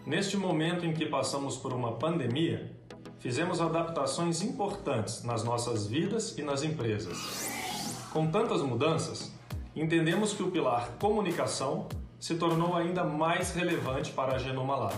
Neste 0.06 0.38
momento 0.38 0.86
em 0.86 0.94
que 0.94 1.04
passamos 1.04 1.58
por 1.58 1.74
uma 1.74 1.96
pandemia, 1.96 2.72
fizemos 3.18 3.60
adaptações 3.60 4.40
importantes 4.40 5.22
nas 5.22 5.44
nossas 5.44 5.86
vidas 5.86 6.38
e 6.38 6.42
nas 6.42 6.62
empresas. 6.62 7.68
Com 8.12 8.26
tantas 8.26 8.62
mudanças, 8.62 9.32
entendemos 9.76 10.32
que 10.32 10.42
o 10.42 10.50
pilar 10.50 10.88
comunicação 10.98 11.86
se 12.18 12.34
tornou 12.36 12.74
ainda 12.74 13.04
mais 13.04 13.54
relevante 13.54 14.12
para 14.12 14.36
a 14.36 14.38
Genoma 14.38 14.76
Lab. 14.76 14.96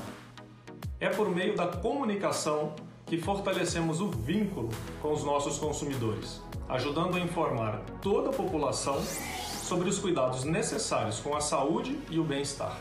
É 1.00 1.08
por 1.08 1.28
meio 1.28 1.56
da 1.56 1.66
comunicação 1.66 2.72
que 3.06 3.18
fortalecemos 3.18 4.00
o 4.00 4.08
vínculo 4.08 4.68
com 5.02 5.12
os 5.12 5.24
nossos 5.24 5.58
consumidores, 5.58 6.40
ajudando 6.68 7.16
a 7.16 7.20
informar 7.20 7.80
toda 8.00 8.30
a 8.30 8.32
população 8.32 9.02
sobre 9.02 9.88
os 9.88 9.98
cuidados 9.98 10.44
necessários 10.44 11.18
com 11.18 11.34
a 11.34 11.40
saúde 11.40 11.98
e 12.11 12.18
o 12.18 12.24
bem-estar. 12.24 12.78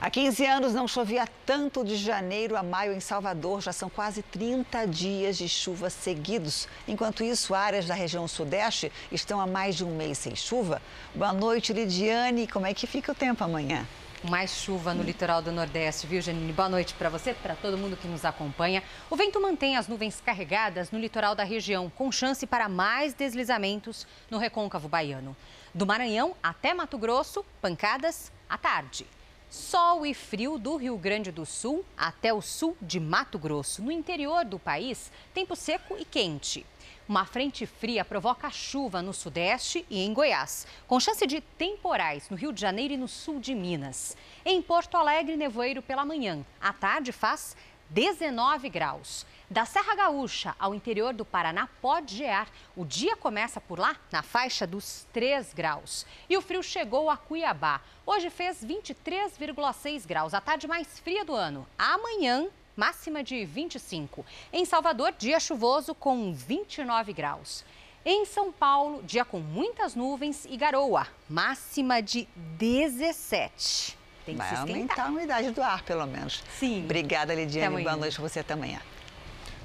Há 0.00 0.08
15 0.10 0.46
anos 0.46 0.74
não 0.74 0.86
chovia 0.86 1.26
tanto 1.44 1.84
de 1.84 1.96
janeiro 1.96 2.56
a 2.56 2.62
maio 2.62 2.92
em 2.92 3.00
Salvador. 3.00 3.60
Já 3.60 3.72
são 3.72 3.90
quase 3.90 4.22
30 4.22 4.86
dias 4.86 5.36
de 5.36 5.48
chuva 5.48 5.90
seguidos. 5.90 6.68
Enquanto 6.86 7.24
isso, 7.24 7.52
áreas 7.52 7.84
da 7.84 7.94
região 7.94 8.28
sudeste 8.28 8.92
estão 9.10 9.40
há 9.40 9.46
mais 9.46 9.74
de 9.74 9.84
um 9.84 9.96
mês 9.96 10.18
sem 10.18 10.36
chuva. 10.36 10.80
Boa 11.12 11.32
noite, 11.32 11.72
Lidiane. 11.72 12.46
Como 12.46 12.64
é 12.64 12.72
que 12.72 12.86
fica 12.86 13.10
o 13.10 13.14
tempo 13.14 13.42
amanhã? 13.42 13.84
Mais 14.22 14.52
chuva 14.52 14.94
no 14.94 15.02
litoral 15.02 15.42
do 15.42 15.50
Nordeste, 15.50 16.06
viu, 16.06 16.20
Janine? 16.20 16.52
Boa 16.52 16.68
noite 16.68 16.94
para 16.94 17.08
você, 17.08 17.34
para 17.34 17.56
todo 17.56 17.76
mundo 17.76 17.96
que 17.96 18.06
nos 18.06 18.24
acompanha. 18.24 18.84
O 19.10 19.16
vento 19.16 19.42
mantém 19.42 19.76
as 19.76 19.88
nuvens 19.88 20.22
carregadas 20.24 20.92
no 20.92 20.98
litoral 21.00 21.34
da 21.34 21.42
região, 21.42 21.90
com 21.90 22.12
chance 22.12 22.46
para 22.46 22.68
mais 22.68 23.14
deslizamentos 23.14 24.06
no 24.30 24.38
recôncavo 24.38 24.88
baiano. 24.88 25.36
Do 25.74 25.84
Maranhão 25.84 26.36
até 26.40 26.72
Mato 26.72 26.96
Grosso, 26.96 27.44
pancadas 27.60 28.30
à 28.48 28.56
tarde. 28.56 29.04
Sol 29.50 30.04
e 30.04 30.12
frio 30.12 30.58
do 30.58 30.76
Rio 30.76 30.98
Grande 30.98 31.32
do 31.32 31.46
Sul 31.46 31.82
até 31.96 32.34
o 32.34 32.42
sul 32.42 32.76
de 32.82 33.00
Mato 33.00 33.38
Grosso. 33.38 33.82
No 33.82 33.90
interior 33.90 34.44
do 34.44 34.58
país, 34.58 35.10
tempo 35.32 35.56
seco 35.56 35.96
e 35.98 36.04
quente. 36.04 36.66
Uma 37.08 37.24
frente 37.24 37.64
fria 37.64 38.04
provoca 38.04 38.50
chuva 38.50 39.00
no 39.00 39.14
sudeste 39.14 39.86
e 39.88 40.04
em 40.04 40.12
Goiás, 40.12 40.66
com 40.86 41.00
chance 41.00 41.26
de 41.26 41.40
temporais 41.40 42.28
no 42.28 42.36
Rio 42.36 42.52
de 42.52 42.60
Janeiro 42.60 42.92
e 42.92 42.98
no 42.98 43.08
sul 43.08 43.40
de 43.40 43.54
Minas. 43.54 44.14
Em 44.44 44.60
Porto 44.60 44.98
Alegre, 44.98 45.34
nevoeiro 45.34 45.80
pela 45.80 46.04
manhã. 46.04 46.44
À 46.60 46.74
tarde 46.74 47.10
faz 47.10 47.56
19 47.90 48.68
graus. 48.68 49.26
Da 49.50 49.64
Serra 49.64 49.94
Gaúcha 49.94 50.54
ao 50.58 50.74
interior 50.74 51.14
do 51.14 51.24
Paraná 51.24 51.68
pode 51.80 52.16
gear. 52.16 52.48
O 52.76 52.84
dia 52.84 53.16
começa 53.16 53.60
por 53.60 53.78
lá 53.78 53.96
na 54.12 54.22
faixa 54.22 54.66
dos 54.66 55.06
3 55.12 55.54
graus. 55.54 56.04
E 56.28 56.36
o 56.36 56.42
frio 56.42 56.62
chegou 56.62 57.08
a 57.08 57.16
Cuiabá. 57.16 57.80
Hoje 58.04 58.28
fez 58.28 58.64
23,6 58.64 60.06
graus, 60.06 60.34
a 60.34 60.40
tarde 60.40 60.68
mais 60.68 60.98
fria 60.98 61.24
do 61.24 61.34
ano. 61.34 61.66
Amanhã, 61.78 62.48
máxima 62.76 63.22
de 63.24 63.44
25. 63.44 64.24
Em 64.52 64.64
Salvador, 64.64 65.14
dia 65.18 65.40
chuvoso 65.40 65.94
com 65.94 66.32
29 66.32 67.12
graus. 67.12 67.64
Em 68.04 68.24
São 68.24 68.52
Paulo, 68.52 69.02
dia 69.02 69.24
com 69.24 69.40
muitas 69.40 69.94
nuvens 69.94 70.46
e 70.48 70.56
garoa, 70.56 71.06
máxima 71.28 72.00
de 72.00 72.28
17. 72.36 73.98
Tem 74.28 74.36
que 74.36 74.42
Vai 74.42 74.50
se 74.50 74.56
aumentar 74.56 75.06
a 75.06 75.08
umidade 75.08 75.50
do 75.52 75.62
ar, 75.62 75.82
pelo 75.82 76.06
menos. 76.06 76.42
Sim. 76.58 76.84
Obrigada, 76.84 77.34
Lidiane. 77.34 77.82
Boa 77.82 77.96
noite 77.96 78.14
para 78.16 78.28
você 78.28 78.42
também. 78.42 78.78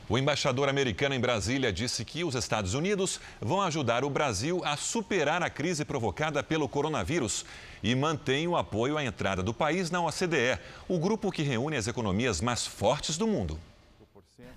O 0.08 0.18
embaixador 0.18 0.70
americano 0.70 1.14
em 1.14 1.20
Brasília 1.20 1.72
disse 1.72 2.06
que 2.06 2.24
os 2.24 2.34
Estados 2.34 2.74
Unidos 2.74 3.20
vão 3.42 3.62
ajudar 3.62 4.06
o 4.06 4.10
Brasil 4.10 4.62
a 4.64 4.78
superar 4.78 5.44
a 5.44 5.50
crise 5.50 5.84
provocada 5.84 6.42
pelo 6.42 6.70
coronavírus 6.70 7.46
e 7.82 7.94
mantém 7.94 8.48
o 8.48 8.56
apoio 8.56 8.98
à 8.98 9.04
entrada 9.04 9.44
do 9.44 9.54
país 9.54 9.92
na 9.92 10.02
OCDE, 10.02 10.60
o 10.88 10.98
grupo 10.98 11.32
que 11.32 11.42
reúne 11.42 11.76
as 11.76 11.88
economias 11.88 12.40
mais 12.40 12.66
fortes 12.66 13.18
do 13.18 13.28
mundo. 13.28 13.60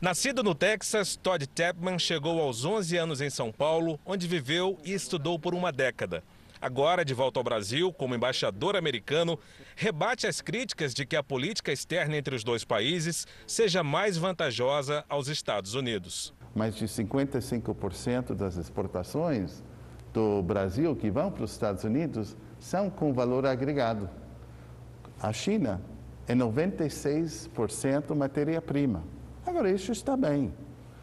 Nascido 0.01 0.43
no 0.43 0.55
Texas, 0.55 1.17
Todd 1.17 1.49
Chapman 1.57 1.99
chegou 1.99 2.41
aos 2.41 2.65
11 2.65 2.97
anos 2.97 3.21
em 3.21 3.31
São 3.31 3.51
Paulo, 3.51 3.99
onde 4.05 4.29
viveu 4.29 4.79
e 4.85 4.93
estudou 4.93 5.37
por 5.39 5.55
uma 5.55 5.73
década. 5.73 6.23
Agora, 6.61 7.05
de 7.05 7.13
volta 7.13 7.39
ao 7.39 7.45
Brasil, 7.45 7.93
como 7.93 8.15
embaixador 8.15 8.77
americano, 8.77 9.39
rebate 9.75 10.27
as 10.27 10.41
críticas 10.41 10.95
de 10.95 11.05
que 11.05 11.17
a 11.17 11.23
política 11.23 11.73
externa 11.73 12.17
entre 12.17 12.35
os 12.35 12.43
dois 12.43 12.65
países 12.65 13.27
seja 13.47 13.83
mais 13.83 14.17
vantajosa 14.17 15.05
aos 15.09 15.29
Estados 15.29 15.75
Unidos. 15.75 16.35
Mais 16.55 16.75
de 16.75 16.87
55% 16.87 18.35
das 18.35 18.57
exportações 18.57 19.63
do 20.13 20.43
Brasil 20.43 20.97
que 20.97 21.11
vão 21.11 21.31
para 21.31 21.45
os 21.45 21.53
Estados 21.53 21.85
Unidos 21.85 22.37
são 22.59 22.89
com 22.89 23.13
valor 23.13 23.45
agregado. 23.45 24.09
A 25.21 25.33
China 25.33 25.83
é 26.27 26.35
96% 26.35 28.15
matéria-prima. 28.15 29.05
Agora, 29.45 29.71
isso 29.71 29.93
está 29.93 30.17
bem, 30.17 30.53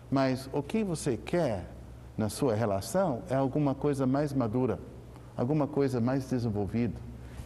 mas 0.09 0.49
o 0.51 0.63
que 0.63 0.83
você 0.83 1.15
quer 1.15 1.69
na 2.17 2.29
sua 2.29 2.55
relação 2.55 3.23
é 3.29 3.35
alguma 3.35 3.73
coisa 3.73 4.05
mais 4.05 4.33
madura 4.33 4.79
alguma 5.35 5.67
coisa 5.67 5.99
mais 5.99 6.29
desenvolvida. 6.29 6.95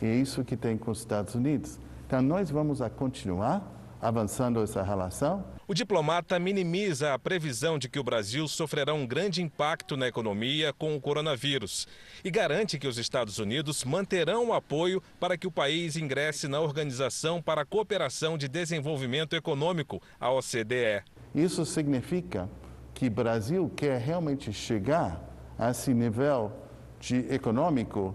E 0.01 0.05
é 0.05 0.15
isso 0.15 0.43
que 0.43 0.55
tem 0.55 0.77
com 0.77 0.91
os 0.91 0.99
Estados 0.99 1.35
Unidos. 1.35 1.79
Então, 2.05 2.21
nós 2.21 2.49
vamos 2.49 2.81
a 2.81 2.89
continuar 2.89 3.77
avançando 4.01 4.61
essa 4.61 4.83
relação. 4.83 5.43
O 5.67 5.73
diplomata 5.73 6.39
minimiza 6.39 7.13
a 7.13 7.19
previsão 7.19 7.77
de 7.77 7.89
que 7.89 7.99
o 7.99 8.03
Brasil 8.03 8.47
sofrerá 8.47 8.93
um 8.93 9.05
grande 9.05 9.41
impacto 9.41 9.97
na 9.97 10.07
economia 10.07 10.71
com 10.71 10.95
o 10.95 11.01
coronavírus 11.01 11.87
e 12.23 12.31
garante 12.31 12.79
que 12.79 12.87
os 12.87 12.97
Estados 12.97 13.37
Unidos 13.39 13.83
manterão 13.83 14.47
o 14.47 14.53
apoio 14.53 15.01
para 15.19 15.37
que 15.37 15.47
o 15.47 15.51
país 15.51 15.97
ingresse 15.97 16.47
na 16.47 16.61
Organização 16.61 17.41
para 17.41 17.63
a 17.63 17.65
Cooperação 17.65 18.37
de 18.37 18.47
Desenvolvimento 18.47 19.35
Econômico, 19.35 20.01
a 20.19 20.31
OCDE. 20.31 21.03
Isso 21.35 21.65
significa 21.65 22.49
que 22.93 23.07
o 23.07 23.11
Brasil 23.11 23.69
quer 23.75 23.99
realmente 23.99 24.53
chegar 24.53 25.21
a 25.59 25.71
esse 25.71 25.93
nível 25.93 26.51
de 26.99 27.17
econômico 27.33 28.13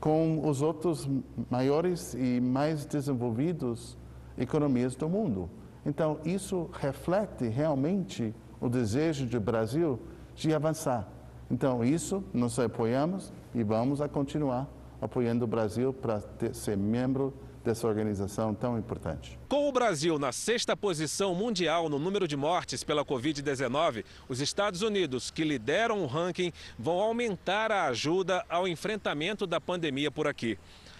com 0.00 0.46
os 0.46 0.60
outros 0.60 1.08
maiores 1.50 2.14
e 2.14 2.40
mais 2.40 2.84
desenvolvidos 2.84 3.96
economias 4.36 4.94
do 4.94 5.08
mundo. 5.08 5.48
Então, 5.86 6.18
isso 6.24 6.68
reflete 6.72 7.48
realmente 7.48 8.34
o 8.60 8.68
desejo 8.68 9.26
do 9.26 9.40
Brasil 9.40 9.98
de 10.34 10.52
avançar. 10.54 11.08
Então, 11.50 11.84
isso 11.84 12.24
nós 12.32 12.58
apoiamos 12.58 13.32
e 13.54 13.62
vamos 13.62 14.00
a 14.00 14.08
continuar 14.08 14.68
apoiando 15.00 15.44
o 15.44 15.48
Brasil 15.48 15.92
para 15.92 16.22
ser 16.52 16.76
membro 16.76 17.32
dessa 17.64 17.88
organização 17.88 18.54
tão 18.54 18.78
importante. 18.78 19.38
Com 19.48 19.68
o 19.68 19.72
Brasil 19.72 20.18
na 20.18 20.30
sexta 20.30 20.76
posição 20.76 21.34
mundial 21.34 21.88
no 21.88 21.98
número 21.98 22.28
de 22.28 22.36
mortes 22.36 22.84
pela 22.84 23.04
Covid-19, 23.04 24.04
os 24.28 24.40
Estados 24.40 24.82
Unidos, 24.82 25.30
que 25.30 25.42
lideram 25.42 26.02
o 26.02 26.06
ranking, 26.06 26.52
vão 26.78 27.00
aumentar 27.00 27.72
a 27.72 27.86
ajuda 27.86 28.44
ao 28.48 28.68
enfrentamento 28.68 29.46
da 29.46 29.60
pandemia 29.60 30.10
por 30.10 30.26
aqui. 30.28 30.58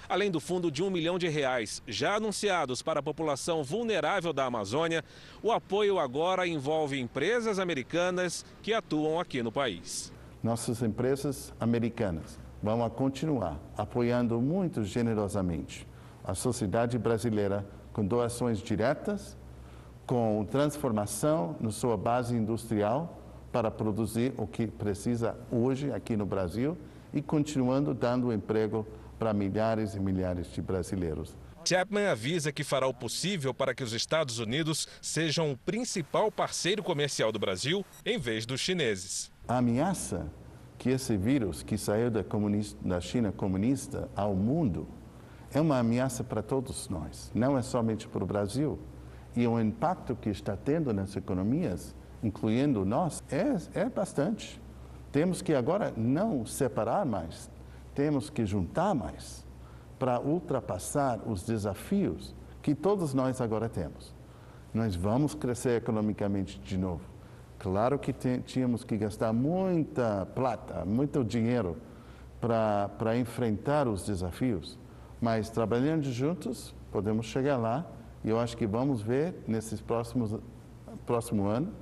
Além 0.09 0.31
do 0.31 0.41
fundo 0.41 0.71
de 0.71 0.83
um 0.83 0.91
milhão 0.91 1.19
de 1.19 1.29
reais 1.29 1.83
já 1.87 2.17
anunciados 2.17 2.83
para 2.83 3.01
a 3.01 3.03
população 3.03 3.63
vulnerável 3.63 4.33
da 4.33 4.45
Amazônia, 4.45 5.05
o 5.43 5.53
apoio 5.53 5.99
agora 5.99 6.47
envolve 6.47 6.99
empresas 6.99 7.59
americanas 7.59 8.45
que 8.63 8.73
atuam 8.73 9.21
aqui 9.21 9.43
no 9.43 9.53
país. 9.53 10.13
Nossas 10.43 10.83
empresas 10.83 11.55
americanas 11.59 12.39
vão 12.63 12.89
continuar 12.91 13.59
apoiando 13.77 14.41
muito 14.41 14.85
generosamente 14.85 15.87
a 16.25 16.35
sociedade 16.35 16.99
brasileira 16.99 17.65
com 17.93 18.05
doações 18.05 18.59
diretas, 18.59 19.37
com 20.07 20.47
transformação 20.51 21.57
na 21.61 21.71
sua 21.71 21.97
base 21.97 22.35
industrial 22.35 23.21
para 23.53 23.71
produzir 23.71 24.33
o 24.37 24.47
que 24.47 24.67
precisa 24.67 25.37
hoje 25.51 25.93
aqui 25.93 26.17
no 26.17 26.27
Brasil 26.27 26.77
e 27.13 27.23
continuando 27.23 27.95
dando 27.95 28.33
emprego 28.33 28.87
para 29.19 29.33
milhares 29.33 29.95
e 29.95 30.01
milhares 30.01 30.49
de 30.53 30.61
brasileiros. 30.61 31.37
Chapman 31.65 32.09
avisa 32.09 32.53
que 32.53 32.63
fará 32.63 32.87
o 32.87 32.93
possível 32.93 33.55
para 33.55 33.75
que 33.75 33.83
os 33.83 33.93
Estados 33.93 34.39
Unidos 34.39 34.87
sejam 35.01 35.53
o 35.53 35.57
principal 35.57 36.31
parceiro 36.31 36.83
comercial 36.83 37.33
do 37.33 37.39
Brasil 37.39 37.85
em 38.05 38.19
vez 38.19 38.45
dos 38.45 38.61
chineses. 38.61 39.31
A 39.49 39.59
ameaça 39.59 40.27
que 40.77 40.91
esse 40.91 41.17
vírus 41.17 41.63
que 41.63 41.79
saiu 41.79 42.11
da, 42.11 42.23
da 42.83 43.01
China 43.01 43.33
comunista 43.33 44.09
ao 44.15 44.35
mundo 44.35 44.87
é 45.55 45.61
uma 45.61 45.79
ameaça 45.79 46.23
para 46.23 46.43
todos 46.43 46.89
nós, 46.91 47.31
não 47.35 47.57
é 47.57 47.63
somente 47.63 48.07
para 48.07 48.23
o 48.23 48.27
Brasil. 48.27 48.79
E 49.35 49.47
o 49.47 49.59
impacto 49.59 50.15
que 50.15 50.29
está 50.29 50.57
tendo 50.57 50.93
nas 50.93 51.17
economias, 51.17 51.95
incluindo 52.23 52.85
nós, 52.85 53.23
é, 53.31 53.81
é 53.81 53.89
bastante. 53.89 54.61
Temos 55.11 55.41
que 55.41 55.55
agora 55.55 55.93
não 55.97 56.45
separar 56.45 57.07
mais, 57.07 57.49
temos 57.95 58.29
que 58.29 58.45
juntar 58.45 58.95
mais. 58.95 59.45
para 59.97 60.21
ultrapassar 60.21 61.21
os 61.25 61.45
desafios 61.45 62.35
que 62.61 62.75
todos 62.75 63.15
nós 63.15 63.41
agora 63.41 63.69
temos. 63.69 64.13
Nós 64.75 64.97
vamos 64.97 65.35
crescer 65.35 65.79
economicamente 65.79 66.59
de 66.59 66.77
novo. 66.77 67.03
Claro 67.59 67.99
que 67.99 68.13
tínhamos 68.45 68.83
que 68.85 68.97
gastar 68.97 69.33
muita 69.33 70.27
plata, 70.35 70.85
muito 70.85 71.25
dinheiro 71.25 71.77
para 72.41 73.17
enfrentar 73.17 73.87
os 73.89 74.05
desafios, 74.05 74.79
mas 75.25 75.49
trabalhando 75.49 76.13
juntos 76.13 76.75
podemos 76.93 77.25
chegar 77.25 77.57
lá 77.57 77.87
e 78.23 78.29
eu 78.29 78.39
acho 78.39 78.55
que 78.59 78.67
vamos 78.67 79.01
ver 79.01 79.35
nesses 79.49 79.81
próximos 79.81 80.39
próximo 81.07 81.47
ano 81.47 81.73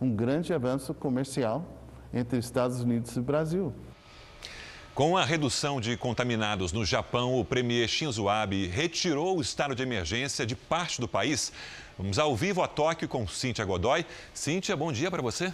um 0.00 0.16
grande 0.16 0.52
avanço 0.52 0.92
comercial 0.92 1.64
entre 2.12 2.40
Estados 2.40 2.80
Unidos 2.80 3.14
e 3.14 3.20
Brasil. 3.20 3.72
Com 4.96 5.16
a 5.16 5.24
redução 5.24 5.80
de 5.80 5.96
contaminados 5.96 6.72
no 6.72 6.84
Japão, 6.84 7.38
o 7.38 7.44
premier 7.44 7.86
Shinzo 7.86 8.28
Abe 8.28 8.66
retirou 8.66 9.38
o 9.38 9.40
estado 9.40 9.76
de 9.76 9.82
emergência 9.84 10.44
de 10.44 10.56
parte 10.56 11.00
do 11.00 11.06
país. 11.06 11.52
Vamos 11.96 12.18
ao 12.18 12.34
vivo 12.34 12.62
a 12.64 12.66
Tóquio 12.66 13.08
com 13.08 13.28
Cíntia 13.28 13.64
Godoy. 13.64 14.04
Cíntia, 14.34 14.76
bom 14.76 14.90
dia 14.90 15.08
para 15.08 15.22
você. 15.22 15.52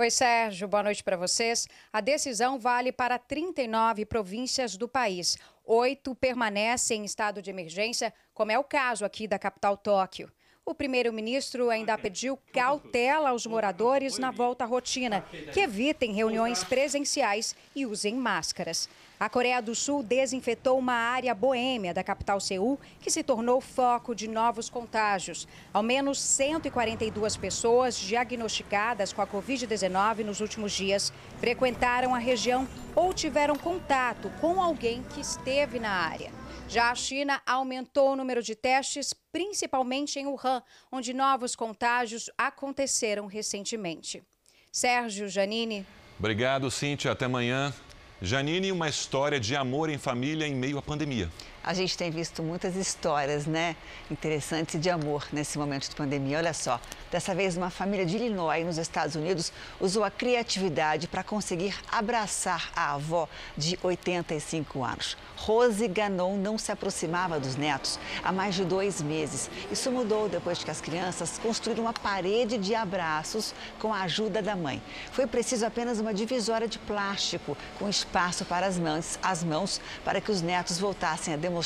Oi, 0.00 0.12
Sérgio, 0.12 0.68
boa 0.68 0.84
noite 0.84 1.02
para 1.02 1.16
vocês. 1.16 1.66
A 1.92 2.00
decisão 2.00 2.56
vale 2.56 2.92
para 2.92 3.18
39 3.18 4.04
províncias 4.04 4.76
do 4.76 4.88
país. 4.88 5.36
Oito 5.64 6.14
permanecem 6.14 7.02
em 7.02 7.04
estado 7.04 7.42
de 7.42 7.50
emergência, 7.50 8.14
como 8.32 8.52
é 8.52 8.56
o 8.56 8.62
caso 8.62 9.04
aqui 9.04 9.26
da 9.26 9.40
capital 9.40 9.76
Tóquio. 9.76 10.30
O 10.68 10.74
primeiro-ministro 10.74 11.70
ainda 11.70 11.96
pediu 11.96 12.38
cautela 12.52 13.30
aos 13.30 13.46
moradores 13.46 14.18
na 14.18 14.30
volta 14.30 14.64
à 14.64 14.66
rotina, 14.66 15.24
que 15.50 15.60
evitem 15.60 16.12
reuniões 16.12 16.62
presenciais 16.62 17.56
e 17.74 17.86
usem 17.86 18.14
máscaras. 18.14 18.86
A 19.18 19.30
Coreia 19.30 19.62
do 19.62 19.74
Sul 19.74 20.02
desinfetou 20.02 20.78
uma 20.78 20.92
área 20.92 21.34
boêmia 21.34 21.94
da 21.94 22.04
capital 22.04 22.38
Seul, 22.38 22.78
que 23.00 23.10
se 23.10 23.22
tornou 23.22 23.62
foco 23.62 24.14
de 24.14 24.28
novos 24.28 24.68
contágios. 24.68 25.48
Ao 25.72 25.82
menos 25.82 26.20
142 26.20 27.34
pessoas 27.38 27.96
diagnosticadas 27.96 29.10
com 29.10 29.22
a 29.22 29.26
Covid-19 29.26 30.18
nos 30.18 30.42
últimos 30.42 30.72
dias 30.72 31.10
frequentaram 31.38 32.14
a 32.14 32.18
região 32.18 32.68
ou 32.94 33.14
tiveram 33.14 33.56
contato 33.56 34.30
com 34.38 34.62
alguém 34.62 35.02
que 35.14 35.22
esteve 35.22 35.78
na 35.78 35.92
área. 35.92 36.30
Já 36.68 36.90
a 36.90 36.94
China 36.94 37.40
aumentou 37.46 38.12
o 38.12 38.16
número 38.16 38.42
de 38.42 38.54
testes, 38.54 39.14
principalmente 39.32 40.18
em 40.18 40.26
Wuhan, 40.26 40.62
onde 40.92 41.14
novos 41.14 41.56
contágios 41.56 42.28
aconteceram 42.36 43.24
recentemente. 43.24 44.22
Sérgio 44.70 45.30
Janine. 45.30 45.86
Obrigado, 46.18 46.70
Cintia. 46.70 47.12
Até 47.12 47.24
amanhã. 47.24 47.72
Janine, 48.20 48.70
uma 48.70 48.86
história 48.86 49.40
de 49.40 49.56
amor 49.56 49.88
em 49.88 49.96
família 49.96 50.46
em 50.46 50.54
meio 50.54 50.76
à 50.76 50.82
pandemia. 50.82 51.30
A 51.68 51.74
gente 51.74 51.98
tem 51.98 52.10
visto 52.10 52.42
muitas 52.42 52.76
histórias, 52.76 53.44
né, 53.44 53.76
interessantes 54.10 54.80
de 54.80 54.88
amor 54.88 55.28
nesse 55.30 55.58
momento 55.58 55.86
de 55.86 55.94
pandemia. 55.94 56.38
Olha 56.38 56.54
só, 56.54 56.80
dessa 57.10 57.34
vez 57.34 57.58
uma 57.58 57.68
família 57.68 58.06
de 58.06 58.16
Illinois, 58.16 58.64
nos 58.64 58.78
Estados 58.78 59.14
Unidos, 59.14 59.52
usou 59.78 60.02
a 60.02 60.10
criatividade 60.10 61.06
para 61.06 61.22
conseguir 61.22 61.78
abraçar 61.92 62.70
a 62.74 62.94
avó 62.94 63.28
de 63.54 63.78
85 63.82 64.82
anos. 64.82 65.14
Rose 65.36 65.86
Ganon 65.86 66.38
não 66.38 66.56
se 66.56 66.72
aproximava 66.72 67.38
dos 67.38 67.54
netos 67.54 68.00
há 68.24 68.32
mais 68.32 68.54
de 68.54 68.64
dois 68.64 69.02
meses. 69.02 69.50
Isso 69.70 69.92
mudou 69.92 70.26
depois 70.26 70.64
que 70.64 70.70
as 70.70 70.80
crianças 70.80 71.38
construíram 71.38 71.82
uma 71.82 71.92
parede 71.92 72.56
de 72.56 72.74
abraços 72.74 73.54
com 73.78 73.92
a 73.92 74.00
ajuda 74.04 74.40
da 74.40 74.56
mãe. 74.56 74.82
Foi 75.12 75.26
preciso 75.26 75.66
apenas 75.66 76.00
uma 76.00 76.14
divisória 76.14 76.66
de 76.66 76.78
plástico 76.78 77.58
com 77.78 77.90
espaço 77.90 78.46
para 78.46 78.66
as 78.66 78.78
mãos, 78.78 79.18
as 79.22 79.44
mãos 79.44 79.82
para 80.02 80.18
que 80.18 80.32
os 80.32 80.40
netos 80.40 80.78
voltassem 80.78 81.34
a 81.34 81.36
demonstrar 81.36 81.57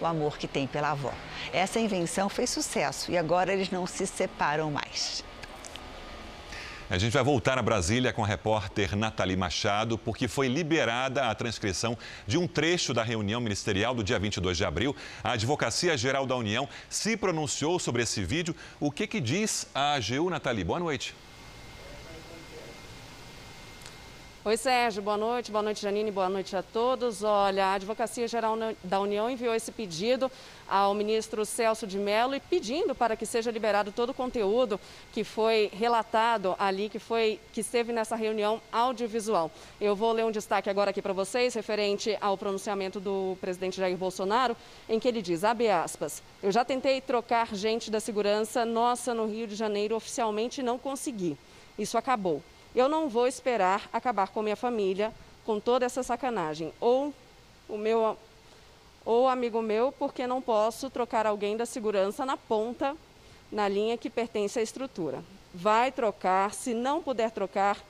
o 0.00 0.06
amor 0.06 0.38
que 0.38 0.48
têm 0.48 0.66
pela 0.66 0.90
avó. 0.90 1.12
Essa 1.52 1.78
invenção 1.78 2.28
fez 2.28 2.50
sucesso 2.50 3.10
e 3.10 3.18
agora 3.18 3.52
eles 3.52 3.70
não 3.70 3.86
se 3.86 4.06
separam 4.06 4.70
mais. 4.70 5.24
A 6.90 6.96
gente 6.96 7.12
vai 7.12 7.22
voltar 7.22 7.58
a 7.58 7.62
Brasília 7.62 8.14
com 8.14 8.24
a 8.24 8.26
repórter 8.26 8.96
Nathalie 8.96 9.36
Machado, 9.36 9.98
porque 9.98 10.26
foi 10.26 10.48
liberada 10.48 11.28
a 11.28 11.34
transcrição 11.34 11.98
de 12.26 12.38
um 12.38 12.46
trecho 12.48 12.94
da 12.94 13.02
reunião 13.02 13.42
ministerial 13.42 13.94
do 13.94 14.02
dia 14.02 14.18
22 14.18 14.56
de 14.56 14.64
abril. 14.64 14.96
A 15.22 15.32
Advocacia 15.32 15.98
Geral 15.98 16.24
da 16.24 16.34
União 16.34 16.66
se 16.88 17.14
pronunciou 17.14 17.78
sobre 17.78 18.02
esse 18.02 18.24
vídeo. 18.24 18.56
O 18.80 18.90
que, 18.90 19.06
que 19.06 19.20
diz 19.20 19.66
a 19.74 19.96
AGU, 19.96 20.30
Nathalie? 20.30 20.64
Boa 20.64 20.80
noite. 20.80 21.14
Oi, 24.44 24.56
Sérgio, 24.56 25.02
boa 25.02 25.16
noite. 25.16 25.50
Boa 25.50 25.62
noite, 25.62 25.82
Janine. 25.82 26.12
Boa 26.12 26.28
noite 26.28 26.54
a 26.54 26.62
todos. 26.62 27.24
Olha, 27.24 27.66
a 27.66 27.72
Advocacia 27.72 28.28
Geral 28.28 28.56
da 28.84 29.00
União 29.00 29.28
enviou 29.28 29.52
esse 29.52 29.72
pedido 29.72 30.30
ao 30.68 30.94
ministro 30.94 31.44
Celso 31.44 31.88
de 31.88 31.98
Mello 31.98 32.36
e 32.36 32.40
pedindo 32.40 32.94
para 32.94 33.16
que 33.16 33.26
seja 33.26 33.50
liberado 33.50 33.90
todo 33.90 34.10
o 34.10 34.14
conteúdo 34.14 34.78
que 35.12 35.24
foi 35.24 35.68
relatado 35.74 36.54
ali, 36.56 36.88
que 36.88 37.00
foi 37.00 37.40
que 37.52 37.62
esteve 37.62 37.92
nessa 37.92 38.14
reunião 38.14 38.62
audiovisual. 38.70 39.50
Eu 39.80 39.96
vou 39.96 40.12
ler 40.12 40.24
um 40.24 40.30
destaque 40.30 40.70
agora 40.70 40.90
aqui 40.90 41.02
para 41.02 41.12
vocês, 41.12 41.52
referente 41.54 42.16
ao 42.20 42.38
pronunciamento 42.38 43.00
do 43.00 43.36
presidente 43.40 43.78
Jair 43.78 43.96
Bolsonaro, 43.96 44.56
em 44.88 45.00
que 45.00 45.08
ele 45.08 45.20
diz, 45.20 45.42
abre 45.42 45.68
aspas, 45.68 46.22
eu 46.40 46.52
já 46.52 46.64
tentei 46.64 47.00
trocar 47.00 47.56
gente 47.56 47.90
da 47.90 47.98
segurança 47.98 48.64
nossa 48.64 49.12
no 49.12 49.26
Rio 49.26 49.48
de 49.48 49.56
Janeiro, 49.56 49.96
oficialmente 49.96 50.62
não 50.62 50.78
consegui. 50.78 51.36
Isso 51.76 51.98
acabou. 51.98 52.40
Eu 52.78 52.88
não 52.88 53.08
vou 53.08 53.26
esperar 53.26 53.90
acabar 53.92 54.28
com 54.28 54.40
minha 54.40 54.54
família 54.54 55.12
com 55.44 55.58
toda 55.58 55.84
essa 55.84 56.00
sacanagem. 56.04 56.72
Ou 56.80 57.12
o 57.68 57.76
meu 57.76 58.16
ou 59.04 59.26
amigo 59.28 59.60
meu, 59.60 59.90
porque 59.90 60.28
não 60.28 60.40
posso 60.40 60.88
trocar 60.88 61.26
alguém 61.26 61.56
da 61.56 61.66
segurança 61.66 62.24
na 62.24 62.36
ponta, 62.36 62.96
na 63.50 63.66
linha 63.66 63.98
que 63.98 64.08
pertence 64.08 64.60
à 64.60 64.62
estrutura. 64.62 65.24
Vai 65.52 65.90
trocar, 65.90 66.54
se 66.54 66.72
não 66.72 67.02
puder 67.02 67.32
trocar, 67.32 67.82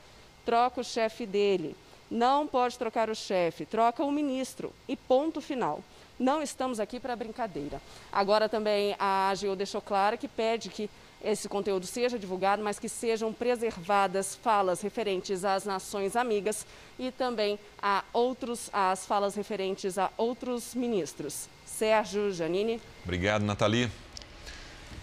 troca 0.43 0.81
o 0.81 0.83
chefe 0.83 1.23
dele. 1.23 1.75
Não 2.09 2.47
pode 2.47 2.75
trocar 2.75 3.11
o 3.11 3.15
chefe, 3.15 3.67
troca 3.67 4.03
o 4.03 4.11
ministro. 4.11 4.73
E 4.87 4.95
ponto 4.95 5.39
final. 5.39 5.83
Não 6.17 6.41
estamos 6.41 6.79
aqui 6.79 6.99
para 6.99 7.15
brincadeira. 7.15 7.79
Agora 8.11 8.49
também 8.49 8.95
a 8.97 9.29
AGU 9.29 9.55
deixou 9.55 9.81
claro 9.81 10.17
que 10.17 10.27
pede 10.27 10.69
que 10.69 10.89
esse 11.23 11.49
conteúdo 11.49 11.85
seja 11.85 12.17
divulgado, 12.17 12.63
mas 12.63 12.79
que 12.79 12.87
sejam 12.87 13.33
preservadas 13.33 14.35
falas 14.35 14.81
referentes 14.81 15.43
às 15.43 15.65
nações 15.65 16.15
amigas 16.15 16.65
e 16.97 17.11
também 17.11 17.59
a 17.81 18.03
outros, 18.13 18.69
as 18.71 19.05
falas 19.05 19.35
referentes 19.35 19.97
a 19.97 20.09
outros 20.17 20.73
ministros. 20.73 21.47
Sérgio, 21.65 22.31
Janine. 22.31 22.81
Obrigado, 23.03 23.43
Nathalie. 23.43 23.89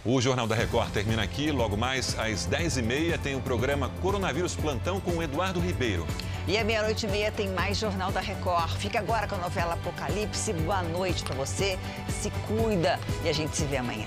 O 0.05 0.21
Jornal 0.21 0.47
da 0.47 0.55
Record 0.55 0.93
termina 0.93 1.23
aqui. 1.23 1.51
Logo 1.51 1.77
mais, 1.77 2.17
às 2.17 2.47
10h30, 2.47 3.19
tem 3.19 3.35
o 3.35 3.41
programa 3.41 3.91
Coronavírus 4.01 4.55
Plantão 4.55 5.01
com 5.01 5.13
o 5.13 5.23
Eduardo 5.23 5.59
Ribeiro. 5.59 6.07
E 6.47 6.57
à 6.57 6.63
meia-noite 6.63 7.07
e 7.07 7.09
meia 7.09 7.33
tem 7.33 7.49
mais 7.49 7.77
Jornal 7.77 8.13
da 8.13 8.21
Record. 8.21 8.71
Fica 8.77 9.01
agora 9.01 9.27
com 9.27 9.35
a 9.35 9.39
novela 9.39 9.75
Apocalipse. 9.75 10.53
Boa 10.53 10.83
noite 10.85 11.25
para 11.25 11.35
você. 11.35 11.77
Se 12.09 12.31
cuida 12.47 13.01
e 13.25 13.29
a 13.29 13.33
gente 13.33 13.57
se 13.57 13.65
vê 13.65 13.79
amanhã. 13.79 14.07